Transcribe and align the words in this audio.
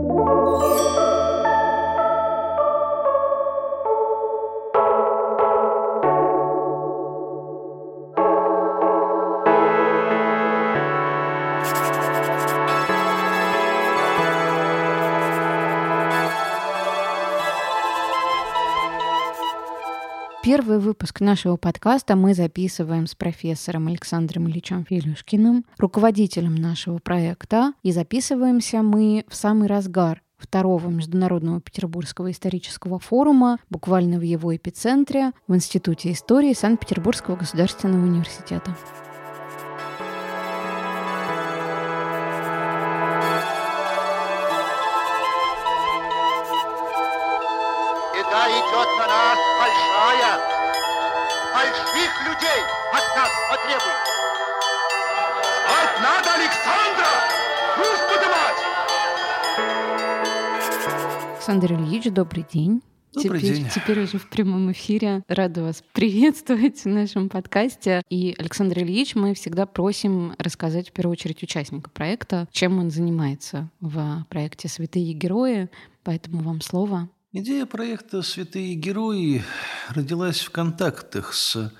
you 0.00 0.29
Первый 20.50 20.80
выпуск 20.80 21.20
нашего 21.20 21.56
подкаста 21.56 22.16
мы 22.16 22.34
записываем 22.34 23.06
с 23.06 23.14
профессором 23.14 23.86
Александром 23.86 24.48
Ильичем 24.48 24.84
Филюшкиным, 24.84 25.64
руководителем 25.78 26.56
нашего 26.56 26.98
проекта, 26.98 27.72
и 27.84 27.92
записываемся 27.92 28.82
мы 28.82 29.24
в 29.28 29.36
самый 29.36 29.68
разгар 29.68 30.22
второго 30.38 30.88
Международного 30.88 31.60
Петербургского 31.60 32.32
исторического 32.32 32.98
форума, 32.98 33.58
буквально 33.70 34.18
в 34.18 34.22
его 34.22 34.56
эпицентре, 34.56 35.30
в 35.46 35.54
Институте 35.54 36.10
истории 36.10 36.52
Санкт-Петербургского 36.52 37.36
государственного 37.36 38.04
университета. 38.04 38.74
Беда 48.16 48.48
идет 48.48 48.88
на 48.98 49.06
нас 49.06 49.49
большая. 49.70 50.38
Больших 51.54 52.12
людей 52.26 52.60
от 52.92 53.16
нас 53.16 53.30
потребует. 53.50 54.00
Звать 55.66 55.96
надо 56.02 56.34
Александра! 56.34 57.06
Пусть 57.76 58.04
подымать! 58.08 58.60
Александр 61.34 61.72
Ильич, 61.74 62.04
добрый 62.12 62.46
день. 62.52 62.82
Добрый 63.12 63.40
теперь, 63.40 63.56
день. 63.56 63.68
теперь 63.74 64.00
уже 64.02 64.18
в 64.18 64.28
прямом 64.30 64.70
эфире. 64.72 65.22
Рада 65.26 65.62
вас 65.62 65.82
приветствовать 65.92 66.84
в 66.84 66.86
нашем 66.86 67.28
подкасте. 67.28 68.02
И, 68.08 68.34
Александр 68.38 68.80
Ильич, 68.80 69.16
мы 69.16 69.34
всегда 69.34 69.66
просим 69.66 70.34
рассказать 70.38 70.90
в 70.90 70.92
первую 70.92 71.12
очередь 71.12 71.42
участника 71.42 71.90
проекта, 71.90 72.46
чем 72.52 72.78
он 72.78 72.90
занимается 72.90 73.68
в 73.80 74.24
проекте 74.28 74.68
«Святые 74.68 75.12
герои». 75.12 75.68
Поэтому 76.04 76.42
вам 76.42 76.60
слово. 76.60 77.08
Идея 77.32 77.64
проекта 77.64 78.22
«Святые 78.22 78.74
герои» 78.74 79.44
родилась 79.90 80.40
в 80.40 80.50
контактах 80.50 81.32
с 81.32 81.72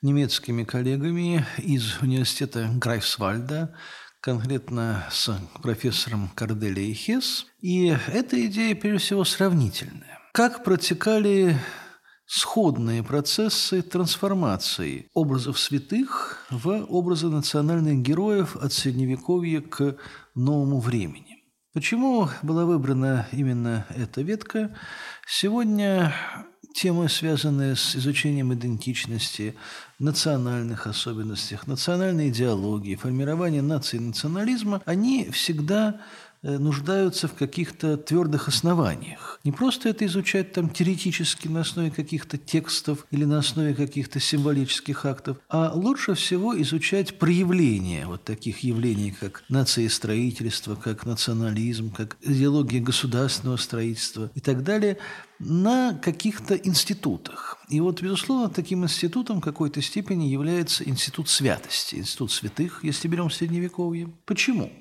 немецкими 0.00 0.62
коллегами 0.62 1.44
из 1.58 2.00
университета 2.00 2.70
Грайфсвальда, 2.72 3.74
конкретно 4.20 5.04
с 5.10 5.36
профессором 5.60 6.30
Корделией 6.36 6.94
Хесс. 6.94 7.46
И 7.60 7.88
эта 8.12 8.46
идея, 8.46 8.76
прежде 8.76 8.98
всего, 8.98 9.24
сравнительная. 9.24 10.20
Как 10.32 10.62
протекали 10.62 11.56
сходные 12.24 13.02
процессы 13.02 13.82
трансформации 13.82 15.08
образов 15.14 15.58
святых 15.58 16.46
в 16.48 16.86
образы 16.88 17.26
национальных 17.26 18.02
героев 18.02 18.54
от 18.54 18.72
Средневековья 18.72 19.62
к 19.62 19.96
новому 20.36 20.78
времени. 20.78 21.31
Почему 21.72 22.28
была 22.42 22.66
выбрана 22.66 23.26
именно 23.32 23.86
эта 23.96 24.20
ветка? 24.20 24.76
Сегодня 25.26 26.12
темы, 26.74 27.08
связанные 27.08 27.76
с 27.76 27.96
изучением 27.96 28.52
идентичности, 28.52 29.54
национальных 29.98 30.86
особенностях, 30.86 31.66
национальной 31.66 32.28
идеологии, 32.28 32.94
формирования 32.94 33.62
нации 33.62 33.96
и 33.96 34.00
национализма, 34.00 34.82
они 34.84 35.30
всегда 35.30 36.02
нуждаются 36.42 37.28
в 37.28 37.34
каких-то 37.34 37.96
твердых 37.96 38.48
основаниях. 38.48 39.40
Не 39.44 39.52
просто 39.52 39.88
это 39.88 40.06
изучать 40.06 40.52
там 40.52 40.70
теоретически 40.70 41.48
на 41.48 41.60
основе 41.60 41.90
каких-то 41.90 42.38
текстов 42.38 43.06
или 43.10 43.24
на 43.24 43.38
основе 43.38 43.74
каких-то 43.74 44.20
символических 44.20 45.04
актов, 45.06 45.38
а 45.48 45.72
лучше 45.74 46.14
всего 46.14 46.60
изучать 46.62 47.18
проявления 47.18 48.06
вот 48.06 48.24
таких 48.24 48.60
явлений, 48.60 49.12
как 49.12 49.44
нациестроительство, 49.48 50.74
как 50.74 51.06
национализм, 51.06 51.92
как 51.92 52.16
идеология 52.22 52.80
государственного 52.80 53.56
строительства 53.56 54.30
и 54.34 54.40
так 54.40 54.62
далее– 54.62 54.98
на 55.44 55.94
каких-то 55.94 56.54
институтах. 56.54 57.58
И 57.68 57.80
вот, 57.80 58.00
безусловно, 58.00 58.48
таким 58.48 58.84
институтом 58.84 59.40
в 59.40 59.44
какой-то 59.44 59.82
степени 59.82 60.26
является 60.26 60.88
институт 60.88 61.28
святости, 61.28 61.96
институт 61.96 62.30
святых, 62.30 62.84
если 62.84 63.08
берем 63.08 63.30
Средневековье. 63.30 64.08
Почему? 64.24 64.72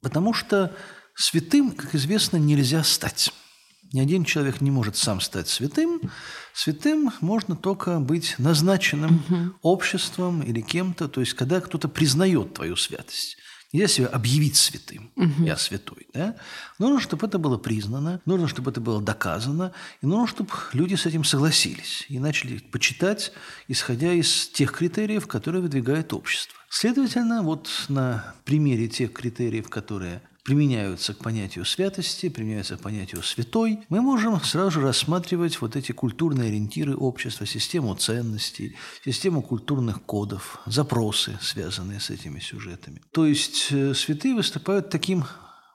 Потому 0.00 0.32
что 0.32 0.74
святым, 1.14 1.72
как 1.72 1.94
известно, 1.94 2.36
нельзя 2.36 2.82
стать. 2.82 3.32
Ни 3.92 4.00
один 4.00 4.24
человек 4.24 4.60
не 4.60 4.72
может 4.72 4.96
сам 4.96 5.20
стать 5.20 5.48
святым. 5.48 6.00
Святым 6.52 7.12
можно 7.20 7.54
только 7.54 8.00
быть 8.00 8.34
назначенным 8.38 9.56
обществом 9.62 10.42
или 10.42 10.60
кем-то, 10.60 11.08
то 11.08 11.20
есть 11.20 11.34
когда 11.34 11.60
кто-то 11.60 11.88
признает 11.88 12.54
твою 12.54 12.74
святость. 12.74 13.36
Нельзя 13.72 13.88
себя 13.88 14.06
объявить 14.06 14.56
святым. 14.56 15.12
Я 15.38 15.56
святой. 15.56 16.06
Да? 16.14 16.36
Нужно, 16.78 17.00
чтобы 17.00 17.26
это 17.26 17.38
было 17.38 17.56
признано, 17.56 18.20
нужно, 18.24 18.46
чтобы 18.48 18.70
это 18.70 18.80
было 18.80 19.02
доказано, 19.02 19.72
и 20.00 20.06
нужно, 20.06 20.26
чтобы 20.26 20.50
люди 20.72 20.94
с 20.94 21.06
этим 21.06 21.24
согласились 21.24 22.06
и 22.08 22.18
начали 22.18 22.58
почитать, 22.58 23.32
исходя 23.68 24.12
из 24.12 24.48
тех 24.48 24.72
критериев, 24.72 25.26
которые 25.26 25.62
выдвигает 25.62 26.12
общество. 26.12 26.56
Следовательно, 26.68 27.42
вот 27.42 27.68
на 27.88 28.34
примере 28.44 28.88
тех 28.88 29.12
критериев, 29.12 29.68
которые 29.68 30.20
применяются 30.44 31.14
к 31.14 31.18
понятию 31.18 31.64
святости, 31.64 32.28
применяются 32.28 32.76
к 32.76 32.80
понятию 32.80 33.22
святой, 33.22 33.80
мы 33.88 34.02
можем 34.02 34.40
сразу 34.42 34.72
же 34.72 34.80
рассматривать 34.82 35.60
вот 35.60 35.74
эти 35.74 35.92
культурные 35.92 36.48
ориентиры 36.48 36.94
общества, 36.94 37.46
систему 37.46 37.94
ценностей, 37.94 38.76
систему 39.04 39.42
культурных 39.42 40.02
кодов, 40.02 40.60
запросы, 40.66 41.38
связанные 41.40 41.98
с 41.98 42.10
этими 42.10 42.40
сюжетами. 42.40 43.00
То 43.10 43.26
есть 43.26 43.68
э, 43.70 43.94
святые 43.94 44.34
выступают 44.34 44.90
таким 44.90 45.24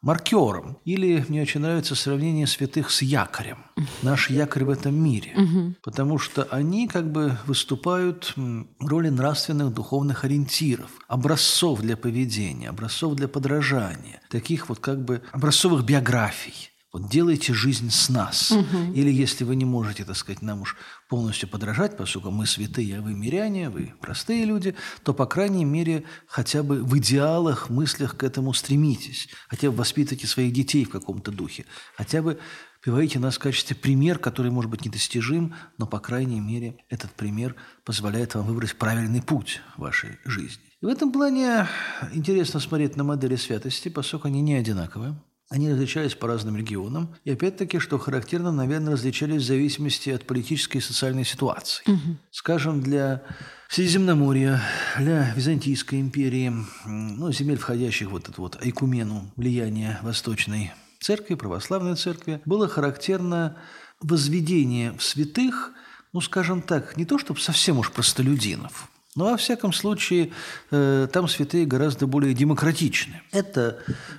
маркером. 0.01 0.77
Или 0.85 1.25
мне 1.27 1.41
очень 1.41 1.61
нравится 1.61 1.95
сравнение 1.95 2.47
святых 2.47 2.91
с 2.91 3.01
якорем. 3.01 3.65
Наш 4.01 4.29
якорь 4.29 4.65
в 4.65 4.69
этом 4.69 4.95
мире. 4.95 5.75
Потому 5.83 6.17
что 6.17 6.43
они 6.43 6.87
как 6.87 7.11
бы 7.11 7.37
выступают 7.45 8.33
в 8.35 8.87
роли 8.87 9.09
нравственных 9.09 9.73
духовных 9.73 10.25
ориентиров, 10.25 10.91
образцов 11.07 11.81
для 11.81 11.97
поведения, 11.97 12.69
образцов 12.69 13.15
для 13.15 13.27
подражания, 13.27 14.21
таких 14.29 14.69
вот 14.69 14.79
как 14.79 15.03
бы 15.03 15.21
образцовых 15.31 15.83
биографий. 15.85 16.71
Вот 16.91 17.07
делайте 17.07 17.53
жизнь 17.53 17.91
с 17.91 18.09
нас. 18.09 18.51
Или 18.95 19.11
если 19.11 19.43
вы 19.43 19.55
не 19.55 19.65
можете, 19.65 20.03
так 20.05 20.15
сказать, 20.15 20.41
нам 20.41 20.61
уж 20.61 20.75
полностью 21.07 21.47
подражать, 21.47 21.95
поскольку 21.95 22.31
мы 22.31 22.47
святые, 22.47 22.97
а 22.97 23.01
вы 23.01 23.13
миряне, 23.13 23.69
вы 23.69 23.93
простые 24.01 24.45
люди, 24.45 24.75
то, 25.03 25.13
по 25.13 25.27
крайней 25.27 25.65
мере, 25.65 26.03
хотя 26.25 26.63
бы 26.63 26.83
в 26.83 26.97
идеалах, 26.97 27.69
мыслях 27.69 28.17
к 28.17 28.23
этому 28.23 28.53
стремитесь. 28.53 29.29
Хотя 29.49 29.69
бы 29.69 29.77
воспитывайте 29.77 30.25
своих 30.25 30.51
детей 30.51 30.83
в 30.83 30.89
каком-то 30.89 31.31
духе. 31.31 31.65
Хотя 31.95 32.23
бы 32.23 32.39
приводите 32.81 33.19
нас 33.19 33.35
в 33.35 33.39
качестве 33.39 33.75
пример, 33.75 34.17
который, 34.17 34.49
может 34.49 34.71
быть, 34.71 34.83
недостижим, 34.83 35.53
но, 35.77 35.85
по 35.85 35.99
крайней 35.99 36.39
мере, 36.39 36.77
этот 36.89 37.11
пример 37.11 37.55
позволяет 37.85 38.33
вам 38.33 38.45
выбрать 38.47 38.75
правильный 38.75 39.21
путь 39.21 39.61
в 39.77 39.81
вашей 39.81 40.17
жизни. 40.25 40.63
И 40.81 40.85
в 40.85 40.87
этом 40.87 41.11
плане 41.11 41.67
интересно 42.13 42.59
смотреть 42.59 42.95
на 42.95 43.03
модели 43.03 43.35
святости, 43.35 43.89
поскольку 43.89 44.27
они 44.27 44.41
не 44.41 44.55
одинаковые. 44.55 45.21
Они 45.49 45.71
различались 45.71 46.13
по 46.13 46.27
разным 46.27 46.55
регионам. 46.55 47.15
И 47.23 47.31
опять-таки, 47.31 47.79
что 47.79 47.97
характерно, 47.97 48.51
наверное, 48.51 48.93
различались 48.93 49.41
в 49.41 49.47
зависимости 49.47 50.11
от 50.11 50.27
политической 50.27 50.77
и 50.77 50.81
социальной 50.81 51.25
ситуации. 51.25 51.83
Скажем, 52.29 52.81
для 52.83 53.23
Средиземноморья, 53.67 54.61
для 54.97 55.33
Византийской 55.33 56.01
империи, 56.01 56.53
ну, 56.85 57.31
земель, 57.31 57.57
входящих 57.57 58.09
в 58.09 58.11
вот 58.11 58.29
эту 58.29 58.41
вот 58.43 58.61
айкумену 58.61 59.31
влияния 59.35 59.99
Восточной 60.03 60.71
Церкви, 60.99 61.33
Православной 61.33 61.95
Церкви, 61.95 62.41
было 62.45 62.67
характерно 62.67 63.57
возведение 64.01 64.91
в 64.93 65.03
святых, 65.03 65.71
ну, 66.13 66.21
скажем 66.21 66.61
так, 66.61 66.95
не 66.95 67.05
то 67.05 67.17
чтобы 67.17 67.39
совсем 67.39 67.79
уж 67.79 67.91
простолюдинов, 67.91 68.89
но, 69.19 69.31
во 69.31 69.35
всяком 69.35 69.73
случае, 69.73 70.31
э, 70.71 71.09
там 71.11 71.27
святые 71.27 71.65
гораздо 71.65 72.07
более 72.07 72.33
демократичны. 72.33 73.21
Это, 73.33 73.77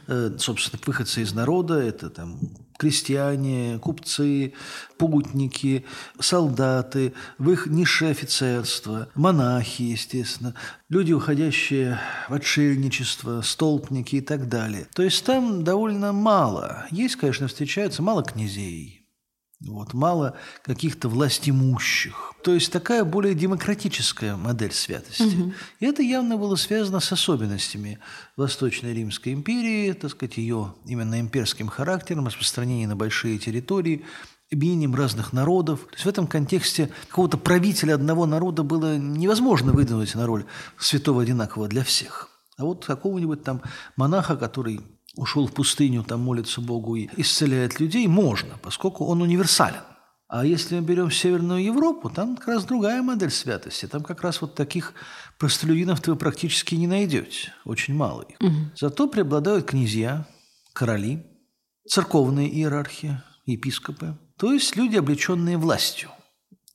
э, 0.09 0.37
собственно, 0.39 0.79
выходцы 0.85 1.23
из 1.23 1.33
народа, 1.33 1.81
это 1.81 2.11
там 2.11 2.39
крестьяне, 2.79 3.79
купцы, 3.79 4.53
путники, 4.99 5.87
солдаты, 6.19 7.15
в 7.39 7.51
их 7.51 7.67
низшее 7.67 8.11
офицерство, 8.11 9.09
монахи, 9.15 9.83
естественно, 9.83 10.55
люди, 10.91 11.15
уходящие 11.15 11.99
в 12.29 12.35
отшельничество, 12.35 13.41
столпники 13.41 14.17
и 14.17 14.21
так 14.21 14.51
далее. 14.51 14.87
То 14.95 15.03
есть 15.03 15.25
там 15.25 15.65
довольно 15.65 16.13
мало. 16.13 16.87
Есть, 16.91 17.17
конечно, 17.17 17.49
встречается 17.49 18.03
мало 18.03 18.23
князей, 18.23 19.00
Вот, 19.61 19.93
мало 19.93 20.37
каких-то 20.63 21.11
властимущих. 21.11 22.33
То 22.43 22.55
есть 22.55 22.73
такая 22.73 23.05
более 23.05 23.35
демократическая 23.35 24.35
модель 24.35 24.73
святости. 24.73 25.23
Угу. 25.23 25.53
И 25.81 25.87
это 25.87 26.03
явно 26.03 26.39
было 26.39 26.57
связано 26.57 27.01
с 27.01 27.13
особенностями 27.13 27.99
Восточной 28.39 28.95
Римской 28.95 29.35
империи, 29.35 29.93
так 29.93 30.13
сказать, 30.13 30.39
ее 30.39 30.75
именно 30.87 31.21
имперским 31.21 31.69
характером, 31.69 32.27
распространением 32.27 32.89
на 32.89 32.97
большие 32.97 33.39
территории, 33.39 34.07
объединением 34.51 34.95
разных 34.95 35.35
народов. 35.35 35.81
То 35.81 35.93
есть 35.93 36.07
в 36.07 36.09
этом 36.09 36.27
контексте 36.27 36.91
какого-то 37.09 37.37
правителя 37.37 37.95
одного 37.95 38.25
народа 38.25 38.63
было 38.63 38.97
невозможно 38.97 39.73
выдвинуть 39.73 40.15
на 40.15 40.27
роль 40.27 40.47
святого 40.79 41.23
одинакового 41.23 41.69
для 41.69 41.85
всех. 41.85 42.31
А 42.57 42.65
вот 42.65 42.85
какого-нибудь 42.85 43.43
там 43.43 43.63
монаха, 43.97 44.37
который 44.37 44.81
ушел 45.21 45.47
в 45.47 45.53
пустыню, 45.53 46.03
там 46.03 46.21
молится 46.21 46.61
Богу 46.61 46.97
и 46.97 47.09
исцеляет 47.17 47.79
людей, 47.79 48.07
можно, 48.07 48.59
поскольку 48.63 49.05
он 49.05 49.23
универсален. 49.23 49.83
А 50.29 50.47
если 50.47 50.77
мы 50.77 50.83
берем 50.83 51.11
Северную 51.11 51.63
Европу, 51.63 52.09
там 52.09 52.37
как 52.37 52.49
раз 52.49 52.65
другая 52.65 53.03
модель 53.03 53.33
святости. 53.33 53.87
Там 53.87 54.03
как 54.03 54.23
раз 54.23 54.41
вот 54.41 54.55
таких 54.55 54.95
простолюдинов 55.39 56.07
вы 56.07 56.15
практически 56.15 56.77
не 56.77 56.87
найдете. 56.87 57.53
Очень 57.65 57.95
мало 57.95 58.23
их. 58.23 58.37
Угу. 58.41 58.57
Зато 58.77 59.09
преобладают 59.09 59.67
князья, 59.67 60.29
короли, 60.73 61.27
церковные 61.89 62.49
иерархии, 62.49 63.21
епископы. 63.45 64.17
То 64.39 64.53
есть 64.53 64.77
люди, 64.77 64.97
облеченные 64.97 65.59
властью. 65.59 66.11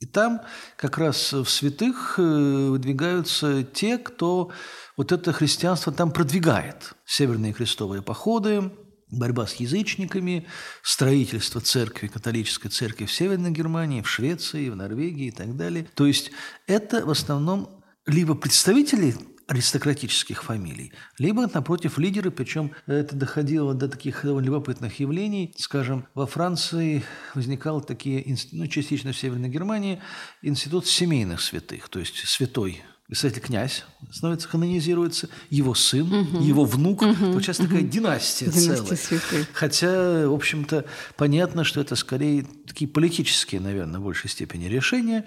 И 0.06 0.08
там 0.08 0.42
как 0.78 1.00
раз 1.00 1.34
в 1.34 1.48
святых 1.48 2.20
э, 2.20 2.22
выдвигаются 2.22 3.64
те, 3.64 3.98
кто 3.98 4.52
вот 4.98 5.12
это 5.12 5.34
христианство 5.34 5.92
там 5.92 6.12
продвигает. 6.12 6.94
Северные 7.08 7.54
крестовые 7.54 8.04
походы, 8.04 8.72
борьба 9.10 9.48
с 9.48 9.56
язычниками, 9.56 10.46
строительство 10.84 11.60
церкви, 11.60 12.06
католической 12.06 12.70
церкви 12.70 13.06
в 13.06 13.12
Северной 13.12 13.50
Германии, 13.50 14.04
в 14.04 14.08
Швеции, 14.08 14.70
в 14.70 14.76
Норвегии 14.76 15.30
и 15.30 15.32
так 15.32 15.58
далее. 15.58 15.88
То 15.96 16.06
есть 16.06 16.30
это 16.68 17.04
в 17.04 17.10
основном 17.10 17.84
либо 18.06 18.36
представители 18.36 19.16
аристократических 19.48 20.44
фамилий, 20.44 20.92
либо, 21.20 21.48
напротив, 21.54 21.98
лидеры, 21.98 22.32
причем 22.32 22.72
это 22.88 23.16
доходило 23.16 23.74
до 23.74 23.88
таких 23.88 24.24
довольно 24.24 24.48
любопытных 24.48 25.00
явлений. 25.00 25.54
Скажем, 25.58 26.08
во 26.16 26.26
Франции 26.26 27.04
возникал 27.36 27.82
такие, 27.82 28.36
ну, 28.52 28.68
частично 28.68 29.12
в 29.12 29.18
Северной 29.18 29.50
Германии, 29.50 30.02
институт 30.42 30.88
семейных 30.88 31.42
святых, 31.42 31.90
то 31.90 32.00
есть 32.00 32.16
святой 32.28 32.82
Кстати, 33.12 33.38
князь 33.38 33.84
становится, 34.12 34.50
канонизируется, 34.50 35.30
его 35.52 35.76
сын, 35.76 36.12
угу. 36.12 36.44
его 36.44 36.66
внук. 36.66 37.04
Угу. 37.04 37.14
Получается 37.14 37.64
угу. 37.64 37.72
такая 37.72 37.84
династия, 37.88 38.46
династия 38.46 38.76
целая. 38.76 38.96
Святых. 38.96 39.48
Хотя, 39.54 40.28
в 40.28 40.34
общем-то, 40.34 40.86
понятно, 41.16 41.64
что 41.64 41.82
это 41.82 41.96
скорее 41.96 42.48
такие 42.66 42.90
политические, 42.90 43.62
наверное, 43.62 44.00
в 44.00 44.04
большей 44.04 44.30
степени 44.30 44.66
решения. 44.66 45.26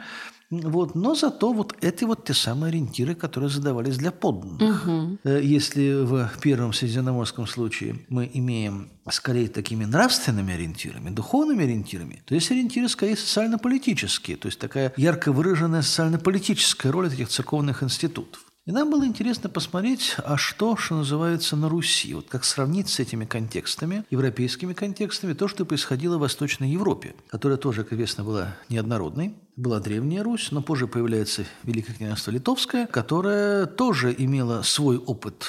Вот. 0.51 0.95
Но 0.95 1.15
зато 1.15 1.53
вот 1.53 1.77
эти 1.83 2.05
вот 2.05 2.25
те 2.25 2.35
самые 2.35 2.71
ориентиры, 2.71 3.15
которые 3.15 3.51
задавались 3.51 3.99
для 3.99 4.11
подданных. 4.11 4.87
Угу. 4.87 5.19
Если 5.29 6.05
в 6.05 6.31
первом 6.41 6.73
средиземноморском 6.73 7.47
случае 7.47 7.97
мы 8.09 8.31
имеем 8.33 8.91
скорее 9.11 9.49
такими 9.49 9.85
нравственными 9.85 10.55
ориентирами, 10.55 11.11
духовными 11.11 11.65
ориентирами, 11.65 12.23
то 12.25 12.35
есть 12.35 12.51
ориентиры 12.51 12.89
скорее 12.89 13.17
социально-политические, 13.17 14.37
то 14.37 14.47
есть 14.49 14.59
такая 14.59 14.93
ярко 14.97 15.33
выраженная 15.33 15.83
социально-политическая 15.83 16.91
роль 16.91 17.13
этих 17.13 17.29
церковных 17.29 17.83
институтов. 17.83 18.48
И 18.69 18.71
нам 18.71 18.91
было 18.91 19.07
интересно 19.07 19.49
посмотреть, 19.49 20.15
а 20.19 20.37
что, 20.37 20.77
что 20.77 20.97
называется, 20.97 21.57
на 21.57 21.71
Руси. 21.71 22.13
Вот 22.13 22.27
как 22.29 22.45
сравнить 22.45 22.91
с 22.91 23.01
этими 23.01 23.25
контекстами, 23.25 24.05
европейскими 24.11 24.75
контекстами, 24.75 25.33
то, 25.33 25.49
что 25.49 25.65
происходило 25.65 26.19
в 26.19 26.21
Восточной 26.21 26.69
Европе, 26.69 27.15
которая 27.31 27.57
тоже, 27.57 27.83
как 27.83 27.95
известно, 27.95 28.25
была 28.25 28.57
неоднородной. 28.69 29.35
Была 29.57 29.81
Древняя 29.81 30.23
Русь, 30.23 30.53
но 30.53 30.61
позже 30.61 30.87
появляется 30.87 31.47
Великое 31.63 31.95
княжество 31.95 32.31
Литовское, 32.31 32.87
которое 32.87 33.65
тоже 33.65 34.15
имело 34.19 34.61
свой 34.61 34.99
опыт 34.99 35.47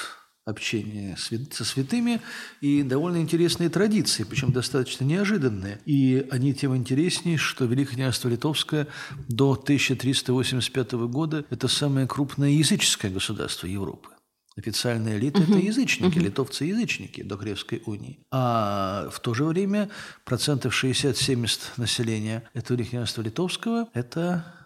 общение 0.50 1.16
со 1.18 1.66
святыми 1.66 2.22
и 2.62 2.84
довольно 2.84 3.18
интересные 3.18 3.70
традиции, 3.70 4.24
причем 4.24 4.52
достаточно 4.52 5.04
неожиданные. 5.06 5.80
И 5.86 6.26
они 6.32 6.54
тем 6.54 6.76
интереснее, 6.76 7.38
что 7.38 7.66
Великое 7.66 7.96
княжество 7.96 8.30
Литовское 8.30 8.88
до 9.28 9.54
1385 9.54 10.92
года– 11.08 11.46
это 11.50 11.68
самое 11.68 12.08
крупное 12.08 12.50
языческое 12.50 13.12
государство 13.12 13.68
Европы. 13.68 14.10
Официальная 14.58 15.18
элита 15.18 15.40
uh-huh.– 15.40 15.58
это 15.58 15.66
язычники, 15.66 16.18
uh-huh. 16.18 16.24
литовцы-язычники 16.24 17.24
до 17.24 17.38
Кревской 17.38 17.82
унии. 17.86 18.20
А 18.32 19.10
в 19.10 19.20
то 19.22 19.34
же 19.34 19.46
время 19.46 19.90
процентов 20.26 20.84
60-70 20.84 21.60
населения 21.78 22.44
этого 22.54 22.84
княжества 22.84 23.22
Литовского– 23.22 23.88
это 23.94 24.59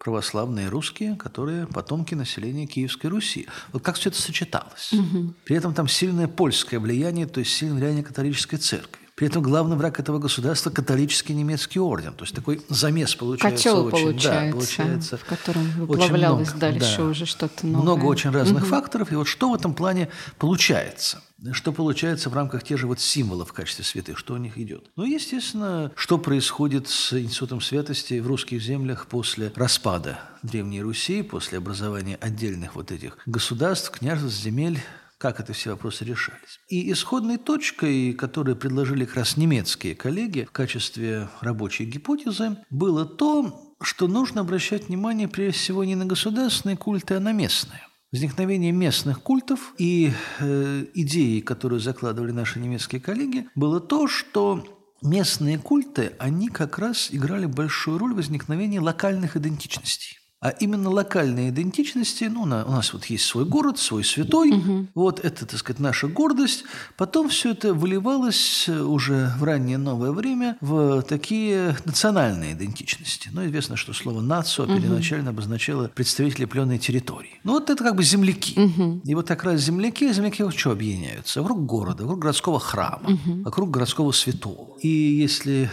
православные 0.00 0.68
русские, 0.68 1.14
которые 1.14 1.66
потомки 1.66 2.14
населения 2.14 2.66
Киевской 2.66 3.08
Руси. 3.08 3.46
Вот 3.72 3.82
как 3.82 3.96
все 3.96 4.08
это 4.08 4.20
сочеталось. 4.20 4.92
Угу. 4.92 5.34
При 5.44 5.56
этом 5.56 5.74
там 5.74 5.86
сильное 5.88 6.26
польское 6.26 6.80
влияние, 6.80 7.26
то 7.26 7.40
есть 7.40 7.52
сильное 7.52 7.78
влияние 7.78 8.02
католической 8.02 8.56
церкви. 8.56 8.98
При 9.14 9.28
этом 9.28 9.42
главный 9.42 9.76
враг 9.76 10.00
этого 10.00 10.18
государства– 10.18 10.70
католический 10.70 11.34
немецкий 11.34 11.78
орден. 11.78 12.14
То 12.14 12.24
есть 12.24 12.34
такой 12.34 12.62
замес 12.70 13.14
получается. 13.14 13.56
Котел 13.64 13.84
очень, 13.84 13.90
получается, 13.90 14.30
да, 14.30 14.52
получается, 14.52 15.16
в 15.18 15.24
котором 15.26 15.70
выплавлялось 15.72 16.48
много, 16.48 16.60
дальше 16.60 16.96
да, 16.96 17.04
уже 17.04 17.26
что-то 17.26 17.66
новое. 17.66 17.82
Много 17.82 18.04
очень 18.06 18.30
разных 18.30 18.62
угу. 18.62 18.70
факторов. 18.70 19.12
И 19.12 19.16
вот 19.16 19.28
что 19.28 19.50
в 19.50 19.54
этом 19.54 19.74
плане 19.74 20.08
получается? 20.38 21.20
Что 21.52 21.72
получается 21.72 22.30
в 22.30 22.34
рамках 22.34 22.62
тех 22.62 22.78
же 22.78 22.86
вот 22.86 23.00
символов 23.00 23.50
в 23.50 23.52
качестве 23.52 23.84
святых? 23.84 24.18
Что 24.18 24.34
у 24.34 24.36
них 24.36 24.58
идет? 24.58 24.90
Ну, 24.96 25.04
естественно, 25.04 25.90
что 25.96 26.18
происходит 26.18 26.88
с 26.88 27.12
институтом 27.18 27.60
святости 27.60 28.18
в 28.18 28.26
русских 28.26 28.62
землях 28.62 29.06
после 29.06 29.52
распада 29.56 30.20
Древней 30.42 30.82
Руси, 30.82 31.22
после 31.22 31.58
образования 31.58 32.16
отдельных 32.20 32.74
вот 32.74 32.92
этих 32.92 33.18
государств, 33.26 33.90
княжеств, 33.90 34.38
земель, 34.38 34.78
как 35.20 35.38
это 35.38 35.52
все 35.52 35.70
вопросы 35.70 36.04
решались. 36.04 36.60
И 36.68 36.90
исходной 36.92 37.36
точкой, 37.36 38.14
которую 38.14 38.56
предложили 38.56 39.04
как 39.04 39.16
раз 39.16 39.36
немецкие 39.36 39.94
коллеги 39.94 40.44
в 40.44 40.50
качестве 40.50 41.28
рабочей 41.40 41.84
гипотезы, 41.84 42.56
было 42.70 43.04
то, 43.04 43.74
что 43.82 44.08
нужно 44.08 44.40
обращать 44.40 44.88
внимание 44.88 45.28
прежде 45.28 45.58
всего 45.58 45.84
не 45.84 45.94
на 45.94 46.06
государственные 46.06 46.78
культы, 46.78 47.14
а 47.14 47.20
на 47.20 47.32
местные. 47.32 47.86
Возникновение 48.12 48.72
местных 48.72 49.22
культов 49.22 49.74
и 49.78 50.12
э, 50.40 50.84
идеи, 50.94 51.40
которые 51.40 51.80
закладывали 51.80 52.32
наши 52.32 52.58
немецкие 52.58 53.00
коллеги, 53.00 53.48
было 53.54 53.80
то, 53.80 54.08
что 54.08 54.64
местные 55.00 55.58
культы, 55.58 56.12
они 56.18 56.48
как 56.48 56.78
раз 56.78 57.08
играли 57.12 57.46
большую 57.46 57.98
роль 57.98 58.12
в 58.12 58.16
возникновении 58.16 58.78
локальных 58.78 59.36
идентичностей 59.36 60.19
а 60.40 60.48
именно 60.48 60.88
локальные 60.88 61.50
идентичности. 61.50 62.24
Ну, 62.24 62.46
на, 62.46 62.64
у 62.64 62.70
нас 62.70 62.94
вот 62.94 63.04
есть 63.06 63.24
свой 63.26 63.44
город, 63.44 63.78
свой 63.78 64.04
святой. 64.04 64.52
Угу. 64.52 64.86
Вот 64.94 65.20
это, 65.20 65.44
так 65.44 65.58
сказать, 65.58 65.80
наша 65.80 66.08
гордость. 66.08 66.64
Потом 66.96 67.28
все 67.28 67.50
это 67.50 67.74
выливалось 67.74 68.66
уже 68.68 69.32
в 69.38 69.44
раннее 69.44 69.76
новое 69.76 70.12
время 70.12 70.56
в 70.62 71.02
такие 71.02 71.76
национальные 71.84 72.54
идентичности. 72.54 73.28
Ну, 73.32 73.44
известно, 73.46 73.76
что 73.76 73.92
слово 73.92 74.22
«нацию» 74.22 74.66
угу. 74.66 74.80
первоначально 74.80 75.30
обозначало 75.30 75.88
представителей 75.88 76.46
определенной 76.46 76.78
территории. 76.78 77.38
Ну, 77.44 77.52
вот 77.52 77.68
это 77.68 77.84
как 77.84 77.96
бы 77.96 78.02
земляки. 78.02 78.58
Угу. 78.58 79.02
И 79.04 79.14
вот 79.14 79.28
как 79.28 79.44
раз 79.44 79.60
земляки, 79.60 80.10
земляки 80.10 80.42
вот 80.42 80.56
что 80.56 80.70
объединяются? 80.70 81.42
Вокруг 81.42 81.66
города, 81.66 82.04
вокруг 82.04 82.20
городского 82.20 82.58
храма, 82.58 83.02
угу. 83.04 83.42
вокруг 83.42 83.70
городского 83.70 84.12
святого. 84.12 84.78
И 84.78 84.88
если 84.88 85.70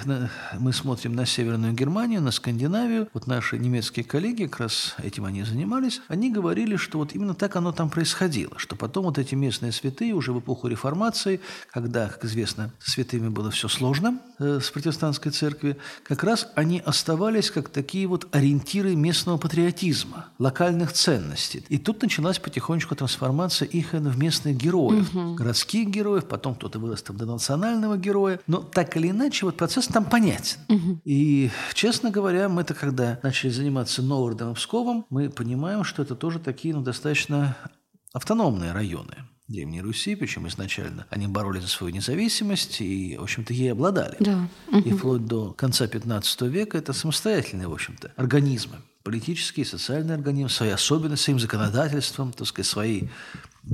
мы 0.59 0.73
смотрим 0.73 1.15
на 1.15 1.25
Северную 1.25 1.71
Германию, 1.71 2.21
на 2.21 2.31
Скандинавию, 2.31 3.07
вот 3.13 3.27
наши 3.27 3.57
немецкие 3.57 4.03
коллеги 4.03 4.47
раз 4.59 4.95
этим 5.03 5.25
они 5.25 5.43
занимались, 5.43 6.01
они 6.07 6.31
говорили, 6.31 6.75
что 6.75 6.99
вот 6.99 7.13
именно 7.13 7.33
так 7.33 7.55
оно 7.55 7.71
там 7.71 7.89
происходило, 7.89 8.57
что 8.57 8.75
потом 8.75 9.05
вот 9.05 9.17
эти 9.17 9.35
местные 9.35 9.71
святые 9.71 10.13
уже 10.13 10.33
в 10.33 10.39
эпоху 10.39 10.67
реформации, 10.67 11.39
когда, 11.71 12.07
как 12.07 12.25
известно, 12.25 12.71
святыми 12.79 13.29
было 13.29 13.51
все 13.51 13.67
сложно 13.67 14.19
э, 14.39 14.59
с 14.61 14.69
протестантской 14.71 15.31
церкви, 15.31 15.77
как 16.03 16.23
раз 16.23 16.47
они 16.55 16.81
оставались 16.85 17.51
как 17.51 17.69
такие 17.69 18.07
вот 18.07 18.27
ориентиры 18.31 18.95
местного 18.95 19.37
патриотизма, 19.37 20.27
локальных 20.39 20.93
ценностей. 20.93 21.63
И 21.69 21.77
тут 21.77 22.01
началась 22.01 22.39
потихонечку 22.39 22.95
трансформация 22.95 23.67
их 23.67 23.93
в 23.93 24.17
местных 24.17 24.57
героев, 24.57 25.13
угу. 25.13 25.35
городских 25.35 25.89
героев, 25.89 26.25
потом 26.25 26.55
кто-то 26.55 26.79
вырос 26.79 27.01
там 27.03 27.17
до 27.17 27.25
национального 27.25 27.97
героя, 27.97 28.39
но 28.47 28.57
так 28.59 28.95
или 28.97 29.09
иначе 29.09 29.45
вот 29.45 29.57
процесс 29.57 29.87
там 29.87 30.05
понятен. 30.05 30.57
Угу. 30.69 31.01
И, 31.05 31.49
честно 31.73 32.11
говоря, 32.11 32.49
мы-то 32.49 32.73
когда 32.73 33.19
начали 33.23 33.49
заниматься 33.49 34.01
Новордом 34.01 34.46
Псковом, 34.53 35.05
мы 35.09 35.29
понимаем, 35.29 35.83
что 35.83 36.03
это 36.03 36.15
тоже 36.15 36.39
такие 36.39 36.75
ну, 36.75 36.81
достаточно 36.81 37.57
автономные 38.13 38.71
районы 38.71 39.15
Древней 39.47 39.81
Руси, 39.81 40.15
причем 40.15 40.47
изначально 40.47 41.07
они 41.09 41.27
боролись 41.27 41.61
за 41.63 41.69
свою 41.69 41.93
независимость 41.93 42.81
и, 42.81 43.17
в 43.17 43.23
общем-то, 43.23 43.53
ей 43.53 43.71
обладали. 43.71 44.17
Да. 44.19 44.49
И 44.83 44.91
вплоть 44.91 45.25
до 45.25 45.53
конца 45.53 45.87
15 45.87 46.41
века 46.43 46.77
это 46.77 46.91
самостоятельные, 46.91 47.67
в 47.67 47.73
общем-то, 47.73 48.11
организмы. 48.17 48.77
Политические, 49.03 49.65
социальные 49.65 50.15
организмы, 50.15 50.49
свои 50.49 50.71
особенности, 50.71 51.25
своим 51.25 51.39
законодательством, 51.39 52.33
так 52.33 52.45
сказать, 52.45 52.67
своей 52.67 53.09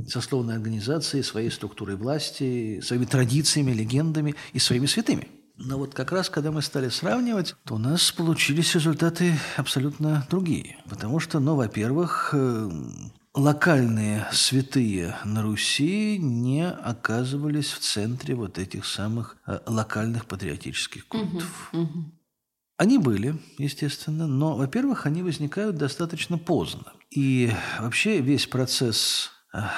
сословной 0.06 0.54
организацией, 0.54 1.24
своей 1.24 1.50
структурой 1.50 1.96
власти, 1.96 2.80
своими 2.80 3.04
традициями, 3.04 3.72
легендами 3.72 4.36
и 4.52 4.60
своими 4.60 4.86
святыми. 4.86 5.28
Но 5.56 5.78
вот 5.78 5.94
как 5.94 6.10
раз, 6.10 6.28
когда 6.28 6.50
мы 6.50 6.62
стали 6.62 6.88
сравнивать, 6.88 7.54
то 7.64 7.76
у 7.76 7.78
нас 7.78 8.10
получились 8.10 8.74
результаты 8.74 9.38
абсолютно 9.56 10.26
другие. 10.28 10.78
Потому 10.88 11.20
что, 11.20 11.38
ну, 11.38 11.54
во-первых, 11.54 12.30
э, 12.32 12.70
локальные 13.34 14.26
святые 14.32 15.16
на 15.24 15.42
Руси 15.42 16.18
не 16.18 16.68
оказывались 16.68 17.70
в 17.72 17.78
центре 17.78 18.34
вот 18.34 18.58
этих 18.58 18.84
самых 18.84 19.36
э, 19.46 19.60
локальных 19.66 20.26
патриотических 20.26 21.06
культов. 21.06 21.70
Угу, 21.72 21.82
угу. 21.82 22.04
Они 22.76 22.98
были, 22.98 23.40
естественно, 23.58 24.26
но, 24.26 24.56
во-первых, 24.56 25.06
они 25.06 25.22
возникают 25.22 25.76
достаточно 25.76 26.38
поздно. 26.38 26.92
И 27.10 27.52
вообще 27.78 28.20
весь 28.20 28.46
процесс 28.48 29.30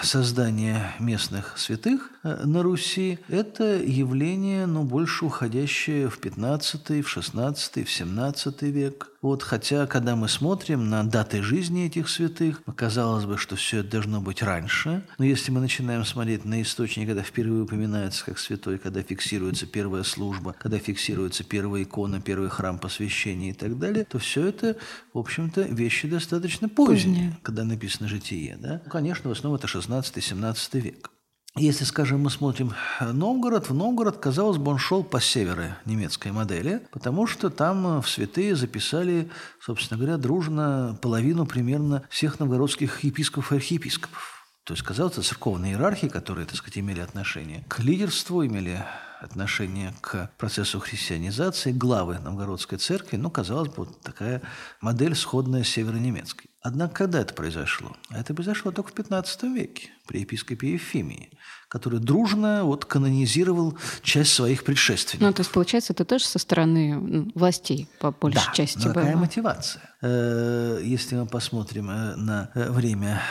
создания 0.03 0.95
местных 0.99 1.59
святых 1.59 2.11
э, 2.23 2.45
на 2.45 2.63
Руси– 2.63 3.19
это 3.29 3.77
явление, 3.77 4.67
ну, 4.67 4.85
больше 4.85 5.25
уходящее 5.27 6.09
в 6.09 6.19
15 6.19 7.05
в 7.05 7.09
16 7.09 7.87
в 7.87 7.91
17 7.91 8.63
век– 8.63 9.11
вот, 9.23 9.43
хотя, 9.43 9.87
когда 9.87 10.17
мы 10.17 10.29
смотрим 10.29 10.89
на 10.89 11.05
даты 11.05 11.43
жизни 11.43 11.87
этих 11.87 12.09
святых, 12.09 12.63
казалось 12.77 13.25
бы, 13.25 13.39
что 13.39 13.57
все 13.57 13.79
это 13.79 13.91
должно 13.93 14.21
быть 14.21 14.43
раньше. 14.43 15.05
Но 15.19 15.25
если 15.25 15.51
мы 15.51 15.61
начинаем 15.61 16.05
смотреть 16.05 16.45
на 16.45 16.63
источник, 16.63 17.07
когда 17.07 17.23
впервые 17.23 17.63
упоминается 17.63 18.25
как 18.25 18.39
святой, 18.39 18.79
когда 18.79 19.03
фиксируется 19.03 19.67
первая 19.67 20.03
служба, 20.03 20.55
когда 20.59 20.79
фиксируется 20.79 21.45
первая 21.45 21.83
икона, 21.83 22.21
первый 22.21 22.49
храм 22.49 22.79
посвящения 22.79 23.51
и 23.51 23.55
так 23.55 23.79
далее, 23.79 24.05
то 24.05 24.19
все 24.19 24.47
это, 24.47 24.77
в 25.13 25.19
общем-то, 25.19 25.63
вещи 25.63 26.09
достаточно 26.09 26.69
поздние, 26.69 26.97
Позднее. 26.97 27.39
когда 27.43 27.65
написано 27.65 28.09
«житие». 28.09 28.57
Да? 28.61 28.81
Ну, 28.85 28.91
конечно, 28.91 29.29
в 29.29 29.33
основном 29.33 29.59
это 29.59 29.67
16-17 29.67 30.81
век. 30.81 31.11
Если, 31.59 31.85
скажем, 31.85 32.21
мы 32.21 32.29
смотрим 32.29 32.75
Новгород, 33.01 33.71
в 33.71 33.75
Новгород, 33.75 34.19
казалось 34.19 34.59
бы, 34.59 34.73
он 34.73 34.79
шел 34.79 35.03
по 35.03 35.23
северу 35.23 35.63
немецкой 35.87 36.31
модели, 36.31 36.87
потому 36.93 37.27
что 37.27 37.49
там 37.49 37.87
э, 37.87 38.03
в 38.03 38.11
святые 38.11 38.55
записали, 38.55 39.31
собственно 39.59 39.99
говоря, 39.99 40.19
дружно 40.19 40.99
половину 41.01 41.47
примерно 41.47 42.03
всех 42.11 42.41
новгородских 42.41 43.05
епископов 43.05 43.53
и 43.53 43.57
архиепископов. 43.57 44.45
То 44.65 44.75
есть, 44.75 44.85
казалось, 44.85 45.15
это 45.15 45.23
церковные 45.23 45.73
иерархии, 45.73 46.09
которые, 46.09 46.45
так 46.45 46.57
сказать, 46.57 46.77
имели 46.77 47.01
отношение 47.01 47.65
к 47.69 47.79
лидерству, 47.79 48.45
имели 48.45 48.85
отношение 49.21 49.95
к 50.03 50.31
процессу 50.37 50.79
христианизации, 50.79 51.73
главы 51.73 52.19
Новгородской 52.19 52.77
церкви, 52.77 53.17
ну, 53.17 53.31
казалось 53.31 53.69
бы, 53.69 53.85
вот 53.85 54.01
такая 54.03 54.43
модель, 54.83 55.15
сходная 55.15 55.65
с 55.65 55.69
северонемецкой. 55.69 56.51
Однако, 56.67 56.95
когда 56.95 57.21
это 57.21 57.33
произошло? 57.33 57.97
Это 58.11 58.35
произошло 58.35 58.73
только 58.73 58.91
в 58.91 58.93
15 58.93 59.45
веке 59.45 59.91
при 60.09 60.23
епископе 60.23 60.73
Ефимии, 60.73 61.31
который 61.69 62.01
дружно 62.01 62.65
вот 62.65 62.85
канонизировал 62.85 63.79
часть 64.03 64.33
своих 64.33 64.65
предшественников. 64.65 65.29
Ну, 65.29 65.33
то 65.33 65.41
есть, 65.43 65.53
получается, 65.53 65.93
это 65.93 66.05
тоже 66.05 66.25
со 66.25 66.41
стороны 66.41 67.31
властей, 67.37 67.89
по 68.01 68.11
большей 68.11 68.47
да, 68.47 68.53
части 68.53 68.85
но 68.85 68.95
какая 68.95 69.17
мотивация? 69.17 69.81
Э, 70.03 70.81
если 70.83 71.15
мы 71.15 71.27
посмотрим 71.27 71.89
э, 71.89 72.17
на 72.17 72.51
время 72.55 73.23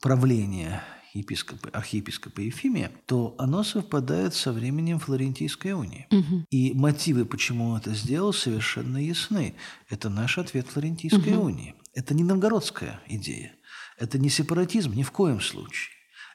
правления 0.00 0.80
епископа, 1.12 1.70
архиепископа 1.72 2.40
Ефимия, 2.40 2.92
то 3.06 3.34
оно 3.36 3.64
совпадает 3.64 4.32
со 4.32 4.52
временем 4.52 5.00
Флорентийской 5.00 5.72
унии. 5.72 6.06
Угу. 6.12 6.44
И 6.50 6.72
мотивы, 6.74 7.24
почему 7.24 7.70
он 7.70 7.78
это 7.78 7.94
сделал, 7.94 8.32
совершенно 8.32 8.98
ясны. 8.98 9.56
Это 9.90 10.08
наш 10.08 10.38
ответ 10.38 10.68
Флорентийской 10.68 11.34
угу. 11.34 11.46
унии. 11.46 11.74
Это 11.94 12.14
не 12.14 12.24
новгородская 12.24 13.00
идея. 13.06 13.54
Это 13.98 14.18
не 14.18 14.28
сепаратизм 14.28 14.92
ни 14.94 15.02
в 15.02 15.12
коем 15.12 15.40
случае. 15.40 15.93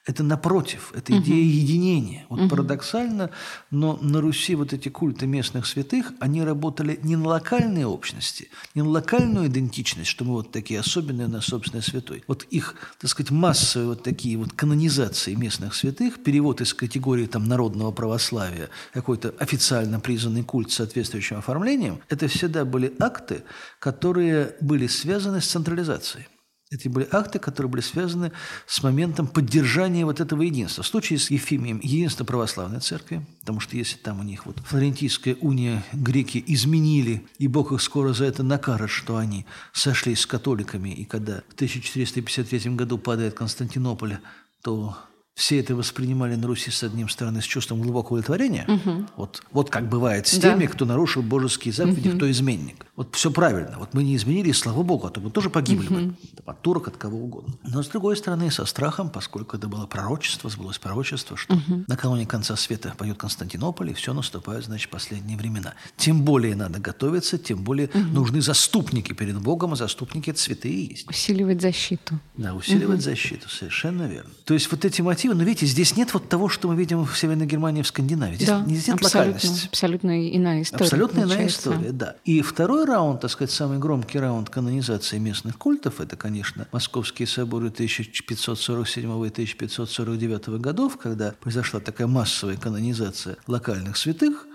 Это 0.09 0.23
напротив, 0.23 0.91
это 0.95 1.15
идея 1.19 1.45
угу. 1.45 1.53
единения. 1.53 2.25
Вот 2.29 2.39
угу. 2.39 2.49
парадоксально, 2.49 3.29
но 3.69 3.95
на 4.01 4.21
Руси 4.21 4.55
вот 4.55 4.73
эти 4.73 4.89
культы 4.89 5.27
местных 5.27 5.67
святых, 5.67 6.13
они 6.19 6.43
работали 6.43 6.99
не 7.03 7.15
на 7.15 7.27
локальные 7.27 7.85
общности, 7.85 8.49
не 8.73 8.81
на 8.81 8.89
локальную 8.89 9.45
идентичность, 9.45 10.09
что 10.09 10.25
мы 10.25 10.31
вот 10.31 10.51
такие 10.51 10.79
особенные, 10.79 11.27
у 11.27 11.29
нас 11.29 11.45
собственный 11.45 11.83
святой. 11.83 12.23
Вот 12.25 12.41
их, 12.49 12.73
так 12.99 13.11
сказать, 13.11 13.29
массовые 13.29 13.89
вот 13.89 14.01
такие 14.01 14.35
вот 14.35 14.51
канонизации 14.53 15.35
местных 15.35 15.75
святых, 15.75 16.23
перевод 16.23 16.59
из 16.61 16.73
категории 16.73 17.27
там 17.27 17.47
народного 17.47 17.91
православия, 17.91 18.69
какой-то 18.93 19.35
официально 19.37 19.99
признанный 19.99 20.41
культ 20.41 20.71
с 20.71 20.77
соответствующим 20.77 21.37
оформлением, 21.37 21.99
это 22.09 22.27
всегда 22.27 22.65
были 22.65 22.91
акты, 22.99 23.43
которые 23.77 24.55
были 24.59 24.87
связаны 24.87 25.39
с 25.39 25.45
централизацией. 25.45 26.25
Эти 26.71 26.88
были 26.88 27.07
акты, 27.11 27.39
которые 27.39 27.71
были 27.71 27.81
связаны 27.81 28.31
с 28.67 28.83
моментом 28.83 29.25
поддержания 29.25 30.05
вот 30.05 30.19
этого 30.19 30.43
единства. 30.43 30.83
В 30.83 30.88
случае 30.88 31.17
с 31.17 31.31
Ефимием 31.31 31.79
единство 31.81 32.23
православной 32.25 32.79
церкви, 32.79 33.25
потому 33.39 33.59
что 33.59 33.75
если 33.75 33.97
там 33.97 34.19
у 34.19 34.23
них 34.23 34.45
вот 34.45 34.59
Флорентийская 34.59 35.35
уния 35.41 35.83
греки 35.93 36.43
изменили, 36.45 37.25
и 37.39 37.47
Бог 37.47 37.71
их 37.71 37.81
скоро 37.81 38.13
за 38.13 38.25
это 38.25 38.43
накажет, 38.43 38.91
что 38.91 39.17
они 39.17 39.47
сошлись 39.73 40.19
с 40.19 40.25
католиками, 40.27 40.89
и 40.89 41.05
когда 41.05 41.41
в 41.49 41.55
1453 41.55 42.75
году 42.75 42.99
падает 42.99 43.33
Константинополь, 43.33 44.19
то 44.61 44.95
все 45.39 45.58
это 45.58 45.74
воспринимали 45.74 46.36
на 46.36 46.48
Руси 46.48 46.69
с 46.69 46.84
одним 46.84 47.08
стороны 47.08 47.41
с 47.41 47.46
чувством 47.46 47.81
глубокого 47.81 48.17
удовлетворения. 48.17 48.65
Угу. 48.67 49.05
Вот, 49.15 49.41
вот 49.53 49.69
как 49.69 49.88
бывает 49.88 50.27
с 50.27 50.38
теми, 50.38 50.65
да. 50.65 50.67
кто 50.67 50.86
нарушил 50.86 51.22
божеские 51.22 51.74
заповеди, 51.74 52.10
угу. 52.10 52.17
кто 52.17 52.29
изменник. 52.29 52.86
Вот 52.98 53.15
все 53.15 53.31
правильно. 53.31 53.77
Вот 53.79 53.93
мы 53.93 54.03
не 54.03 54.17
изменили, 54.17 54.51
слава 54.51 54.84
Богу, 54.84 55.08
а 55.08 55.10
то 55.10 55.22
мы 55.22 55.31
тоже 55.31 55.50
погибли 55.50 55.86
угу. 55.88 55.96
бы. 55.96 56.15
От 56.46 56.62
турок, 56.62 56.89
от 56.89 56.98
кого 56.98 57.17
угодно. 57.19 57.53
Но 57.63 57.81
с 57.81 57.88
другой 57.88 58.17
стороны, 58.17 58.51
со 58.51 58.65
страхом, 58.65 59.10
поскольку 59.10 59.55
это 59.55 59.69
было 59.69 59.86
пророчество, 59.86 60.50
сбылось 60.50 60.77
пророчество, 60.77 61.38
что 61.38 61.53
угу. 61.53 61.86
накануне 61.88 62.25
конца 62.25 62.58
света 62.58 62.93
пойдет 62.98 63.17
Константинополь, 63.17 63.91
и 63.91 63.93
все 63.93 64.13
наступает, 64.13 64.65
значит, 64.65 64.89
последние 64.89 65.38
времена. 65.38 65.74
Тем 65.96 66.24
более 66.24 66.58
надо 66.58 66.79
готовиться, 66.79 67.38
тем 67.38 67.63
более 67.63 67.88
угу. 67.88 68.00
нужны 68.00 68.41
заступники 68.41 69.13
перед 69.13 69.39
Богом, 69.39 69.72
а 69.72 69.75
заступники– 69.77 70.29
это 70.31 70.39
святые 70.39 70.88
есть. 70.88 71.10
Усиливать 71.10 71.62
защиту. 71.62 72.19
Да, 72.36 72.53
усиливать 72.53 72.98
угу. 72.98 73.03
защиту, 73.03 73.48
совершенно 73.48 74.03
верно. 74.03 74.31
То 74.43 74.53
есть 74.53 74.69
вот 74.69 74.84
эти 74.84 75.01
мотивы, 75.01 75.28
но 75.36 75.43
видите, 75.43 75.65
здесь 75.65 75.95
нет 75.95 76.13
вот 76.13 76.29
того, 76.29 76.50
что 76.50 76.67
мы 76.67 76.75
видим 76.75 77.05
в 77.05 77.17
Северной 77.17 77.45
Германии, 77.45 77.81
в 77.81 77.88
Скандинавии. 77.88 78.36
Здесь, 78.36 78.48
да, 78.48 78.63
нет 78.65 78.89
абсолютно, 78.89 79.05
локальности. 79.05 79.67
Абсолютно 79.67 80.36
иная 80.36 80.62
история. 80.62 80.83
Абсолютно 80.83 81.19
иная 81.21 81.48
история, 81.48 81.91
да. 81.91 82.15
И 82.25 82.41
второй 82.41 82.86
раунд, 82.86 83.21
так 83.21 83.31
сказать, 83.31 83.51
самый 83.51 83.79
громкий 83.79 84.19
раунд 84.19 84.50
канонизации 84.50 85.17
местных 85.17 85.57
культов, 85.57 86.00
это, 86.01 86.15
конечно, 86.15 86.67
Московские 86.71 87.27
соборы 87.27 87.67
1547 87.67 89.03
и 89.03 89.29
1549 89.29 90.62
годов, 90.62 90.98
когда 90.98 91.31
произошла 91.31 91.79
такая 91.79 92.07
массовая 92.07 92.57
канонизация 92.57 93.38
локальных 93.48 93.98
святых, 93.98 94.45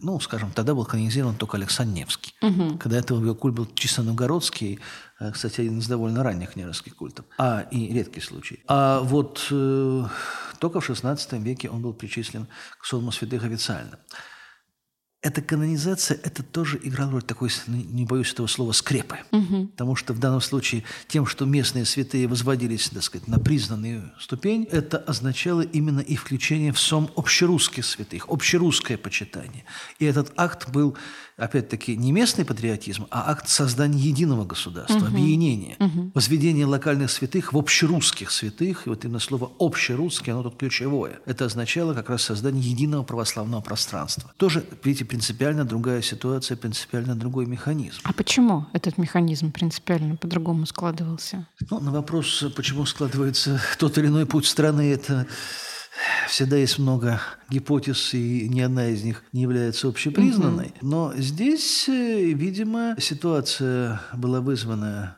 ну, 0.00 0.18
скажем, 0.20 0.50
тогда 0.50 0.74
был 0.74 0.84
канонизирован 0.84 1.36
только 1.36 1.56
Александр 1.56 1.94
Невский. 1.94 2.34
Угу. 2.42 2.78
Когда 2.78 2.98
этого 2.98 3.20
его 3.22 3.34
культ 3.34 3.54
был 3.54 3.66
чисто 3.74 4.02
новгородский, 4.02 4.80
кстати, 5.32 5.60
один 5.60 5.78
из 5.78 5.86
довольно 5.86 6.22
ранних 6.22 6.56
нерусских 6.56 6.96
культов, 6.96 7.24
а 7.38 7.66
и 7.70 7.92
редкий 7.92 8.20
случай. 8.20 8.62
А 8.66 9.00
вот 9.00 9.46
э, 9.50 10.04
только 10.58 10.80
в 10.80 10.88
XVI 10.88 11.42
веке 11.42 11.68
он 11.68 11.82
был 11.82 11.92
причислен 11.92 12.46
к 12.78 12.84
сонму 12.84 13.12
святых 13.12 13.44
официально 13.44 13.98
эта 15.24 15.40
канонизация, 15.40 16.18
это 16.22 16.42
тоже 16.42 16.78
играла 16.82 17.12
роль 17.12 17.22
такой, 17.22 17.50
не 17.66 18.04
боюсь 18.04 18.30
этого 18.34 18.46
слова, 18.46 18.72
скрепы. 18.72 19.20
Угу. 19.32 19.68
Потому 19.68 19.96
что 19.96 20.12
в 20.12 20.18
данном 20.18 20.42
случае 20.42 20.84
тем, 21.08 21.24
что 21.24 21.46
местные 21.46 21.86
святые 21.86 22.28
возводились, 22.28 22.90
так 22.90 23.02
сказать, 23.02 23.26
на 23.26 23.38
признанную 23.38 24.12
ступень, 24.20 24.68
это 24.70 24.98
означало 24.98 25.62
именно 25.62 26.00
и 26.00 26.14
включение 26.14 26.72
в 26.72 26.78
сом 26.78 27.10
общерусских 27.16 27.86
святых, 27.86 28.28
общерусское 28.28 28.98
почитание. 28.98 29.64
И 29.98 30.04
этот 30.04 30.30
акт 30.36 30.68
был 30.68 30.94
опять-таки, 31.36 31.96
не 31.96 32.12
местный 32.12 32.44
патриотизм, 32.44 33.06
а 33.10 33.30
акт 33.30 33.48
создания 33.48 33.98
единого 33.98 34.44
государства, 34.44 34.98
угу. 34.98 35.06
объединения, 35.06 35.76
угу. 35.78 36.12
возведения 36.14 36.66
локальных 36.66 37.10
святых 37.10 37.52
в 37.52 37.58
общерусских 37.58 38.30
святых. 38.30 38.86
И 38.86 38.90
вот 38.90 39.04
именно 39.04 39.18
слово 39.18 39.50
«общерусский», 39.58 40.32
оно 40.32 40.44
тут 40.44 40.56
ключевое. 40.56 41.20
Это 41.26 41.46
означало 41.46 41.94
как 41.94 42.10
раз 42.10 42.22
создание 42.22 42.62
единого 42.62 43.02
православного 43.02 43.60
пространства. 43.60 44.32
Тоже, 44.36 44.64
видите, 44.84 45.04
принципиально 45.04 45.64
другая 45.64 46.02
ситуация, 46.02 46.56
принципиально 46.56 47.14
другой 47.14 47.46
механизм. 47.46 48.00
А 48.04 48.12
почему 48.12 48.66
этот 48.72 48.98
механизм 48.98 49.50
принципиально 49.50 50.16
по-другому 50.16 50.66
складывался? 50.66 51.46
Ну, 51.70 51.80
на 51.80 51.90
вопрос, 51.90 52.44
почему 52.54 52.86
складывается 52.86 53.60
тот 53.78 53.98
или 53.98 54.06
иной 54.06 54.26
путь 54.26 54.46
страны, 54.46 54.92
это 54.92 55.26
Всегда 56.28 56.56
есть 56.56 56.78
много 56.78 57.20
гипотез, 57.50 58.14
и 58.14 58.48
ни 58.48 58.60
одна 58.60 58.88
из 58.88 59.04
них 59.04 59.22
не 59.32 59.42
является 59.42 59.88
общепризнанной. 59.88 60.72
Но 60.80 61.12
здесь, 61.16 61.88
э, 61.88 62.32
видимо, 62.32 62.96
ситуация 62.98 64.00
была 64.12 64.40
вызвана 64.40 65.16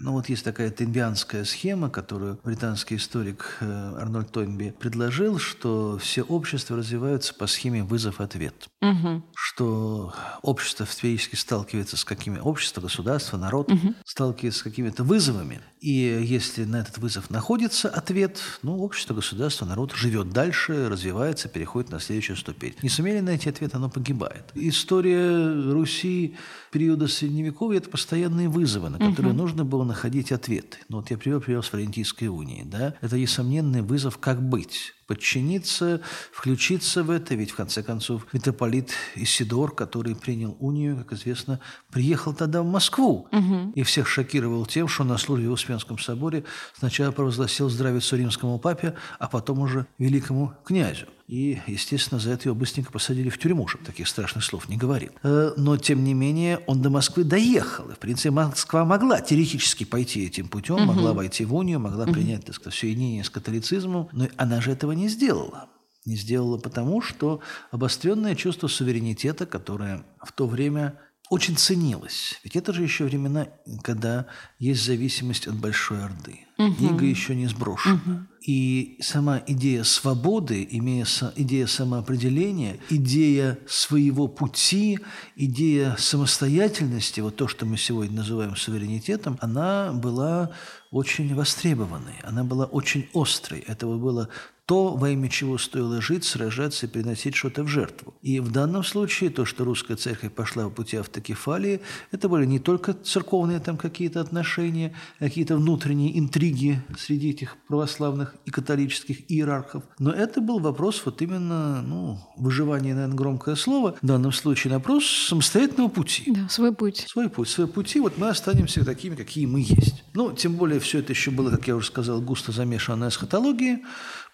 Ну 0.00 0.12
вот 0.12 0.28
есть 0.28 0.44
такая 0.44 0.70
тенбианская 0.70 1.44
схема, 1.44 1.88
которую 1.88 2.40
британский 2.42 2.96
историк 2.96 3.58
э, 3.60 3.94
Арнольд 3.96 4.30
Тойнби 4.32 4.74
предложил, 4.78 5.38
что 5.38 5.98
все 5.98 6.22
общества 6.22 6.76
развиваются 6.76 7.32
по 7.32 7.46
схеме 7.46 7.84
вызов-ответ. 7.84 8.68
Угу. 8.82 9.22
Что 9.34 10.12
общество 10.42 10.84
физически 10.84 11.36
сталкивается 11.36 11.96
с 11.96 12.04
какими... 12.04 12.38
Общество, 12.38 12.80
государство, 12.80 13.36
народ 13.36 13.70
сталкивается 14.04 14.60
с 14.60 14.62
какими-то 14.62 15.04
вызовами. 15.04 15.60
И 15.80 15.90
если 15.90 16.64
на 16.64 16.76
этот 16.76 16.98
вызов 16.98 17.30
находится 17.30 17.88
ответ, 17.88 18.40
ну, 18.62 18.78
общество, 18.78 19.14
государство, 19.14 19.64
народ 19.64 19.92
живет 19.92 20.30
дальше, 20.30 20.88
развивается, 20.88 21.48
переходит 21.48 21.90
на 21.90 22.00
следующую 22.00 22.36
ступень. 22.36 22.74
Не 22.82 22.88
сумели 22.88 23.20
найти 23.20 23.48
ответ, 23.48 23.74
оно 23.74 23.88
погибает. 23.90 24.50
История 24.54 25.72
Руси 25.72 26.36
периода 26.74 27.06
Средневековья– 27.06 27.78
это 27.78 27.88
постоянные 27.88 28.48
вызовы, 28.48 28.88
на 28.88 28.98
которые 28.98 29.32
нужно 29.32 29.64
было 29.64 29.84
находить 29.84 30.32
ответы. 30.32 30.78
Ну, 30.88 30.96
вот 30.96 31.08
я 31.08 31.16
привел 31.16 31.40
пример 31.40 31.62
с 31.62 31.68
Флорентийской 31.68 32.26
унии. 32.26 32.64
Да? 32.64 32.94
Это 33.00 33.16
несомненный 33.16 33.80
вызов 33.80 34.18
«как 34.18 34.42
быть?». 34.42 34.92
Подчиниться, 35.06 36.00
включиться 36.32 37.02
в 37.02 37.10
это, 37.10 37.34
ведь 37.34 37.50
в 37.50 37.56
конце 37.56 37.82
концов 37.82 38.26
митрополит 38.32 38.90
Исидор, 39.14 39.74
который 39.74 40.14
принял 40.16 40.56
унию, 40.60 40.96
как 40.96 41.12
известно, 41.12 41.60
приехал 41.90 42.34
тогда 42.34 42.62
в 42.62 42.66
Москву 42.66 43.28
и 43.74 43.82
всех 43.82 44.08
шокировал 44.08 44.66
тем, 44.66 44.88
что 44.88 45.04
на 45.04 45.18
службе 45.18 45.48
в 45.48 45.52
Успенском 45.52 45.98
соборе 45.98 46.44
сначала 46.78 47.12
провозгласил 47.12 47.68
здравицу 47.68 48.16
римскому 48.16 48.58
папе, 48.58 48.94
а 49.18 49.28
потом 49.28 49.60
уже 49.60 49.86
великому 49.98 50.54
князю. 50.64 51.06
И, 51.26 51.58
естественно, 51.66 52.20
за 52.20 52.32
это 52.32 52.48
его 52.48 52.54
быстренько 52.54 52.92
посадили 52.92 53.30
в 53.30 53.38
тюрьму, 53.38 53.66
чтобы 53.66 53.86
таких 53.86 54.08
страшных 54.08 54.44
слов 54.44 54.68
не 54.68 54.76
говорил. 54.76 55.10
Э, 55.22 55.52
Но, 55.56 55.78
тем 55.78 56.04
не 56.04 56.12
менее, 56.12 56.60
он 56.66 56.82
до 56.82 56.90
Москвы 56.90 57.24
доехал. 57.24 57.88
И, 57.88 57.94
в 57.94 57.98
принципе, 57.98 58.30
Москва 58.30 58.84
могла 58.84 59.22
теоретически 59.22 59.84
пойти 59.84 60.26
этим 60.26 60.48
путем, 60.48 60.82
могла 60.82 61.14
войти 61.14 61.46
в 61.46 61.54
унию, 61.54 61.80
могла 61.80 62.04
принять, 62.04 62.44
так 62.44 62.54
сказать, 62.54 62.78
соединение 62.78 63.24
с 63.24 63.30
католицизмом. 63.30 64.10
Но 64.12 64.28
она 64.36 64.60
же 64.60 64.70
этого 64.72 64.92
не 64.94 65.08
сделала. 65.08 65.68
Не 66.04 66.16
сделала 66.16 66.58
потому, 66.58 67.00
что 67.00 67.40
обостренное 67.70 68.34
чувство 68.34 68.68
суверенитета, 68.68 69.46
которое 69.46 70.04
в 70.22 70.32
то 70.32 70.46
время 70.46 70.98
очень 71.30 71.56
ценилось. 71.56 72.38
Ведь 72.44 72.54
это 72.54 72.74
же 72.74 72.82
еще 72.82 73.04
времена, 73.04 73.48
когда 73.82 74.26
есть 74.58 74.84
зависимость 74.84 75.46
от 75.46 75.54
Большой 75.54 76.04
Орды. 76.04 76.40
Иго 76.58 77.04
еще 77.06 77.34
не 77.34 77.46
сброшена. 77.46 78.28
И 78.46 78.98
сама 79.00 79.42
идея 79.46 79.84
свободы, 79.84 80.68
имея 80.70 81.06
со- 81.06 81.32
идея 81.34 81.66
самоопределения, 81.66 82.76
идея 82.90 83.58
своего 83.66 84.28
пути, 84.28 84.98
идея 85.34 85.96
самостоятельности, 85.98 87.20
вот 87.20 87.36
то, 87.36 87.48
что 87.48 87.64
мы 87.64 87.78
сегодня 87.78 88.16
называем 88.18 88.54
суверенитетом, 88.54 89.38
она 89.40 89.92
была 89.94 90.50
очень 90.90 91.34
востребованной, 91.34 92.16
она 92.22 92.44
была 92.44 92.66
очень 92.66 93.08
острой. 93.14 93.60
Это 93.60 93.86
было 93.86 94.28
то, 94.66 94.96
во 94.96 95.10
имя 95.10 95.28
чего 95.28 95.58
стоило 95.58 96.00
жить, 96.00 96.24
сражаться 96.24 96.86
и 96.86 96.88
приносить 96.88 97.34
что-то 97.34 97.64
в 97.64 97.68
жертву. 97.68 98.14
И 98.22 98.40
в 98.40 98.50
данном 98.50 98.82
случае 98.82 99.30
то, 99.30 99.44
что 99.44 99.64
русская 99.64 99.96
церковь 99.96 100.32
пошла 100.32 100.64
по 100.64 100.70
пути 100.70 100.96
автокефалии, 100.96 101.80
это 102.12 102.28
были 102.28 102.46
не 102.46 102.58
только 102.58 102.94
церковные 102.94 103.60
там 103.60 103.76
какие-то 103.76 104.20
отношения, 104.20 104.94
какие-то 105.18 105.56
внутренние 105.56 106.18
интриги 106.18 106.82
среди 106.98 107.30
этих 107.30 107.56
православных 107.68 108.34
и 108.46 108.50
католических 108.50 109.30
иерархов, 109.30 109.82
но 109.98 110.10
это 110.10 110.40
был 110.40 110.60
вопрос 110.60 111.02
вот 111.04 111.20
именно, 111.20 111.82
ну, 111.82 112.18
выживания, 112.36 112.94
наверное, 112.94 113.16
громкое 113.16 113.56
слово, 113.56 113.96
в 114.00 114.06
данном 114.06 114.32
случае 114.32 114.72
вопрос 114.72 115.04
самостоятельного 115.04 115.88
пути. 115.88 116.32
Да, 116.32 116.48
свой 116.48 116.74
путь. 116.74 117.04
Свой 117.08 117.28
путь, 117.28 117.48
свои 117.48 117.66
пути, 117.66 118.00
вот 118.00 118.16
мы 118.16 118.28
останемся 118.28 118.84
такими, 118.84 119.14
какие 119.14 119.46
мы 119.46 119.60
есть. 119.60 120.04
Ну, 120.14 120.32
тем 120.32 120.54
более 120.54 120.80
все 120.80 121.00
это 121.00 121.12
еще 121.12 121.30
было, 121.30 121.50
как 121.50 121.66
я 121.66 121.76
уже 121.76 121.88
сказал, 121.88 122.20
густо 122.20 122.52
замешано 122.52 122.96
на 122.96 123.08
эсхатологии, 123.08 123.84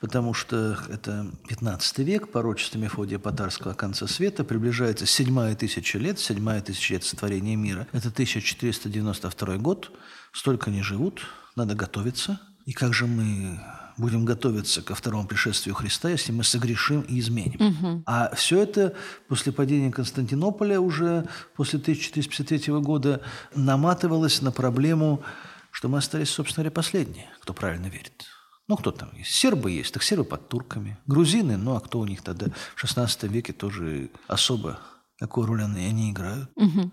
потому 0.01 0.20
что 0.35 0.77
это 0.89 1.27
15 1.49 1.99
век, 1.99 2.31
пророчество 2.31 2.79
Мефодия 2.79 3.19
Потарского 3.19 3.75
конца 3.75 4.07
света, 4.07 4.45
приближается 4.45 5.07
седьмая 5.07 5.55
тысяча 5.57 5.99
лет, 5.99 6.19
седьмая 6.19 6.61
тысяча 6.61 6.95
лет 6.95 7.05
сотворения 7.05 7.57
мира. 7.57 7.87
Это 7.93 8.09
1492 8.09 9.57
год, 9.57 9.91
столько 10.33 10.71
не 10.71 10.83
живут, 10.83 11.23
надо 11.57 11.75
готовиться. 11.75 12.41
И 12.67 12.73
как 12.73 12.95
же 12.95 13.07
мы 13.07 13.61
будем 13.97 14.25
готовиться 14.25 14.83
ко 14.83 14.95
второму 14.95 15.27
пришествию 15.27 15.75
Христа, 15.75 16.09
если 16.09 16.33
мы 16.33 16.45
согрешим 16.45 17.03
и 17.03 17.19
изменим. 17.21 18.03
А 18.07 18.35
все 18.35 18.62
это 18.62 18.95
после 19.29 19.53
падения 19.53 19.91
Константинополя 19.91 20.81
уже 20.81 21.27
после 21.55 21.79
1453 21.79 22.73
года 22.81 23.21
наматывалось 23.55 24.43
на 24.43 24.53
проблему, 24.53 25.23
что 25.71 25.89
мы 25.89 25.99
остались, 25.99 26.31
собственно 26.31 26.65
говоря, 26.65 26.75
последние, 26.75 27.29
кто 27.41 27.53
правильно 27.53 27.87
верит. 27.87 28.27
Ну, 28.71 28.77
кто 28.77 28.93
там 28.93 29.09
есть? 29.19 29.33
Сербы 29.33 29.73
есть, 29.73 29.93
так 29.93 30.05
сербы 30.05 30.25
под 30.25 30.49
турками. 30.49 30.97
Грузины, 31.09 31.57
ну, 31.57 31.75
а 31.75 31.81
кто 31.81 31.99
у 31.99 32.07
них 32.07 32.23
тогда? 32.23 32.47
В 32.77 32.85
XVI 32.85 33.27
веке 33.27 33.53
тоже 33.53 34.11
особо 34.29 34.79
какую 35.19 35.49
роль 35.49 35.65
они, 35.65 35.85
они 35.85 36.12
играют. 36.12 36.49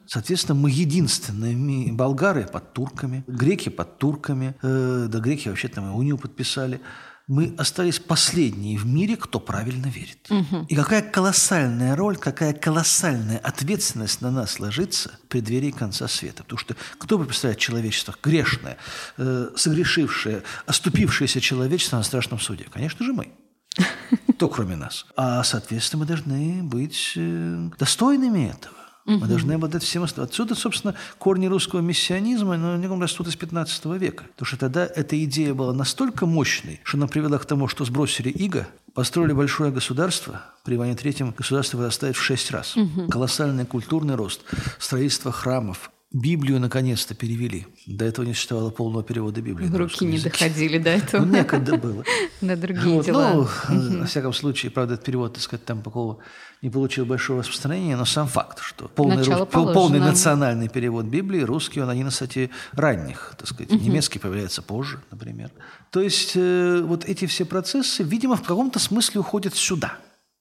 Соответственно, 0.08 0.60
мы 0.60 0.72
единственные 0.72 1.94
болгары 1.94 2.48
под 2.48 2.74
турками, 2.74 3.24
греки 3.28 3.70
под 3.70 4.00
турками, 4.00 4.56
э, 4.64 5.06
да 5.08 5.20
греки 5.20 5.50
вообще 5.50 5.68
там 5.68 5.86
и 5.90 5.94
унию 5.94 6.18
подписали. 6.18 6.82
Мы 7.28 7.54
остались 7.58 8.00
последние 8.00 8.78
в 8.78 8.86
мире, 8.86 9.18
кто 9.18 9.42
правильно 9.42 9.88
верит. 9.88 10.30
И 10.70 10.76
какая 10.76 11.02
колоссальная 11.02 11.96
роль, 11.96 12.16
какая 12.18 12.54
колоссальная 12.54 13.38
ответственность 13.38 14.22
на 14.22 14.32
нас 14.32 14.60
ложится 14.60 15.20
в 15.26 15.28
преддверии 15.28 15.72
конца 15.72 16.08
света. 16.08 16.44
Потому 16.44 16.60
что 16.60 16.76
кто 16.98 17.18
бы 17.18 17.26
представляет 17.26 17.60
человечество 17.60 18.16
грешное, 18.24 18.78
э, 19.18 19.50
согрешившее, 19.56 20.44
оступившееся 20.66 21.42
человечество 21.42 21.98
на 21.98 22.04
страшном 22.04 22.40
суде? 22.40 22.66
Конечно 22.72 23.06
же, 23.06 23.12
мы. 23.12 23.34
Кто 24.36 24.48
кроме 24.48 24.78
нас? 24.78 25.06
А, 25.18 25.44
соответственно, 25.44 26.02
мы 26.02 26.06
должны 26.06 26.64
быть 26.64 27.14
э, 27.16 27.70
достойными 27.78 28.50
этого. 28.50 28.77
Мы 29.08 29.26
должны 29.28 29.54
обладать 29.54 29.84
всем 29.84 30.04
остальным. 30.04 30.30
Отсюда, 30.30 30.54
собственно, 30.54 30.94
корни 31.18 31.48
русского 31.48 31.80
миссионизма, 31.80 32.58
но 32.58 32.74
они 32.74 32.88
растут 33.02 33.28
из 33.28 33.36
15 33.36 33.86
века. 33.98 34.26
Потому 34.36 34.46
что 34.46 34.58
тогда 34.58 34.86
эта 34.86 35.24
идея 35.24 35.54
была 35.54 35.74
настолько 35.74 36.26
мощной, 36.26 36.82
что 36.84 36.98
она 36.98 37.08
привела 37.08 37.38
к 37.38 37.46
тому, 37.46 37.68
что 37.68 37.86
сбросили 37.86 38.30
иго, 38.30 38.68
построили 38.94 39.32
большое 39.32 39.72
государство, 39.72 40.42
при 40.64 40.76
Иване 40.76 40.96
Третьем 40.96 41.32
государство 41.32 41.78
вырастает 41.78 42.18
в 42.18 42.22
шесть 42.22 42.52
раз. 42.52 42.76
Колоссальный 43.10 43.66
культурный 43.66 44.16
рост, 44.16 44.42
строительство 44.80 45.32
храмов, 45.32 45.90
Библию 46.22 46.60
наконец-то 46.60 47.14
перевели. 47.16 47.68
До 47.86 48.06
этого 48.06 48.26
не 48.26 48.34
существовало 48.34 48.70
полного 48.72 49.04
перевода 49.04 49.42
Библии. 49.42 49.68
Руки 49.68 50.06
не 50.06 50.14
языке. 50.16 50.32
доходили 50.32 50.78
до 50.80 50.90
этого. 51.00 51.26
Ну, 51.26 51.34
некогда 51.34 51.78
было. 51.78 52.04
На 52.42 52.56
другие 52.56 52.96
Вот, 52.96 53.06
дела. 53.06 53.48
ну, 53.70 54.00
во 54.00 54.06
всяком 54.06 54.34
случае, 54.34 54.72
правда, 54.72 54.96
этот 54.96 55.06
перевод, 55.06 55.34
так 55.34 55.44
сказать, 55.44 55.66
там 55.66 55.82
такого 55.82 56.18
не 56.62 56.70
получил 56.72 57.06
большого 57.06 57.40
распространения, 57.42 57.96
но 57.96 58.06
сам 58.06 58.28
факт, 58.28 58.60
что 58.62 58.88
полный, 58.88 59.24
пол- 59.46 59.74
полный 59.74 60.00
национальный 60.00 60.70
перевод 60.70 61.06
Библии, 61.06 61.42
русский, 61.42 61.82
он 61.82 61.90
один 61.90 62.08
из, 62.08 62.14
кстати, 62.14 62.50
ранних, 62.74 63.34
так 63.38 63.48
сказать, 63.48 63.72
немецкий 63.72 64.18
появляется 64.18 64.62
позже, 64.64 65.00
например. 65.12 65.52
То 65.92 66.02
есть 66.02 66.32
э, 66.36 66.82
вот 66.84 67.06
эти 67.06 67.28
все 67.28 67.46
процессы, 67.46 68.02
видимо, 68.04 68.36
в 68.38 68.42
каком-то 68.42 68.80
смысле 68.80 69.22
уходят 69.22 69.56
сюда. 69.56 69.98